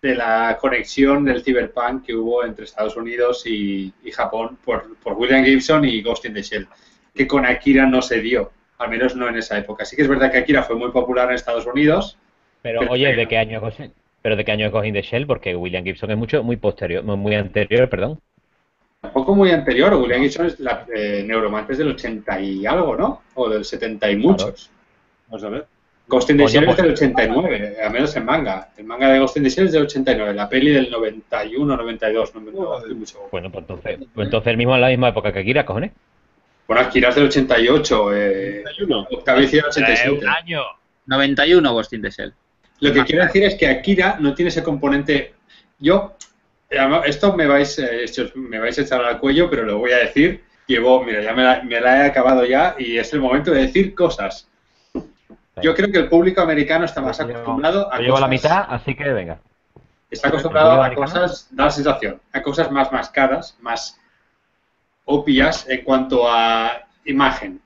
[0.00, 5.14] de la conexión del cyberpunk que hubo entre Estados Unidos y, y Japón por, por,
[5.14, 6.68] William Gibson y Ghost in the Shell,
[7.14, 9.84] que con Akira no se dio, al menos no en esa época.
[9.84, 12.16] Sí que es verdad que Akira fue muy popular en Estados Unidos,
[12.62, 15.26] pero, oye, ¿de qué año es pero de qué año es Ghost in the Shell?
[15.26, 18.20] Porque William Gibson es mucho, muy posterior, muy anterior, perdón.
[19.00, 23.22] Tampoco muy anterior, William Gibson es la eh, Neuromantes del 80 y algo, ¿no?
[23.34, 24.70] O del 70 y muchos.
[25.28, 25.66] Vamos a ver.
[26.08, 28.70] Ghost in the Shell es del 89, al menos en manga.
[28.78, 32.34] El manga de Ghost in the Shell es del 89, la peli del 91, 92,
[32.34, 32.50] no me
[32.94, 33.28] mucho.
[33.30, 35.92] Bueno, pues entonces, pues entonces mismo en la misma época que Akira, cojones.
[36.66, 39.06] Bueno, Akira es del 88, eh, 91.
[39.10, 40.10] Octavicia 87.
[40.10, 40.62] un año.
[41.06, 42.32] 91 Ghost in the Shell.
[42.80, 45.34] Lo que quiero decir es que Akira no tiene ese componente.
[45.78, 46.16] Yo,
[47.04, 50.42] esto me vais, eh, me vais a echar al cuello, pero lo voy a decir.
[50.66, 54.48] Llevo, mira, ya me la, he acabado ya y es el momento de decir cosas.
[55.62, 57.98] Yo creo que el público americano está más acostumbrado a.
[57.98, 59.38] Llevo la mitad, así que venga.
[60.10, 64.00] Está acostumbrado a cosas, da la sensación, a cosas más mascadas, más
[65.04, 67.60] obvias en cuanto a imagen.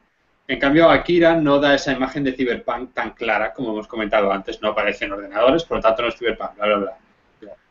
[0.49, 4.61] En cambio, Akira no da esa imagen de Cyberpunk tan clara como hemos comentado antes.
[4.61, 6.97] No aparece en ordenadores, por lo tanto no es Cyberpunk, bla, bla, bla.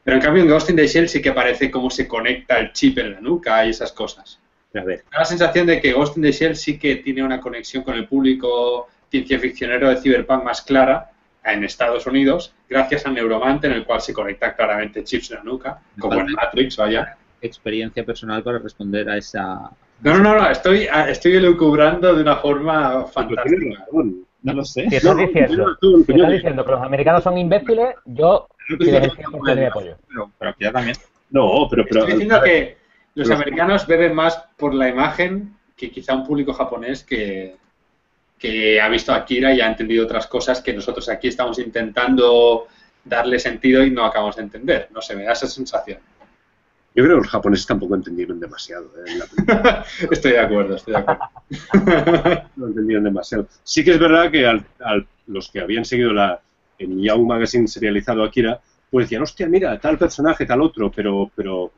[0.03, 2.71] Pero en cambio en Ghost in the Shell sí que aparece cómo se conecta el
[2.73, 4.39] chip en la nuca y esas cosas.
[4.73, 5.03] A ver.
[5.11, 7.95] Da la sensación de que Ghost in the Shell sí que tiene una conexión con
[7.95, 11.11] el público ciencia ficcionero de Cyberpunk más clara
[11.43, 15.43] en Estados Unidos, gracias al neuromante en el cual se conecta claramente chips en la
[15.43, 17.17] nuca, como en Matrix, vaya.
[17.41, 19.71] Experiencia personal para responder a esa,
[20.03, 23.85] no, no, no, estoy, ah, estoy elucubrando de una forma fantástica.
[24.43, 24.89] No lo sé.
[24.89, 25.77] Si estás, diciendo,
[26.07, 30.97] diciendo que los americanos son imbéciles, yo Pero, pero aquí ya también.
[31.29, 31.99] No, pero, pero...
[32.01, 32.77] Estoy diciendo que
[33.13, 37.55] los americanos beben más por la imagen que quizá un público japonés que,
[38.41, 42.67] que ha visto a Akira y ha entendido otras cosas que nosotros aquí estamos intentando
[43.05, 44.89] darle sentido y no acabamos de entender.
[44.91, 45.99] No sé, me da esa sensación.
[46.95, 48.89] Yo creo que los japoneses tampoco entendieron demasiado.
[49.05, 49.83] ¿eh?
[50.11, 51.21] estoy de acuerdo, estoy de acuerdo.
[52.55, 53.47] no entendieron demasiado.
[53.63, 54.65] Sí que es verdad que al,
[55.27, 56.41] los que habían seguido la,
[56.79, 58.59] en Young Magazine serializado Akira,
[58.89, 61.71] pues decían, hostia, mira, tal personaje, tal otro, pero, pero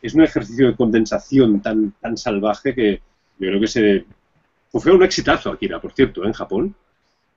[0.00, 3.02] es un ejercicio de condensación tan, tan salvaje que
[3.38, 4.04] yo creo que se...
[4.72, 6.74] fue un exitazo Akira, por cierto, en Japón.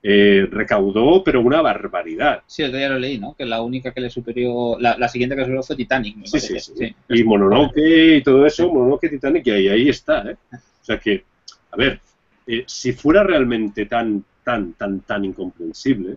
[0.02, 2.42] Eh, recaudó, pero una barbaridad.
[2.46, 3.34] Sí, el día lo leí, ¿no?
[3.34, 6.24] Que la única que le superió, la, siguiente que le superó fue Titanic.
[6.24, 10.36] Sí, sí, sí, Y Mononoke y todo eso, Mononoke, Titanic, y ahí, ahí está, ¿eh?
[10.52, 11.22] O sea que,
[11.70, 12.00] a ver,
[12.46, 16.16] eh, si fuera realmente tan, tan, tan, tan incomprensible,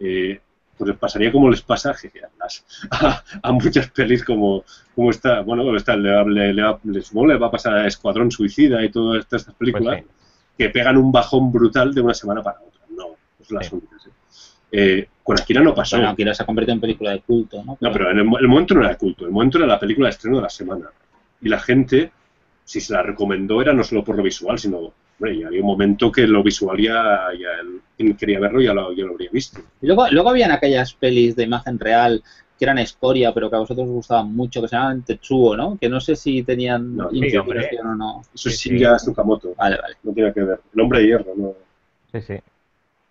[0.00, 0.40] eh,
[0.78, 1.92] pues les pasaría como les pasa
[2.90, 4.64] a, a, muchas pelis como,
[4.94, 9.20] como esta, bueno, esta le, le, le, va a pasar a Escuadrón Suicida y todas
[9.20, 10.17] estas, películas pues
[10.58, 12.68] que pegan un bajón brutal de una semana para otra
[13.50, 14.06] las únicas.
[14.06, 14.10] ¿eh?
[14.70, 15.96] Eh, con Akira no pasó.
[15.96, 17.78] Bueno, Akira se ha convertido en película de culto, ¿no?
[17.80, 20.10] No, pero en el, momento no era de culto, el momento era la película de
[20.10, 20.86] estreno de la semana.
[21.40, 22.10] Y la gente,
[22.64, 25.66] si se la recomendó, era no solo por lo visual, sino, hombre, ya había un
[25.66, 27.48] momento que lo visual ya, ya
[27.96, 29.60] quien quería verlo ya lo, ya lo habría visto.
[29.80, 32.22] Y luego, luego habían aquellas pelis de imagen real
[32.58, 35.78] que eran escoria, pero que a vosotros os gustaban mucho, que se llamaban Tetsuo, ¿no?
[35.80, 38.22] Que no sé si tenían no, o no.
[38.34, 39.54] Eso sí, ya es Tsukamoto.
[39.56, 39.94] Vale, vale.
[40.02, 40.60] No tiene que ver.
[40.74, 41.54] El hombre de hierro, ¿no?
[42.12, 42.34] Sí, sí.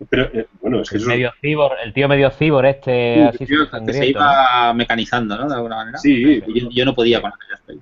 [0.10, 3.94] Pero, eh, bueno, es que el, medio cibor, el tío medio cibor este así que
[3.94, 5.48] se iba mecanizando, ¿no?
[5.48, 5.98] De alguna manera.
[5.98, 6.42] Sí.
[6.72, 7.82] Yo, no podía con aquellas pelis.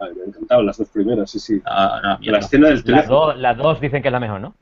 [0.00, 1.60] me han encantado las dos primeras, sí, sí.
[1.64, 3.00] Ah, no, la escena del teléfono.
[3.00, 4.54] Las dos, las dos dicen que es la mejor, ¿no?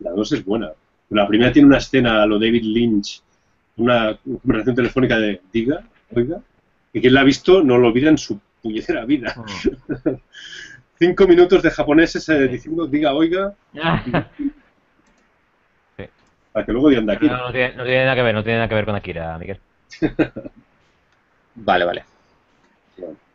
[0.00, 0.70] La 2 es buena.
[1.10, 3.22] La primera tiene una escena a lo David Lynch,
[3.76, 5.82] una conversación telefónica de diga,
[6.14, 6.40] oiga,
[6.92, 9.34] y quien la ha visto no lo olvida en su puñetera vida.
[9.36, 10.10] Mm.
[10.98, 13.54] Cinco minutos de japoneses eh, diciendo diga, oiga.
[16.52, 17.36] Para que luego digan de Akira.
[17.36, 19.38] No, no, tiene, no, tiene, nada que ver, no tiene nada que ver con Akira,
[19.38, 19.60] Miguel.
[21.54, 22.04] vale, vale.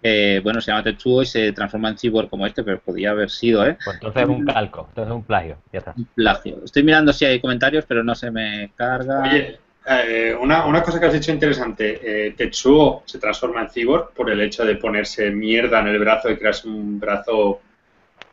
[0.03, 3.31] Eh, bueno, se llama Tetsuo y se transforma en cyborg como este, pero podía haber
[3.31, 3.77] sido, ¿eh?
[3.83, 5.93] Pues entonces es un calco, entonces es un plagio, ya está.
[5.97, 6.63] Un plagio.
[6.63, 9.23] Estoy mirando si hay comentarios, pero no se me carga.
[9.23, 14.13] Oye, eh, una, una, cosa que has dicho interesante, eh, Tetsuo se transforma en cyborg
[14.13, 17.61] por el hecho de ponerse mierda en el brazo y crearse un brazo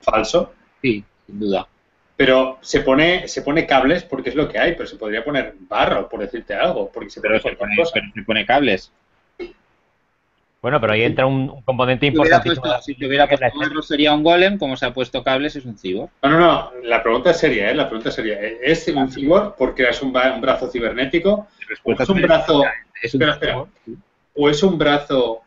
[0.01, 0.55] falso.
[0.81, 1.69] Sí, sin duda.
[2.17, 5.55] Pero se pone, se pone cables porque es lo que hay, pero se podría poner
[5.69, 8.93] barro, por decirte algo, porque se pero, se pone, pero se pone cables.
[10.63, 12.51] Bueno, pero ahí entra un, componente importante.
[12.83, 15.77] Si te hubiera puesto barro sería un golem, como se ha puesto cables es un
[15.77, 16.09] cyborg.
[16.23, 17.75] No, no, no, la pregunta es seria, ¿eh?
[17.75, 18.39] La pregunta seria.
[18.41, 21.49] ¿Es un cyborg porque es un, brazo cibernético?
[21.83, 22.63] ¿O es un brazo...
[23.03, 23.23] Es un
[24.35, 25.43] ¿O es un brazo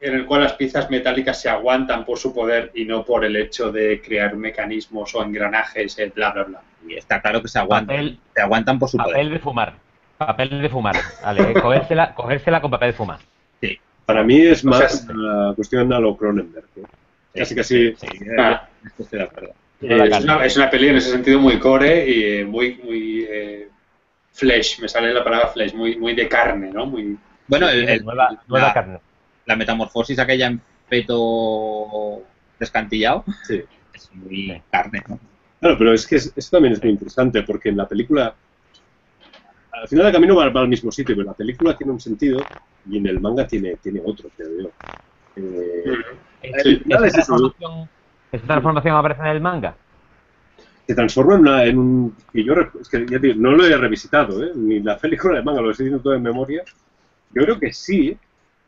[0.00, 3.36] en el cual las piezas metálicas se aguantan por su poder y no por el
[3.36, 6.62] hecho de crear mecanismos o engranajes, eh, bla, bla, bla?
[6.88, 9.12] Y está claro que se aguantan, se aguantan por su poder.
[9.12, 9.74] Papel de fumar.
[10.16, 10.96] Papel de fumar.
[11.22, 13.18] Vale, cogérsela, cogérsela con papel de fumar.
[14.06, 16.66] Para mí es más la cuestión de lo Cronenberg.
[17.34, 17.94] Casi, casi.
[17.96, 18.06] Sí,
[18.38, 18.68] ah.
[18.98, 19.50] estoy de acuerdo.
[19.82, 23.68] Eh, es, una, es, una, peli en ese sentido muy core y muy, muy eh,
[24.32, 26.86] flesh, me sale la palabra flesh, muy, muy de carne, ¿no?
[26.86, 28.98] Muy, bueno, el, nueva, nueva carne.
[29.44, 32.22] La metamorfosis aquella en feto
[32.58, 33.62] descantillado sí.
[33.92, 35.18] es muy carne, ¿no?
[35.60, 38.34] Claro, pero es que eso también es muy interesante porque en la película
[39.80, 42.38] al final el camino va, al mismo sitio, pero la película tiene un sentido
[42.88, 44.70] y en el manga tiene, tiene otro, creo yo.
[45.36, 45.84] Eh,
[48.32, 49.76] ¿Esta transformación aparece en el manga?
[50.86, 52.16] Se transforma en, un...
[52.32, 54.52] Que yo, es que ya no lo he revisitado, ¿eh?
[54.54, 56.62] ni la película de manga, lo estoy diciendo todo en memoria.
[57.34, 58.16] Yo creo que sí,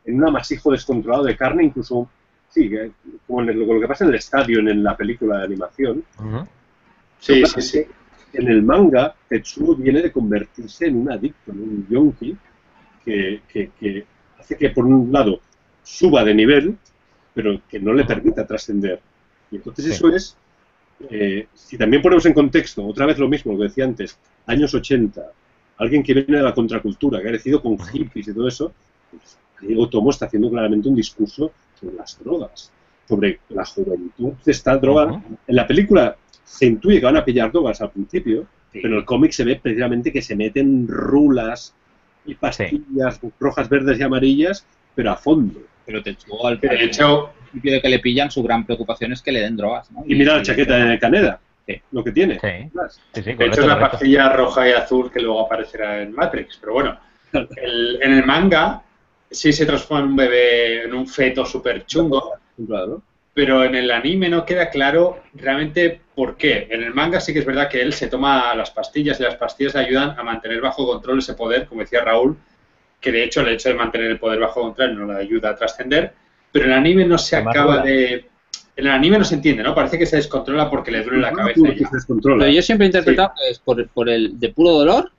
[0.05, 2.09] en un amasijo descontrolado de carne, incluso,
[2.49, 2.69] sí,
[3.25, 6.03] como lo, que pasa en el estadio, en, la película de animación.
[7.19, 7.87] Sí, sí, sí
[8.33, 12.37] en el manga, Tetsuo viene de convertirse en un adicto, en un yonki,
[13.03, 13.41] que,
[14.37, 15.39] hace que, por un lado,
[15.83, 16.77] suba de nivel,
[17.33, 18.99] pero que no le permita trascender.
[19.51, 20.37] Y entonces eso es,
[21.09, 24.73] eh, si también ponemos en contexto, otra vez lo mismo, lo que decía antes, años
[24.73, 25.21] 80,
[25.77, 28.73] alguien que viene de la contracultura, que ha crecido con hippies y todo eso,
[29.09, 32.71] pues, Diego Tomo está haciendo claramente un discurso sobre las drogas,
[33.09, 35.19] sobre la juventud de esta droga.
[35.47, 39.05] En la película se intuye que van a pillar drogas al principio, pero en el
[39.05, 41.73] cómic se ve precisamente que se meten rulas
[42.25, 44.63] y pastillas rojas, verdes y amarillas,
[44.93, 45.59] pero a fondo.
[45.87, 49.23] Pero te echó al de hecho, principio de que le pillan, su gran preocupación es
[49.23, 49.89] que le den drogas.
[50.05, 51.39] Y, mira la chaqueta de Caneda,
[51.91, 52.39] lo que tiene.
[52.39, 53.21] Sí.
[53.21, 56.57] de hecho, es la pastilla roja y azul que luego aparecerá en Matrix.
[56.61, 56.99] Pero bueno,
[57.33, 58.83] en el manga
[59.31, 62.33] sí se transforma en un bebé, en un feto súper chungo.
[62.67, 63.01] Claro
[63.39, 66.67] pero en el anime no queda claro realmente por qué.
[66.69, 69.35] En el manga sí que es verdad que él se toma las pastillas y las
[69.35, 72.35] pastillas le ayudan a mantener bajo control ese poder, como decía Raúl,
[72.99, 75.55] que de hecho el hecho de mantener el poder bajo control no le ayuda a
[75.55, 76.11] trascender,
[76.51, 78.27] pero en el anime no se acaba de...
[78.75, 79.73] En el anime no se entiende, ¿no?
[79.73, 81.61] Parece que se descontrola porque le duele la cabeza.
[82.21, 85.11] Pero yo siempre he interpretado que es por, por el de puro dolor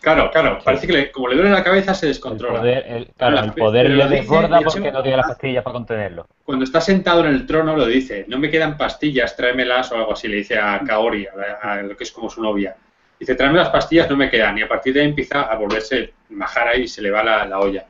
[0.00, 0.58] Claro, claro.
[0.64, 2.68] Parece que como le duele la cabeza se descontrola.
[2.68, 6.26] El claro, el poder le desborda porque no tiene las pastillas para contenerlo.
[6.44, 10.12] Cuando está sentado en el trono lo dice, no me quedan pastillas, tráemelas o algo
[10.12, 11.26] así, le dice a Kaori,
[11.62, 12.76] a, lo que es como su novia.
[13.18, 14.58] Dice, tráeme las pastillas, no me quedan.
[14.58, 17.84] Y a partir de ahí empieza a volverse majara y se le va la, olla.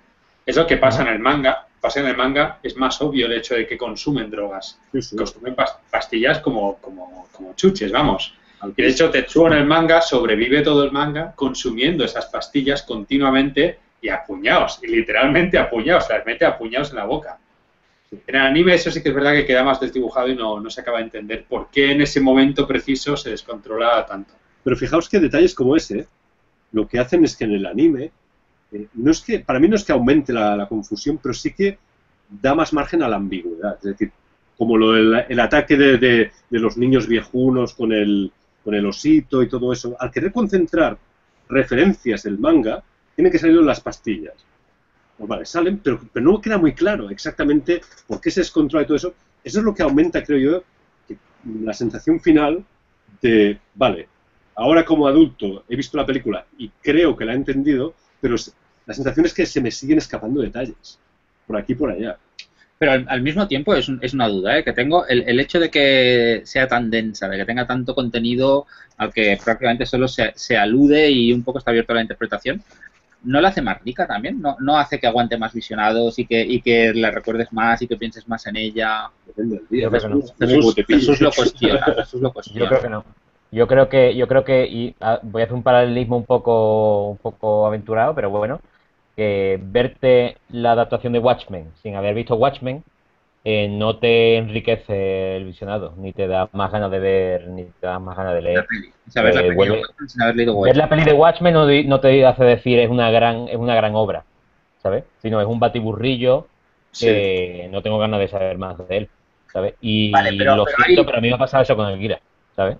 [0.44, 1.66] Es lo que pasa en el manga.
[1.80, 4.80] Pasa en el manga, es más obvio el hecho de que consumen drogas.
[4.90, 5.54] Consumen
[5.90, 8.34] pastillas como, como, como chuches, vamos.
[8.62, 14.08] De hecho, Tetsuo en el manga sobrevive todo el manga consumiendo esas pastillas continuamente y
[14.08, 17.38] apuñados, y literalmente apuñados, las mete apuñados en la boca.
[18.10, 20.70] En el anime eso sí que es verdad que queda más desdibujado y no, no
[20.70, 24.34] se acaba de entender por qué en ese momento preciso se descontrola tanto.
[24.64, 26.06] Pero fijaos que detalles como ese
[26.72, 28.10] lo que hacen es que en el anime,
[28.72, 31.78] eh, no es que, para mí no es que aumente la, confusión, pero sí que
[32.28, 33.76] da más margen a la ambigüedad.
[33.76, 34.12] Es decir,
[34.56, 38.32] como lo el ataque de, de, los niños viejunos con el,
[38.68, 40.98] con el osito y todo eso, al querer concentrar
[41.48, 42.84] referencias del manga,
[43.16, 44.34] tienen que salir las pastillas.
[45.16, 48.86] Pues vale, salen, pero, pero no queda muy claro exactamente por qué se descontrola y
[48.86, 49.14] todo eso.
[49.42, 50.62] Eso es lo que aumenta, creo yo,
[51.62, 52.62] la sensación final
[53.22, 54.06] de, vale,
[54.54, 58.36] ahora como adulto he visto la película y creo que la he entendido, pero
[58.84, 60.98] la sensación es que se me siguen escapando detalles,
[61.46, 62.18] por aquí y por allá.
[62.78, 64.64] Pero al, mismo tiempo es, es una duda ¿eh?
[64.64, 65.06] que tengo.
[65.06, 69.38] El, el, hecho de que sea tan densa, de que tenga tanto contenido al que
[69.42, 72.62] prácticamente solo se, se alude y un poco está abierto a la interpretación,
[73.24, 74.40] ¿no la hace más rica también?
[74.40, 77.88] ¿No, no hace que aguante más visionados y que, y que la recuerdes más y
[77.88, 79.10] que pienses más en ella?
[79.26, 79.90] Depende del día.
[80.88, 82.60] Jesús, lo cuestiona, Jesús lo cuestiona.
[82.60, 83.04] Yo creo que no.
[83.50, 87.08] Yo creo que, yo creo que y, ah, voy a hacer un paralelismo un poco,
[87.08, 88.60] un poco aventurado, pero bueno,
[89.18, 92.84] que verte la adaptación de Watchmen sin haber visto Watchmen
[93.42, 97.86] eh, no te enriquece el visionado, ni te da más ganas de ver, ni te
[97.88, 98.64] da más ganas de leer.
[99.24, 103.96] ver, la peli, de Watchmen no, te hace decir es una gran, es una gran
[103.96, 104.22] obra,
[104.80, 105.02] ¿sabes?
[105.20, 106.46] Sino es un batiburrillo
[106.96, 109.08] que no tengo ganas de saber más de él,
[109.52, 109.74] ¿sabes?
[109.80, 112.20] Y lo siento, pero a mí me ha pasado eso con el Gira,
[112.54, 112.76] ¿sabes?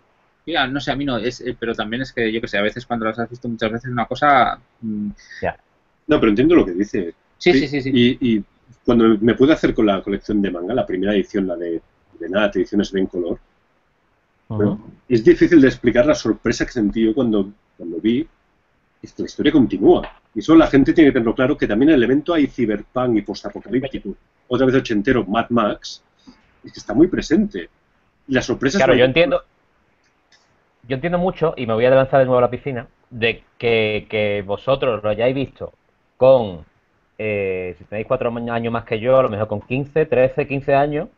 [0.47, 2.59] Mira, no sé, a mí no, es, eh, pero también es que yo que sé,
[2.59, 4.61] a veces cuando las has visto muchas veces una cosa...
[4.81, 5.11] Mm,
[6.09, 7.15] no, pero entiendo lo que dice.
[7.37, 7.83] Sí, sí, sí.
[7.83, 8.45] sí, Y,
[8.85, 11.81] cuando me pude hacer con la colección de manga, la primera edición, la de,
[12.19, 13.39] de nada, ediciones en color,
[15.09, 18.27] es difícil de explicar la sorpresa que sentí yo cuando, cuando vi
[19.03, 20.09] que la historia continúa.
[20.35, 23.19] Y solo la gente tiene que tenerlo claro que también en el evento hay cyberpunk
[23.19, 24.15] y postapocalíptico,
[24.49, 26.03] otra vez ochentero, Mad Max,
[26.65, 27.69] es que está muy presente.
[28.27, 29.43] Y la sorpresa Claro, yo entiendo.
[30.89, 34.07] Yo entiendo mucho, y me voy a lanzar de nuevo a la piscina, de que,
[34.09, 35.75] que vosotros lo hayáis visto
[36.19, 36.67] con,
[37.17, 40.75] eh, si tenéis cuatro años más que yo, a lo mejor con 15, 13, 15
[40.75, 41.09] años,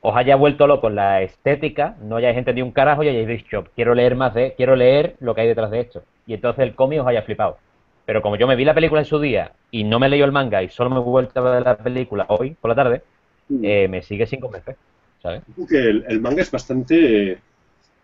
[0.00, 3.94] os haya vuelto loco la estética, no hayáis entendido un carajo y hayáis dicho, quiero
[3.94, 6.02] leer más de, quiero leer lo que hay detrás de esto.
[6.26, 7.56] Y entonces el cómic os haya flipado.
[8.04, 10.32] Pero como yo me vi la película en su día y no me leí el
[10.32, 13.02] manga y solo me he vuelto a ver la película hoy por la tarde,
[13.48, 13.64] mm.
[13.64, 14.76] eh, me sigue sin convencer.
[15.22, 15.42] ¿sabes?
[15.68, 17.38] Que el, manga es bastante,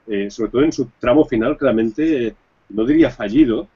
[0.06, 2.34] eh, sobre todo en su tramo final, claramente,
[2.70, 3.68] no diría fallido,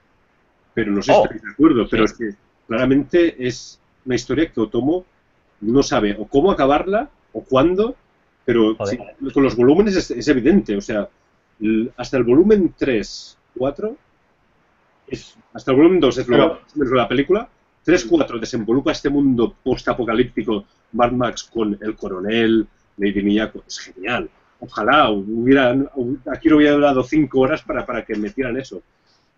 [0.78, 2.30] pero no sé si oh, estáis de acuerdo, pero es que
[2.68, 5.04] claramente es una historia que Otomo
[5.60, 7.96] no sabe o cómo acabarla o cuándo,
[8.44, 11.08] pero con los volúmenes es, evidente, o sea,
[11.96, 13.96] hasta el volumen 3, 4,
[15.08, 17.48] es, hasta el volumen 2 es lo, la película,
[17.82, 22.68] 3, 4 desenvolupa este mundo post-apocalíptico Mad Max con el coronel,
[22.98, 24.30] Lady Miyako, es genial.
[24.60, 25.74] Ojalá hubiera,
[26.32, 28.80] aquí lo hubiera dado 5 horas para, para que metieran eso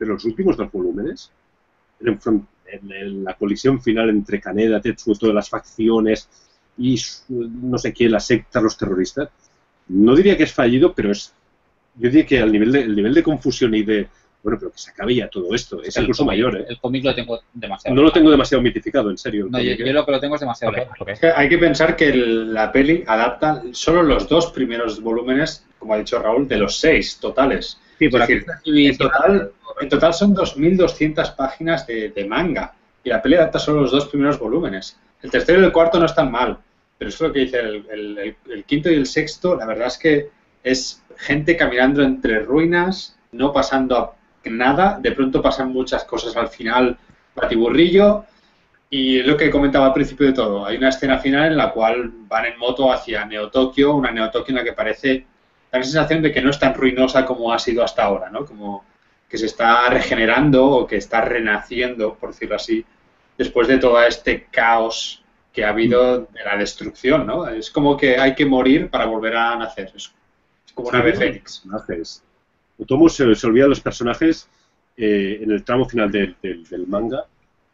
[0.01, 1.31] pero los últimos dos volúmenes,
[2.01, 6.27] en, la colisión final entre Kaneda, Tetsuo, todas las facciones
[6.79, 6.99] y
[7.29, 9.29] no sé qué, la secta, los terroristas,
[9.89, 11.35] no diría que es fallido, pero es,
[11.97, 14.09] yo diría que al nivel de, el nivel de confusión y de,
[14.43, 16.57] bueno, pero que se acabe ya todo esto, es incluso mayor.
[16.57, 16.65] ¿eh?
[16.67, 17.95] El cómic lo tengo demasiado.
[17.95, 19.49] No lo tengo demasiado mitificado, en serio.
[19.51, 20.73] No, yo, lo que lo tengo es demasiado.
[21.37, 26.19] hay que pensar que la peli adapta solo los dos primeros volúmenes, como ha dicho
[26.19, 27.79] Raúl, de los seis totales.
[27.99, 28.41] Sí, por aquí.
[28.65, 33.91] en, total, en total son 2.200 páginas de, manga y la peli adapta solo los
[33.91, 34.99] dos primeros volúmenes.
[35.23, 36.59] El tercero y el cuarto no están mal,
[36.99, 39.57] pero eso es lo que dice el, quinto y el sexto.
[39.57, 40.29] La verdad es que
[40.63, 44.99] es gente caminando entre ruinas, no pasando nada.
[45.01, 46.99] De pronto pasan muchas cosas al final,
[47.35, 48.25] batiburrillo.
[48.91, 52.11] Y lo que comentaba al principio de todo, hay una escena final en la cual
[52.29, 55.27] van en moto hacia Neo Tokio, una Neo Tokio en la que parece
[55.71, 58.45] da la sensación de que no es tan ruinosa como ha sido hasta ahora, ¿no?
[58.45, 58.85] Como
[59.31, 62.85] que se está regenerando o que está renaciendo, por decirlo así,
[63.39, 67.49] después de todo este caos que ha habido de la destrucción, ¿no?
[67.49, 69.93] Es como que hay que morir para volver a nacer.
[69.95, 70.13] Es,
[70.75, 71.65] como una ave fénix.
[71.65, 72.23] Naces.
[72.79, 74.49] Otomo se, se, olvida de los personajes
[74.97, 77.25] eh, en el tramo final del manga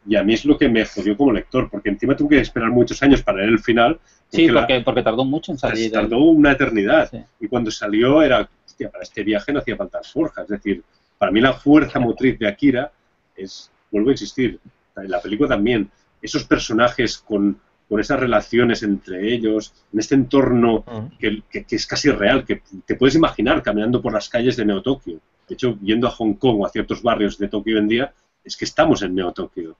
[0.07, 2.71] y a mí es lo que me jodió como lector, porque encima tuve que esperar
[2.71, 3.99] muchos años para leer el final.
[4.29, 5.91] Sí, porque, porque tardó mucho en salir.
[5.91, 7.11] Tardó una eternidad.
[7.39, 10.45] Y cuando salió era, hostia, para este viaje no hacía falta forjas.
[10.45, 10.81] Es decir,
[11.17, 12.91] para mí la fuerza motriz de Akira
[13.35, 14.59] es, vuelvo a insistir,
[14.95, 15.89] en la película también,
[16.21, 20.83] esos personajes con, con esas relaciones entre ellos, en este entorno
[21.19, 24.81] que, que, es casi real, que te puedes imaginar caminando por las calles de Neo
[24.81, 25.19] Tokio.
[25.47, 28.13] De hecho, yendo a Hong Kong o a ciertos barrios de Tokio hoy en día,
[28.43, 29.77] es que estamos en Neo Tokio.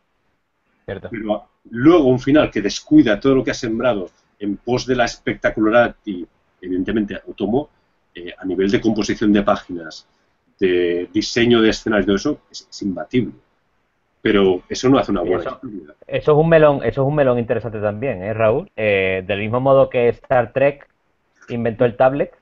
[0.85, 4.09] Pero luego un final que descuida todo lo que ha sembrado
[4.39, 6.25] en pos de la espectacularidad y,
[6.61, 7.69] evidentemente, Otomo,
[8.15, 10.07] eh, a nivel de composición de páginas,
[10.59, 13.33] de diseño de escenarios, todo eso, es, imbatible.
[14.21, 15.59] Pero eso no hace una buena eso,
[16.07, 18.69] eso, es un melón, eso es un melón interesante también, ¿eh, Raúl?
[18.75, 20.87] Eh, del mismo modo que Star Trek
[21.49, 22.33] inventó el tablet,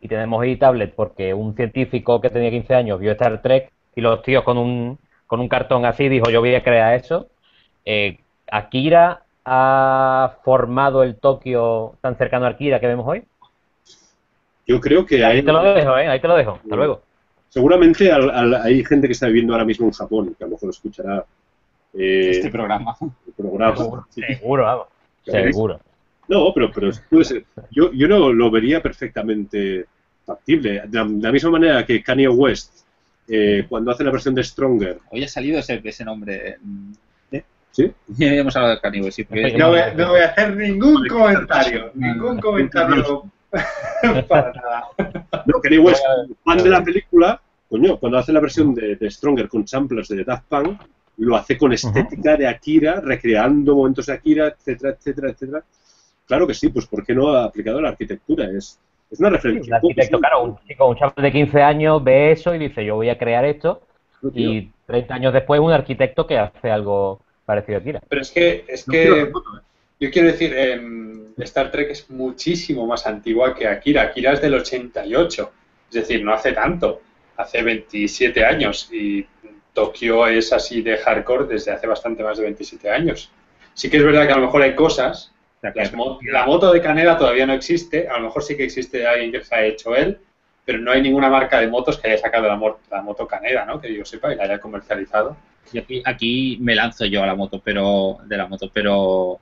[0.00, 4.00] y tenemos ahí tablet porque un científico que tenía 15 años vio Star Trek y
[4.00, 7.28] los tíos con un, con un cartón así dijo yo voy a crear eso
[7.84, 8.18] eh,
[8.50, 13.24] ¿Akira ha formado el Tokio tan cercano a Akira que vemos hoy?
[14.66, 16.08] Yo creo que ahí te lo dejo, ¿eh?
[16.08, 16.58] Ahí te lo dejo.
[16.62, 17.02] Hasta luego.
[17.56, 21.24] Seguramente hay gente que está viviendo ahora mismo en Japón, que a lo mejor escuchará
[21.94, 22.94] eh, este programa.
[23.34, 23.74] programa.
[23.74, 24.86] Seguro, seguro, vamos.
[25.24, 25.80] Seguro.
[26.28, 27.44] No, pero, pero puede ser.
[27.70, 29.86] Yo, yo no lo vería perfectamente
[30.26, 30.82] factible.
[30.86, 32.84] De la, misma manera que Kanye West,
[33.26, 34.98] eh, cuando hace la versión de Stronger.
[35.10, 36.58] Hoy ha salido ese, ese nombre.
[37.32, 37.42] ¿Eh?
[37.70, 37.90] ¿Sí?
[38.18, 39.16] Ya hemos hablado de Kanye West.
[39.16, 39.24] Sí,
[39.56, 41.90] no, voy, no, voy, a hacer ningún comentario.
[41.94, 43.32] Ningún comentario
[44.28, 44.88] para nada.
[45.46, 46.04] No, Kanye West,
[46.44, 50.24] fan de la película, coño, cuando hace la versión de, de Stronger con samplers de
[50.24, 50.80] Daft Punk,
[51.18, 55.64] lo hace con estética de Akira, recreando momentos de Akira, etcétera, etcétera, etcétera.
[56.26, 58.44] Claro que sí, pues ¿por qué no ha aplicado la arquitectura?
[58.50, 58.78] Es,
[59.10, 59.70] es una referencia.
[59.70, 62.96] un arquitecto, claro, un chico, un chaval de 15 años ve eso y dice, yo
[62.96, 63.82] voy a crear esto,
[64.34, 68.00] y 30 años después un arquitecto que hace algo parecido a Akira.
[68.08, 69.32] Pero es que, es que ¿eh?
[70.00, 74.02] yo quiero decir, em, Star Trek es muchísimo más antigua que Akira.
[74.02, 75.52] Akira es del 88,
[75.90, 77.02] es decir, no hace tanto,
[77.36, 79.26] hace 27 años, y
[79.72, 83.30] Tokio es así de hardcore desde hace bastante más de 27 años.
[83.74, 85.32] Sí que es verdad que a lo mejor hay cosas,
[85.62, 89.44] la moto de Canela todavía no existe, a lo mejor sí que existe alguien que
[89.44, 90.18] se ha hecho él,
[90.64, 92.58] pero no hay ninguna marca de motos que haya sacado la,
[92.90, 93.80] la moto Canela, ¿no?
[93.80, 95.36] Que yo sepa y la haya comercializado.
[95.72, 99.40] Y aquí, aquí me lanzo yo a la moto, pero de la moto, pero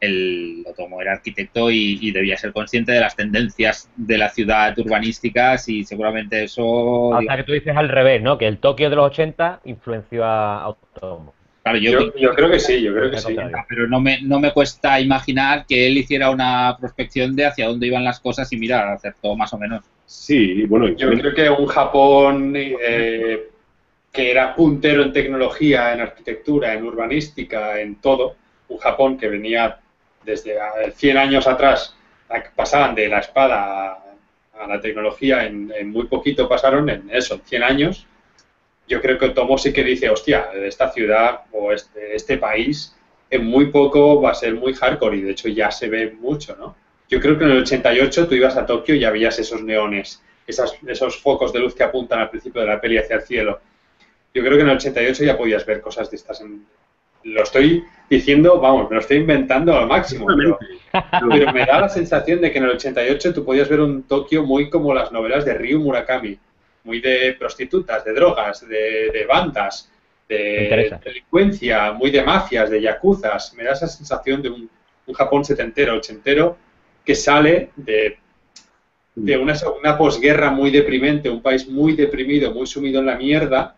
[0.00, 5.68] el Otomo era arquitecto y, debía ser consciente de las tendencias de la ciudad urbanísticas
[5.68, 6.64] y seguramente eso...
[6.64, 8.38] O sea, que tú dices al revés, ¿no?
[8.38, 11.34] Que el Tokio de los 80 influenció a Otomo.
[11.62, 13.36] Claro, yo, yo, creo que sí, yo creo que sí.
[13.68, 17.86] Pero no me, no me cuesta imaginar que él hiciera una prospección de hacia dónde
[17.86, 19.84] iban las cosas y mira, acertó más o menos.
[20.06, 20.88] Sí, bueno...
[20.88, 23.50] Yo creo que un Japón eh,
[24.10, 28.36] que era puntero en tecnología, en arquitectura, en urbanística, en todo,
[28.68, 29.78] un Japón que venía
[30.24, 30.58] desde
[30.94, 31.96] 100 años atrás
[32.54, 34.02] pasaban de la espada
[34.54, 38.06] a, la tecnología, en, muy poquito pasaron, en eso, 100 años.
[38.86, 42.96] Yo creo que Tomo sí que dice, hostia, esta ciudad o este, este país
[43.30, 46.56] en muy poco va a ser muy hardcore y de hecho ya se ve mucho,
[46.56, 46.76] ¿no?
[47.08, 50.22] Yo creo que en el 88 tú ibas a Tokio y ya veías esos neones,
[50.46, 53.60] esas, esos focos de luz que apuntan al principio de la peli hacia el cielo.
[54.32, 56.64] Yo creo que en el 88 ya podías ver cosas de estas en,
[57.24, 60.26] lo estoy diciendo, vamos, me lo estoy inventando al máximo.
[60.26, 60.58] Pero,
[61.52, 64.68] me da la sensación de que en el 88 tú podías ver un Tokio muy
[64.68, 66.36] como las novelas de Ryu Murakami,
[66.84, 69.90] muy de prostitutas, de drogas, de, bandas,
[70.28, 73.54] de delincuencia, muy de mafias, de yakuzas.
[73.54, 74.70] Me da esa sensación de un,
[75.12, 76.56] Japón setentero, ochentero,
[77.04, 78.18] que sale de,
[79.16, 83.74] de una, una posguerra muy deprimente, un país muy deprimido, muy sumido en la mierda,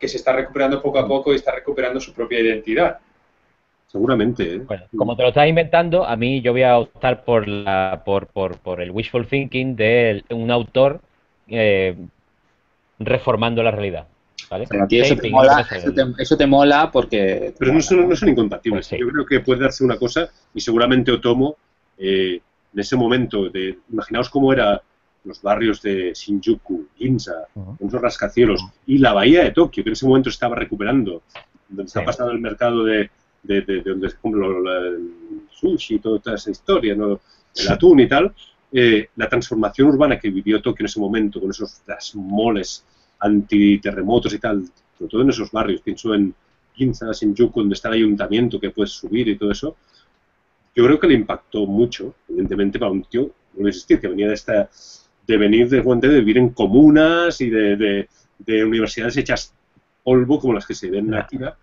[0.00, 2.98] que se está recuperando poco a poco y está recuperando su propia identidad.
[3.86, 4.54] Seguramente.
[4.54, 4.58] ¿eh?
[4.58, 8.28] Bueno, como te lo estás inventando, a mí yo voy a optar por, la, por,
[8.28, 11.00] por, por el wishful thinking de un autor
[11.48, 11.96] eh,
[12.98, 14.06] reformando la realidad.
[14.48, 14.64] ¿vale?
[14.90, 17.52] eso, te mola, porque...
[17.58, 18.88] Pero no son, no son incompatibles.
[18.88, 21.56] Pues Yo creo que puede darse una cosa y seguramente Otomo,
[21.98, 22.40] eh,
[22.72, 24.80] en ese momento, de imaginaos cómo era
[25.24, 29.92] los barrios de Shinjuku, Ginza, uh esos rascacielos, y la bahía de Tokio, que en
[29.92, 31.22] ese momento estaba recuperando,
[31.68, 33.10] donde se ha pasado el mercado de,
[33.42, 35.12] de, donde se compra el
[35.50, 37.20] sushi y toda esa historia, ¿no?
[37.56, 38.32] el atún y tal,
[38.72, 41.82] eh, la transformación urbana que vivió Tokio en ese momento, con esos
[42.14, 42.84] moles
[43.18, 44.64] antiterremotos y tal,
[44.96, 46.34] sobre todo en esos barrios, pienso en
[46.74, 49.76] Ginza, Shinjuku, donde está el ayuntamiento que puedes subir y todo eso,
[50.74, 54.34] yo creo que le impactó mucho, evidentemente, para un tío, no existir, que venía de
[54.34, 54.70] esta
[55.30, 58.08] de venir de de vivir en comunas y de,
[58.48, 59.54] universidades hechas
[60.02, 61.56] polvo como las que se ven en Akira,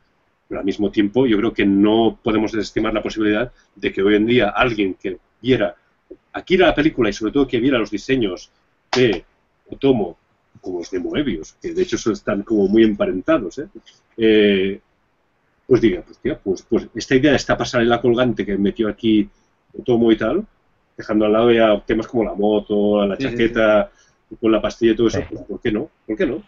[0.48, 4.16] pero al mismo tiempo yo creo que no podemos desestimar la posibilidad de que hoy
[4.16, 5.76] en día alguien que viera
[6.32, 8.50] Akira la película y sobre todo que viera los diseños
[8.96, 9.26] de
[9.70, 10.18] Otomo
[10.62, 13.68] como los de Moebius, que de hecho están como muy emparentados, ¿eh?
[14.16, 14.80] Eh,
[15.68, 19.30] pues diga, pues, pues, pues esta idea de esta pasarela colgante que metió aquí
[19.78, 20.46] Otomo y tal,
[20.98, 23.92] dejando al lado ya temas como la moto, la chaqueta,
[24.42, 25.90] con la pastilla y todo eso, pues, ¿por qué no?
[26.06, 26.44] ¿Por qué no?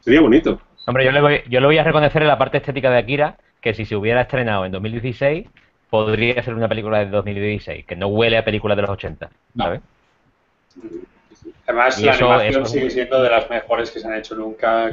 [0.00, 0.60] Sería bonito.
[0.86, 3.36] Hombre, yo le, voy, yo le voy a reconocer en la parte estética de Akira
[3.60, 5.46] que si se hubiera estrenado en 2016,
[5.88, 9.80] podría ser una película de 2016, que no huele a película de los 80, ¿sabes?
[11.66, 14.90] Además, la animación sigue siendo de las mejores que se han hecho nunca,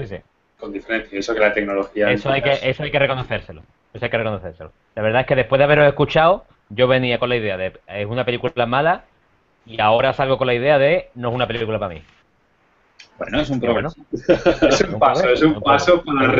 [0.59, 1.17] con diferencia.
[1.17, 2.11] Eso que la tecnología...
[2.11, 3.63] Eso hay que, eso hay que reconocérselo.
[3.93, 4.71] Eso hay que reconocérselo.
[4.93, 8.05] La verdad es que después de haberos escuchado, yo venía con la idea de es
[8.05, 9.03] una película mala
[9.65, 12.01] y ahora salgo con la idea de no es una película para mí.
[13.17, 13.95] Bueno, es un progreso.
[14.13, 16.31] es un paso, es un paso para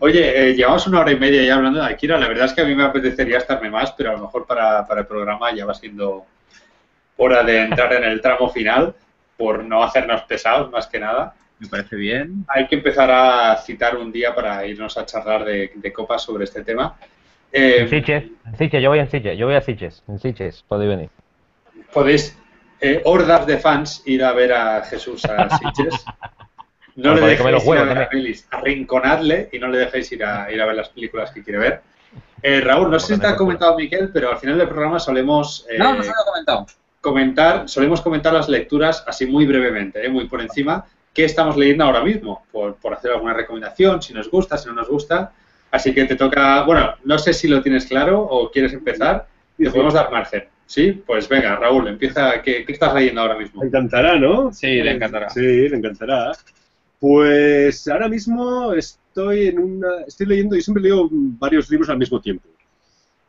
[0.00, 2.18] Oye, eh, llevamos una hora y media ya hablando de Akira.
[2.18, 4.86] La verdad es que a mí me apetecería estarme más, pero a lo mejor para,
[4.86, 6.26] para el programa ya va siendo
[7.16, 8.94] hora de entrar en el tramo final
[9.38, 11.34] por no hacernos pesados más que nada.
[11.60, 12.44] Me parece bien.
[12.48, 16.64] Hay que empezar a citar un día para irnos a charlar de, copas sobre este
[16.64, 16.96] tema.
[17.52, 21.10] Eh, en yo voy en Siches, yo voy a Siches, en Siches, podéis venir.
[21.92, 22.38] Podéis,
[22.80, 26.04] eh, hordas de fans, ir a ver a Jesús a Siches.
[26.96, 30.50] No, le dejéis ir a ver a pelis, arrinconadle y no le dejéis ir a,
[30.50, 31.82] ir a ver las películas que quiere ver.
[32.42, 35.66] Eh, Raúl, no sé si te ha comentado Miquel, pero al final del programa solemos...
[35.78, 36.66] no, no se lo ha comentado
[37.00, 40.08] comentar, solemos comentar las lecturas así muy brevemente, ¿eh?
[40.08, 44.56] muy por encima, qué estamos leyendo ahora mismo, por, hacer alguna recomendación, si nos gusta,
[44.58, 45.32] si no nos gusta.
[45.70, 49.26] Así que te toca, bueno, no sé si lo tienes claro o quieres empezar,
[49.56, 50.44] te podemos dar margen.
[50.66, 51.02] ¿Sí?
[51.04, 52.40] Pues venga, Raúl, empieza.
[52.42, 53.60] ¿Qué, estás leyendo ahora mismo?
[53.60, 54.52] Le encantará, ¿no?
[54.52, 55.28] Sí, le encantará.
[55.28, 56.30] Sí, le encantará.
[57.00, 59.88] Pues ahora mismo estoy en una.
[60.06, 62.48] Estoy leyendo, y siempre leo varios libros al mismo tiempo.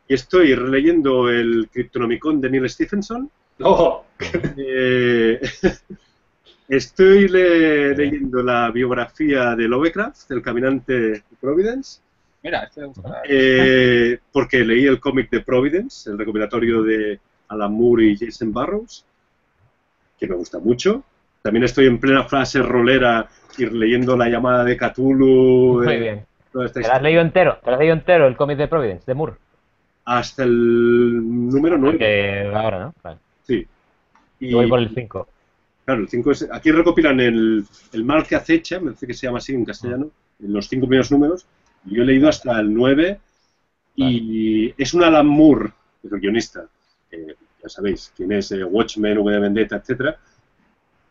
[0.06, 3.28] Y estoy releyendo el Cryptonomicon de Neil Stephenson,
[3.60, 4.04] Oh.
[4.56, 5.40] Eh,
[6.76, 12.00] estoy leyendo la biografía de Lovecraft, El caminante de Providence.
[12.42, 12.82] Mira, este
[13.28, 19.04] eh, porque leí el cómic de Providence, el recopilatorio de Alan Moore y Jason Barrows,
[20.18, 21.04] que me gusta mucho.
[21.42, 23.28] También estoy en plena frase rolera
[23.58, 25.82] ir leyendo La llamada de Cthulhu.
[25.84, 26.26] Muy eh, bien.
[26.52, 27.58] ¿Te lo has leído entero?
[27.62, 29.34] ¿Te lo has leído entero el cómic de Providence, de Moore?
[30.06, 31.98] Hasta el número 9.
[31.98, 32.94] Que ahora, ¿no?
[33.02, 33.18] Vale.
[33.42, 33.66] Sí.
[34.40, 35.28] Y, voy por el 5.
[35.92, 36.48] Claro, el 5 es.
[36.50, 40.10] Aquí recopilan el, el, mal que acecha, me parece que se llama así en castellano,
[40.40, 41.44] en los cinco primeros números.
[41.84, 43.20] Yo he leído hasta el 9
[43.96, 45.70] y es un Alan Moore,
[46.02, 46.64] el guionista.
[47.10, 50.16] ya sabéis quién es eh, Watchmen, V de Vendetta, etcétera.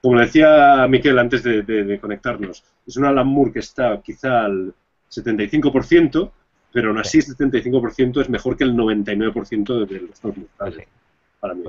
[0.02, 4.74] Como decía Miquel antes de, de, conectarnos, es un Alan Moore que está quizá al
[5.12, 6.32] 75%,
[6.74, 10.88] pero aún así el 75% es mejor que el 99% de los mortales.
[11.40, 11.66] Para mí.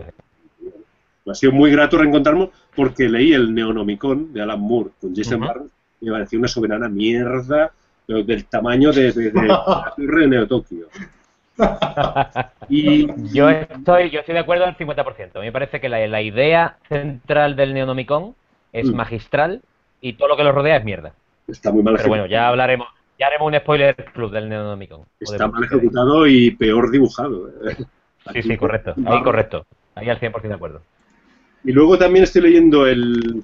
[1.25, 5.41] Me ha sido muy grato reencontrarme porque leí el Neonomicon de Alan Moore con Jason
[5.41, 5.71] Barnes
[6.01, 7.73] y me pareció una soberana mierda
[8.07, 10.89] del tamaño de, la torre de Neo-Tokio.
[12.69, 13.07] y...
[13.33, 15.37] yo, estoy, yo estoy de acuerdo al 50%.
[15.37, 18.35] A mí me parece que la, idea central del Neonomicon
[18.73, 18.95] es mm.
[18.95, 19.63] magistral
[20.01, 21.13] y todo lo que lo rodea es mierda.
[21.47, 22.89] Está muy mal Pero bueno, ya hablaremos,
[23.19, 25.03] ya haremos un spoiler club del Neonomicon.
[25.21, 27.49] Está mal ejecutado y peor dibujado.
[27.49, 27.77] ¿eh?
[28.33, 28.95] Sí, sí, correcto.
[29.07, 29.67] Ahí correcto.
[29.95, 30.83] Ahí al 100% de acuerdo.
[31.65, 33.43] Y luego también estoy leyendo el,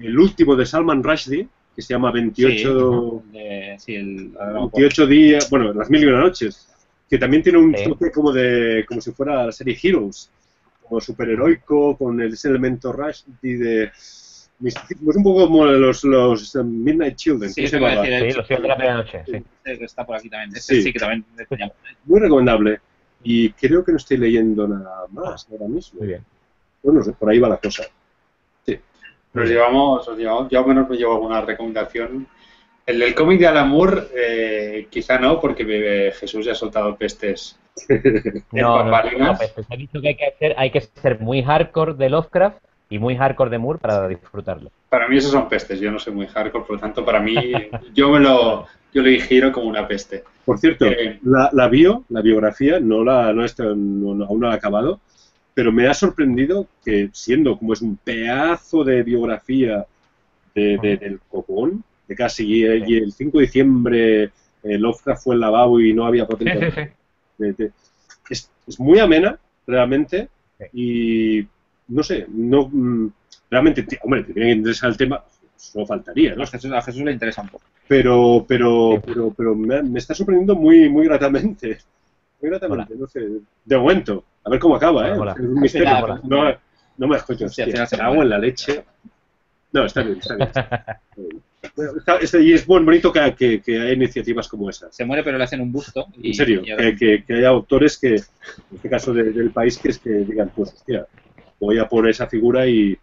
[0.00, 3.22] el último de Salman Rushdie, que se llama 28,
[3.78, 6.68] sí, el, 28 días, bueno, las mil y una noches,
[7.08, 10.30] que también tiene un toque como de como si fuera la serie Heroes,
[10.82, 13.90] como superheroico, con el, ese elemento Rushdie de
[14.64, 17.52] es un poco como los, los Midnight Children.
[17.52, 19.24] Sí, se va decir, sí los de la medianoche.
[19.26, 19.44] Sí.
[19.64, 20.56] Está por aquí también.
[20.56, 20.92] Este sí.
[20.92, 21.24] que también.
[22.04, 22.80] Muy recomendable.
[23.24, 26.00] Y creo que no estoy leyendo nada más ahora mismo.
[26.00, 26.24] Muy bien.
[26.82, 27.84] Bueno, por ahí va la cosa.
[28.64, 28.78] Sí.
[29.32, 32.26] Nos llevamos, nos llevamos, yo al menos me llevo alguna recomendación.
[32.84, 37.58] El del cómic de Alan Moore, eh, quizá no, porque Jesús ya ha soltado pestes.
[38.52, 39.66] no, no, no, pestes.
[39.70, 42.58] Ha dicho que hay que, hacer, hay que ser muy hardcore de Lovecraft
[42.90, 44.70] y muy hardcore de Moore para disfrutarlo.
[44.90, 47.34] Para mí esos son pestes, yo no soy muy hardcore, por lo tanto para mí
[47.94, 50.24] yo me lo yo le giro como una peste.
[50.44, 54.48] Por cierto, eh, la, la, bio, la biografía, no la no, está, no, aún no
[54.48, 55.00] la he acabado,
[55.54, 59.86] pero me ha sorprendido que siendo como es un pedazo de biografía
[60.54, 64.30] de, del copón, de casi y el 5 de diciembre
[64.62, 66.92] el Lovecraft fue el lavabo y no había potencia.
[67.38, 70.28] es, es, muy amena, realmente,
[70.72, 71.44] y
[71.88, 73.12] no sé, no mm,
[73.50, 75.24] realmente, hombre, te tiene que interesar el tema,
[75.74, 76.44] no faltaría, ¿no?
[76.44, 77.64] A Jesús, a Jesús le interesa un poco.
[77.88, 81.78] Pero, pero, pero, pero me, me, está sorprendiendo muy, muy gratamente.
[82.42, 83.28] No sé,
[83.64, 84.24] de momento.
[84.44, 85.12] A ver cómo acaba, ¿eh?
[85.12, 86.20] Es un misterio.
[86.24, 86.52] No,
[86.96, 87.46] no me escucho.
[87.46, 88.84] Hostia, se agua en la leche.
[89.72, 90.50] No, está bien, está bien.
[92.44, 94.92] y es buen bonito que, que, que, haya iniciativas como esa.
[94.92, 96.06] Se muere, pero le hacen un busto.
[96.20, 99.98] Y, en serio, que, que, haya autores que, en este caso del país, que es
[99.98, 101.06] que digan, pues, hostia,
[101.60, 102.98] voy a poner esa figura y.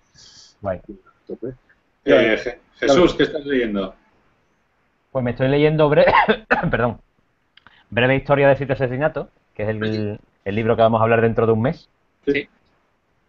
[2.06, 3.95] Eh, Jesús, ¿qué estás leyendo?
[5.11, 6.14] Pues me estoy leyendo breve,
[6.70, 6.99] perdón,
[7.90, 11.45] breve historia de siete asesinatos, que es el, el libro que vamos a hablar dentro
[11.45, 11.90] de un mes.
[12.26, 12.48] Sí.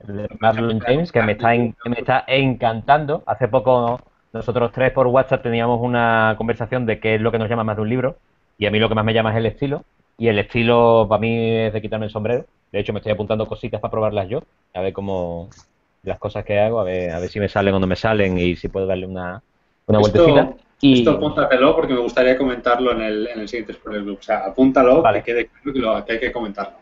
[0.06, 3.22] El de Marlon James, que me está, me está encantando.
[3.26, 4.00] Hace poco
[4.32, 7.76] nosotros tres por WhatsApp teníamos una conversación de qué es lo que nos llama más
[7.76, 8.16] de un libro.
[8.58, 9.84] Y a mí lo que más me llama es el estilo.
[10.18, 12.44] Y el estilo para mí es de quitarme el sombrero.
[12.72, 14.42] De hecho, me estoy apuntando cositas para probarlas yo.
[14.74, 15.48] A ver cómo
[16.02, 18.38] las cosas que hago, a ver, a ver si me salen o no me salen
[18.38, 19.42] y si puedo darle una,
[19.86, 20.54] una vueltecita.
[20.80, 20.98] Y...
[20.98, 24.18] Esto apúntatelo porque me gustaría comentarlo en el, en el siguiente Spoiler Group.
[24.20, 26.78] O sea, apúntalo que quede claro que hay que comentarlo.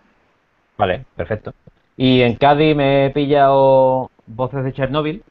[0.76, 1.52] Vale, perfecto.
[1.96, 5.22] Y en Cádiz me he pillado Voces de Chernóbil,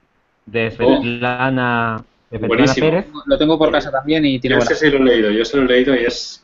[0.46, 0.72] de oh.
[0.72, 3.04] Svetlana Buenísimo.
[3.26, 5.58] Lo tengo por casa también y tiene Yo sé si lo he leído, yo se
[5.58, 6.44] lo he leído y es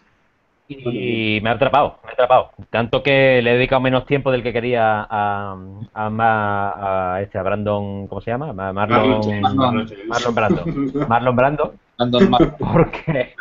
[0.69, 2.51] y me ha atrapado, me ha atrapado.
[2.69, 5.57] Tanto que le he dedicado menos tiempo del que quería a,
[5.93, 8.53] a, a, este, a Brandon, ¿cómo se llama?
[8.53, 10.63] Marlon, Marlon, Marlon Brando.
[11.07, 11.73] Marlon Brando.
[12.59, 13.35] Porque,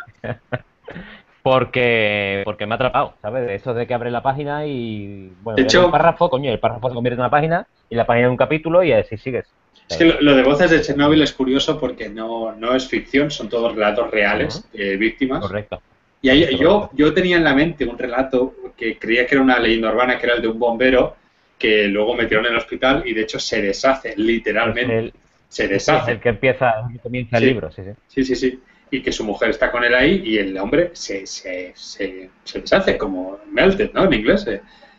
[1.41, 3.49] porque, porque me ha atrapado, ¿sabes?
[3.51, 6.89] Eso de que abre la página y, bueno, de hecho, el párrafo, coño, el párrafo
[6.89, 9.45] se convierte en una página y la página en un capítulo y así sigues.
[9.89, 13.49] Es que lo, de voces de Chernobyl es curioso porque no, no es ficción, son
[13.49, 15.41] todos relatos reales de víctimas.
[15.41, 15.81] Correcto.
[16.21, 19.59] Y ahí, yo, yo tenía en la mente un relato que creía que era una
[19.59, 21.17] leyenda urbana, que era el de un bombero
[21.57, 25.13] que luego metieron en el hospital y de hecho se deshace, literalmente.
[25.53, 26.13] Se deshace.
[26.13, 27.91] el que empieza, el que comienza el libro, sí, sí.
[28.07, 28.63] Sí, sí, sí.
[28.89, 32.61] Y que su mujer está con él ahí y el hombre se, se, se, se
[32.61, 34.05] deshace, como melted, ¿no?
[34.05, 34.47] En inglés,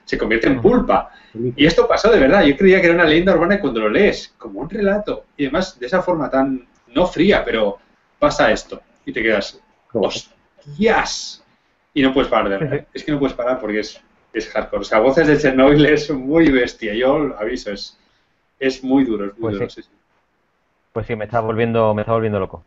[0.05, 1.11] se, convierte en pulpa.
[1.57, 2.45] Y esto pasó de verdad.
[2.45, 5.47] Yo creía que era una leyenda urbana y cuando lo lees, como un relato, y
[5.47, 7.79] además de esa forma tan, no fría, pero
[8.21, 8.81] pasa esto.
[9.05, 9.61] Y te quedas,
[10.79, 11.43] ¡Yes!
[11.93, 12.87] Y no puedes parar de.
[12.95, 14.01] Es que no puedes parar porque es,
[14.33, 14.83] es hardcore.
[14.83, 16.95] O sea, voces de Chernobyl es muy bestia.
[16.95, 17.99] Yo lo aviso, es,
[18.61, 19.71] es muy duro, es muy pues duro.
[19.71, 19.83] Sí.
[19.83, 19.89] Sí,
[20.95, 22.65] Pues sí, me está volviendo, me está volviendo loco.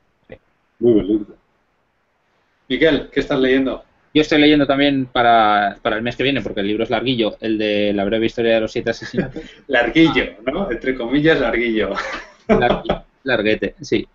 [0.80, 1.28] Muy bien.
[2.68, 3.86] Miquel, ¿qué estás leyendo?
[4.14, 7.38] Yo estoy leyendo también para, para, el mes que viene, porque el libro es larguillo,
[7.40, 9.32] el de la breve historia de los siete asesinos.
[9.68, 10.70] larguillo, ¿no?
[10.70, 11.94] Entre comillas, larguillo.
[13.24, 14.06] larguete, sí.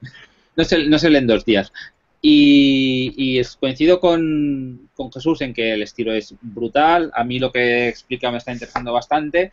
[0.56, 1.72] No se, no se lee en dos días.
[2.24, 7.10] Y, es, coincido con, Jesús en que el estilo es brutal.
[7.14, 9.52] A mí lo que explica me está interesando bastante,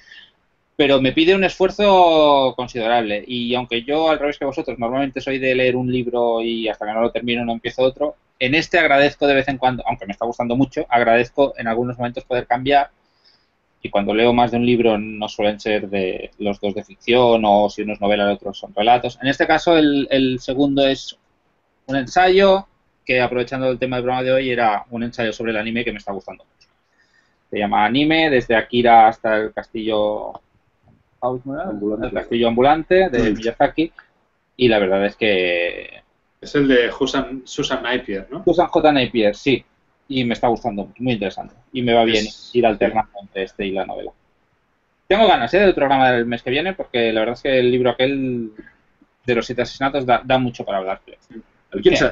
[0.79, 3.21] pero me pide un esfuerzo considerable.
[3.27, 6.85] Y aunque yo, al revés que vosotros, normalmente soy de leer un libro y hasta
[6.85, 10.05] que no lo termino no empiezo otro, en este agradezco de vez en cuando, aunque
[10.05, 12.91] me está gustando mucho, agradezco en algunos momentos poder cambiar.
[13.81, 17.43] Y cuando leo más de un libro no suelen ser de los dos de ficción
[17.43, 19.19] o si uno es novela el otro son relatos.
[19.21, 21.17] En este caso el, el segundo es
[21.87, 22.67] un ensayo
[23.03, 25.91] que, aprovechando el tema del programa de hoy, era un ensayo sobre el anime que
[25.91, 26.69] me está gustando mucho.
[27.49, 30.41] Se llama Anime, desde Akira hasta el castillo
[31.21, 32.07] ambulante.
[32.07, 33.91] el castillo ambulante de Miyazaki
[34.57, 36.01] y la verdad es que
[36.41, 38.43] es el de Susan, Susan Napier, ¿no?
[38.43, 38.91] Susan J.
[38.91, 39.63] Napier, sí.
[40.07, 41.53] Y me está gustando mucho, muy interesante.
[41.71, 44.11] Y me va bien ir alternando entre este y la novela.
[45.07, 45.59] Tengo ganas ¿eh?
[45.59, 48.51] del programa del mes que viene porque la verdad es que el libro aquel
[49.25, 51.01] de los siete asesinatos da, da mucho para hablar.
[51.71, 52.11] ¿Alguien, se,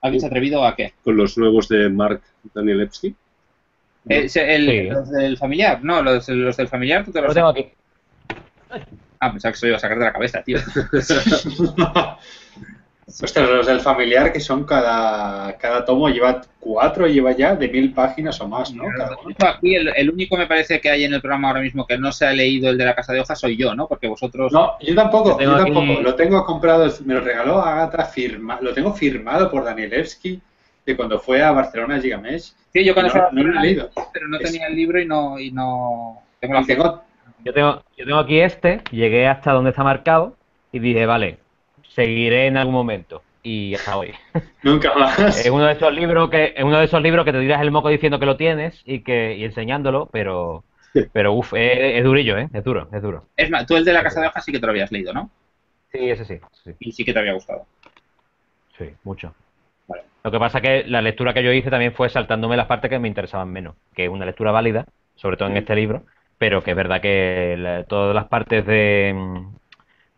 [0.00, 0.94] ¿alguien, atrevido a qué?
[1.04, 2.22] ¿Con los nuevos de Mark
[2.54, 3.14] Daniel Epstein?
[4.08, 5.82] Eh, el, ¿Los del familiar?
[5.82, 7.28] No, los, del familiar tú te los...
[7.28, 7.66] Lo tengo aquí.
[9.20, 10.58] Ah, pensaba que se iba a sacar de la cabeza, tío.
[13.08, 17.94] Ostras, los del familiar, que son cada, cada tomo, lleva cuatro, lleva ya de mil
[17.94, 18.84] páginas o más, ¿no?
[19.38, 22.26] Aquí el, único me parece que hay en el programa ahora mismo que no se
[22.26, 23.88] ha leído el de la Casa de Hojas soy yo, ¿no?
[23.88, 24.52] Porque vosotros...
[24.52, 26.00] No, yo tampoco, yo tampoco.
[26.02, 30.40] Lo tengo comprado, me lo regaló Agatha, firma, lo tengo firmado por Danielewski
[30.92, 32.52] de cuando fue a Barcelona a Gigamesh.
[32.72, 33.90] Sí, yo cuando no, lo he leído.
[34.12, 35.38] Pero no tenía el libro y no...
[35.38, 36.22] Y no...
[36.40, 37.02] Tengo la
[37.44, 40.36] yo, tengo, yo tengo aquí este, llegué hasta donde está marcado
[40.72, 41.38] y dije, vale,
[41.88, 44.12] seguiré en algún momento y hasta hoy.
[44.62, 45.18] Nunca más.
[45.18, 47.70] es uno de esos libros que es uno de esos libros que te dirás el
[47.70, 50.64] moco diciendo que lo tienes y que y enseñándolo, pero
[51.12, 52.48] pero uff, es, durillo, ¿eh?
[52.52, 53.26] Es duro, es duro.
[53.36, 55.12] Es más, tú el de la casa de hojas sí que te lo habías leído,
[55.12, 55.30] ¿no?
[55.92, 56.40] Sí, ese sí,
[56.80, 57.66] Y sí que te había gustado.
[58.76, 59.34] Sí, mucho.
[60.28, 62.98] Lo que pasa que la lectura que yo hice también fue saltándome las partes que
[62.98, 64.84] me interesaban menos, que es una lectura válida,
[65.14, 66.02] sobre todo en este libro,
[66.36, 69.16] pero que es verdad que todas las partes de,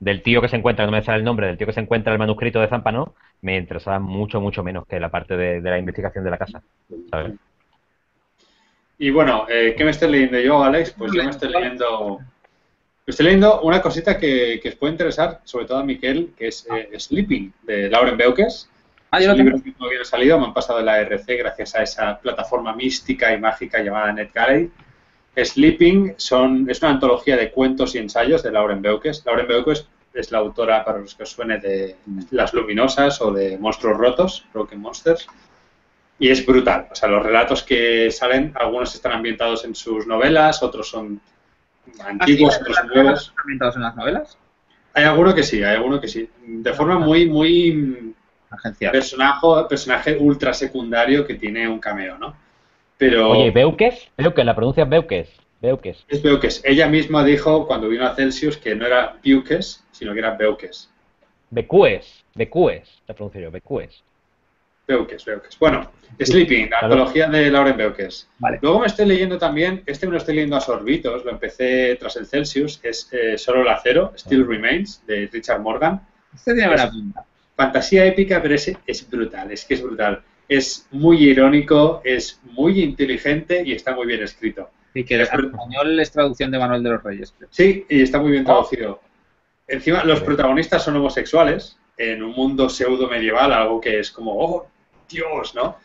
[0.00, 2.12] del tío que se encuentra, no me sale el nombre, del tío que se encuentra
[2.12, 6.24] el manuscrito de Zampano, me interesaba mucho, mucho menos que la parte de, la investigación
[6.24, 6.60] de la casa.
[8.98, 10.92] Y bueno, eh, ¿qué me estoy leyendo yo, Alex?
[10.98, 12.18] Pues yo me estoy leyendo.
[13.06, 16.66] estoy leyendo una cosita que, que, os puede interesar, sobre todo a Miquel, que es
[16.74, 18.68] eh, Sleeping, de Lauren Beukes.
[19.10, 21.74] Ah, yo lo libro que todavía no ha salido, me han pasado la RC gracias
[21.74, 24.70] a esa plataforma mística y mágica llamada NetGalley.
[25.36, 29.24] Sleeping son, es una antología de cuentos y ensayos de Lauren Beukes.
[29.24, 31.96] Lauren Beukes es la autora, para los que os suene, de
[32.30, 35.26] Las Luminosas o de Monstruos Rotos, Broken Monsters.
[36.18, 36.88] Y es brutal.
[36.90, 41.20] O sea, los relatos que salen, algunos están ambientados en sus novelas, otros son
[42.04, 43.20] antiguos, ¿Ah, otros son nuevos.
[43.20, 44.38] ¿Están ambientados en las novelas?
[44.92, 46.28] Hay alguno que sí, hay alguno que sí.
[46.44, 48.14] De forma muy, muy...
[48.90, 52.34] Personaje, personaje ultra secundario que tiene un cameo, ¿no?
[52.98, 53.30] Pero...
[53.30, 54.08] Oye, ¿Beukes?
[54.16, 55.28] Beukes, la pronuncia es Beukes.
[55.60, 56.04] Beukes.
[56.08, 56.62] Es Beukes.
[56.64, 60.90] Ella misma dijo cuando vino a Celsius que no era Beukes, sino que era Beukes.
[61.50, 62.24] Becues.
[62.34, 64.02] Becues, la pronuncio yo, Becues.
[64.86, 65.58] Beukes, Beukes.
[65.58, 68.28] Bueno, Sleeping, la antología de Lauren Beukes.
[68.60, 72.16] Luego me estoy leyendo también, este me lo estoy leyendo a sorbitos, lo empecé tras
[72.16, 76.00] el Celsius, es eh, Solo el acero, Still Remains, de Richard Morgan.
[76.34, 77.24] Este tiene buena pinta.
[77.60, 80.22] Fantasía épica, pero es, es brutal, es que es brutal.
[80.48, 84.70] Es muy irónico, es muy inteligente y está muy bien escrito.
[84.94, 87.34] Y que el español es traducción de Manuel de los Reyes.
[87.50, 89.00] Sí, y está muy bien traducido.
[89.68, 94.66] Encima, los protagonistas son homosexuales en un mundo pseudo medieval, algo que es como, oh,
[95.08, 95.76] Dios, ¿no?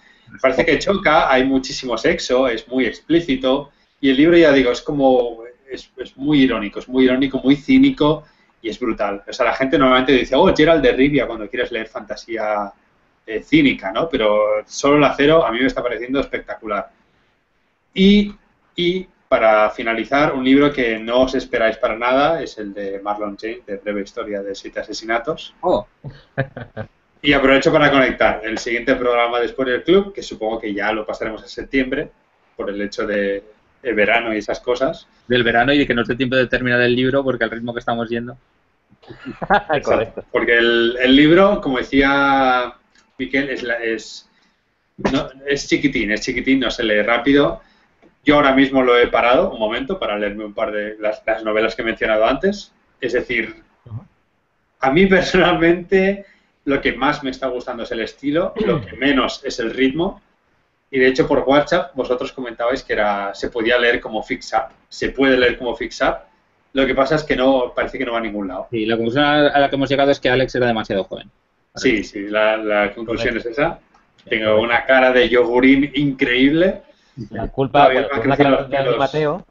[0.42, 4.82] Parece que choca, hay muchísimo sexo, es muy explícito, y el libro, ya digo, es
[4.82, 8.24] como, es, muy irónico, es muy irónico, muy cínico,
[8.66, 9.22] y es brutal.
[9.28, 12.74] O sea, la gente normalmente dice, oh, Gerald de Rivia cuando quieres leer fantasía
[13.28, 14.10] eh, cínica, ¿no?
[14.10, 16.90] Pero solo el acero a mí me está pareciendo espectacular.
[17.94, 18.34] Y,
[18.76, 23.38] y para finalizar, un libro que no os esperáis para nada es el de Marlon
[23.40, 25.54] James, de Breve Historia de Siete Asesinatos.
[25.62, 25.86] Oh.
[27.22, 31.06] Y aprovecho para conectar el siguiente programa de Spoiler Club, que supongo que ya lo
[31.06, 32.10] pasaremos en septiembre,
[32.56, 33.44] por el hecho de
[33.94, 35.08] verano y esas cosas.
[35.28, 37.74] Del verano y de que no esté tiempo de terminar el libro, porque al ritmo
[37.74, 38.38] que estamos yendo.
[39.84, 40.26] Correcto.
[40.32, 42.74] Porque el, libro, como decía
[43.18, 44.30] Miquel, es, es,
[45.46, 47.62] es chiquitín, es chiquitín, no se lee rápido
[48.26, 51.76] yo ahora mismo lo he parado un momento para leerme un par de las, novelas
[51.76, 52.74] que he mencionado antes.
[53.00, 53.64] Es decir,
[54.80, 56.26] a mí personalmente
[56.66, 60.22] lo que más me está gustando es el estilo, lo que menos es el ritmo.
[60.92, 64.74] Y de hecho por WhatsApp vosotros comentabais que era se podía leer como fix up.
[64.90, 66.18] Se puede leer como fix up.
[66.74, 68.68] Lo que pasa es que no parece que no va a ningún lado.
[68.72, 71.30] Y la conclusión a la que hemos llegado es que Alex era demasiado joven.
[71.76, 73.80] Sí, sí, la, la conclusión es esa.
[74.30, 76.82] Tengo una cara de yogurín increíble
[77.30, 78.08] la culpa de
[78.98, 79.46] Mateo.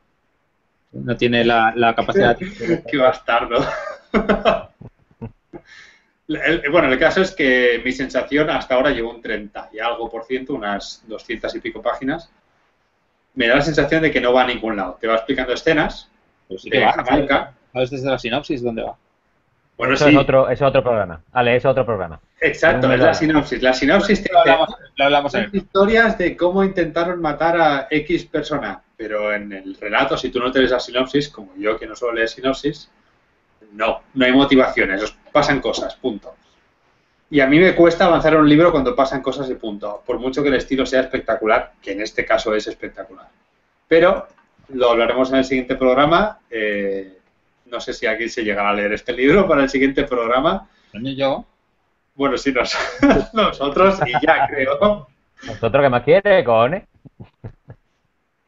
[0.93, 2.37] No tiene la, capacidad.
[2.91, 3.65] Qué bastardo.
[6.27, 10.25] bueno, el caso es que mi sensación hasta ahora llevo un 30 y algo por
[10.25, 12.31] ciento, unas 200 y pico páginas.
[13.35, 14.97] Me da la sensación de que no va a ningún lado.
[15.01, 16.09] Te va explicando escenas.
[16.49, 18.97] Pues sí que va, ¿Sabes desde la sinopsis dónde va?
[19.77, 21.21] Bueno, eso es otro, es otro programa.
[21.33, 22.21] Ale, es otro programa.
[22.41, 23.63] Exacto, es la sinopsis.
[23.63, 29.53] La sinopsis te lo hablamos, historias de cómo intentaron matar a X persona, pero en
[29.53, 32.29] el relato, si tú no te lees la sinopsis, como yo que no suelo leer
[32.29, 32.89] sinopsis,
[33.73, 36.33] no, no hay motivaciones, pasan cosas, punto.
[37.29, 40.21] Y a mí me cuesta avanzar en un libro cuando pasan cosas y punto, por
[40.21, 43.27] mucho que el estilo sea espectacular, que en este caso es espectacular.
[43.89, 44.29] Pero
[44.69, 46.39] lo hablaremos en el siguiente programa.
[46.49, 47.19] Eh,
[47.67, 50.69] no sé si aquí se llegará a leer este libro para el siguiente programa.
[50.93, 51.45] yo?
[52.15, 52.55] Bueno, sí,
[53.33, 55.09] nosotros y ya, creo.
[55.49, 56.85] ¿Nosotros qué más quiere, cojones?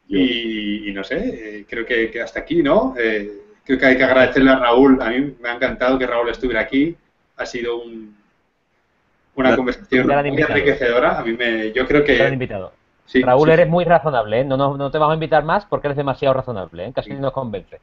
[0.07, 2.95] Y, no sé, eh, creo que, hasta aquí, ¿no?
[2.97, 5.01] Eh, creo que hay que agradecerle a Raúl.
[5.03, 6.97] A mí me ha encantado que Raúl estuviera aquí.
[7.37, 8.17] Ha sido un,
[9.35, 11.19] una conversación muy enriquecedora.
[11.19, 12.17] A mí me, yo creo que...
[12.29, 12.73] invitado.
[13.23, 14.45] Raúl, eres muy razonable, ¿eh?
[14.45, 16.93] No, no, te vamos a invitar más porque eres demasiado razonable, ¿eh?
[16.95, 17.79] Casi nos convence.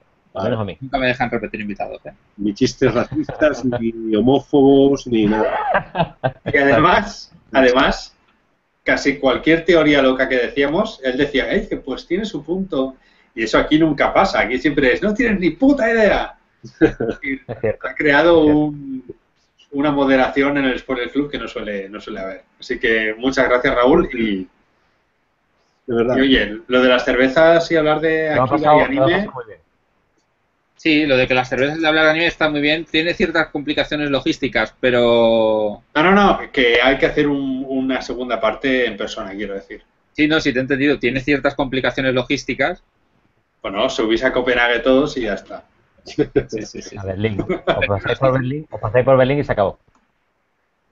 [0.82, 2.04] Nunca me dejan repetir invitados.
[2.06, 2.14] ¿eh?
[2.38, 5.60] Ni chistes racistas, ni homófobos, ni nada.
[6.52, 8.16] Y además, además,
[8.84, 12.96] casi cualquier teoría loca que decíamos, él decía, eh, que pues tiene su punto.
[13.36, 14.40] Y eso aquí nunca pasa.
[14.40, 16.38] Aquí siempre es, no tienes ni puta idea.
[17.82, 18.72] ha creado
[19.72, 22.44] una moderación en el Sport Club que no suele, no suele haber.
[22.60, 24.10] Así que muchas gracias, Raúl.
[24.14, 24.48] Y,
[25.88, 26.18] de verdad.
[26.18, 29.30] y oye, lo de las cervezas y hablar de aquí y anime.
[30.76, 32.86] Sí, lo de que las cervezas de hablar anime está muy bien.
[32.86, 35.82] Tiene ciertas complicaciones logísticas, pero...
[35.96, 39.82] No, no, no, que hay que hacer una segunda parte en persona, quiero decir.
[40.12, 41.00] Sí, no, sí te he entendido.
[41.00, 42.84] Tiene ciertas complicaciones logísticas.
[43.64, 45.64] Bueno, subís a Copenhague todos y ya está.
[46.04, 46.26] Sí,
[46.66, 46.98] sí, sí.
[46.98, 47.40] A Berlín.
[47.42, 49.80] O pasáis por Berlín, o pasáis por Berlín y se acabó.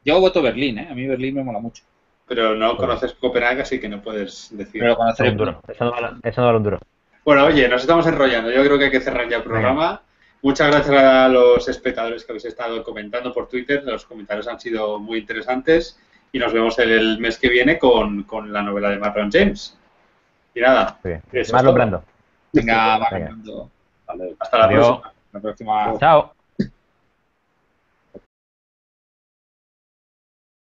[0.05, 0.87] Yo voto Berlín, ¿eh?
[0.89, 1.83] A mí Berlín me mola mucho.
[2.27, 4.81] Pero no conoces Copenhague, así que no puedes decir.
[4.81, 5.61] Pero conocer un duro.
[5.67, 6.79] Eso no, vale, eso no vale un duro.
[7.25, 8.49] Bueno, oye, nos estamos enrollando.
[8.49, 10.01] Yo creo que hay que cerrar ya el programa.
[10.41, 13.83] Muchas gracias a los espectadores que habéis estado comentando por Twitter.
[13.83, 15.99] Los comentarios han sido muy interesantes.
[16.31, 19.77] Y nos vemos el mes que viene con, la novela de Marlon James.
[20.55, 20.99] Y nada.
[21.51, 22.03] Marlon Brando.
[22.53, 23.71] Venga, Marlon
[24.39, 25.97] Hasta la próxima.
[25.99, 26.33] Chao.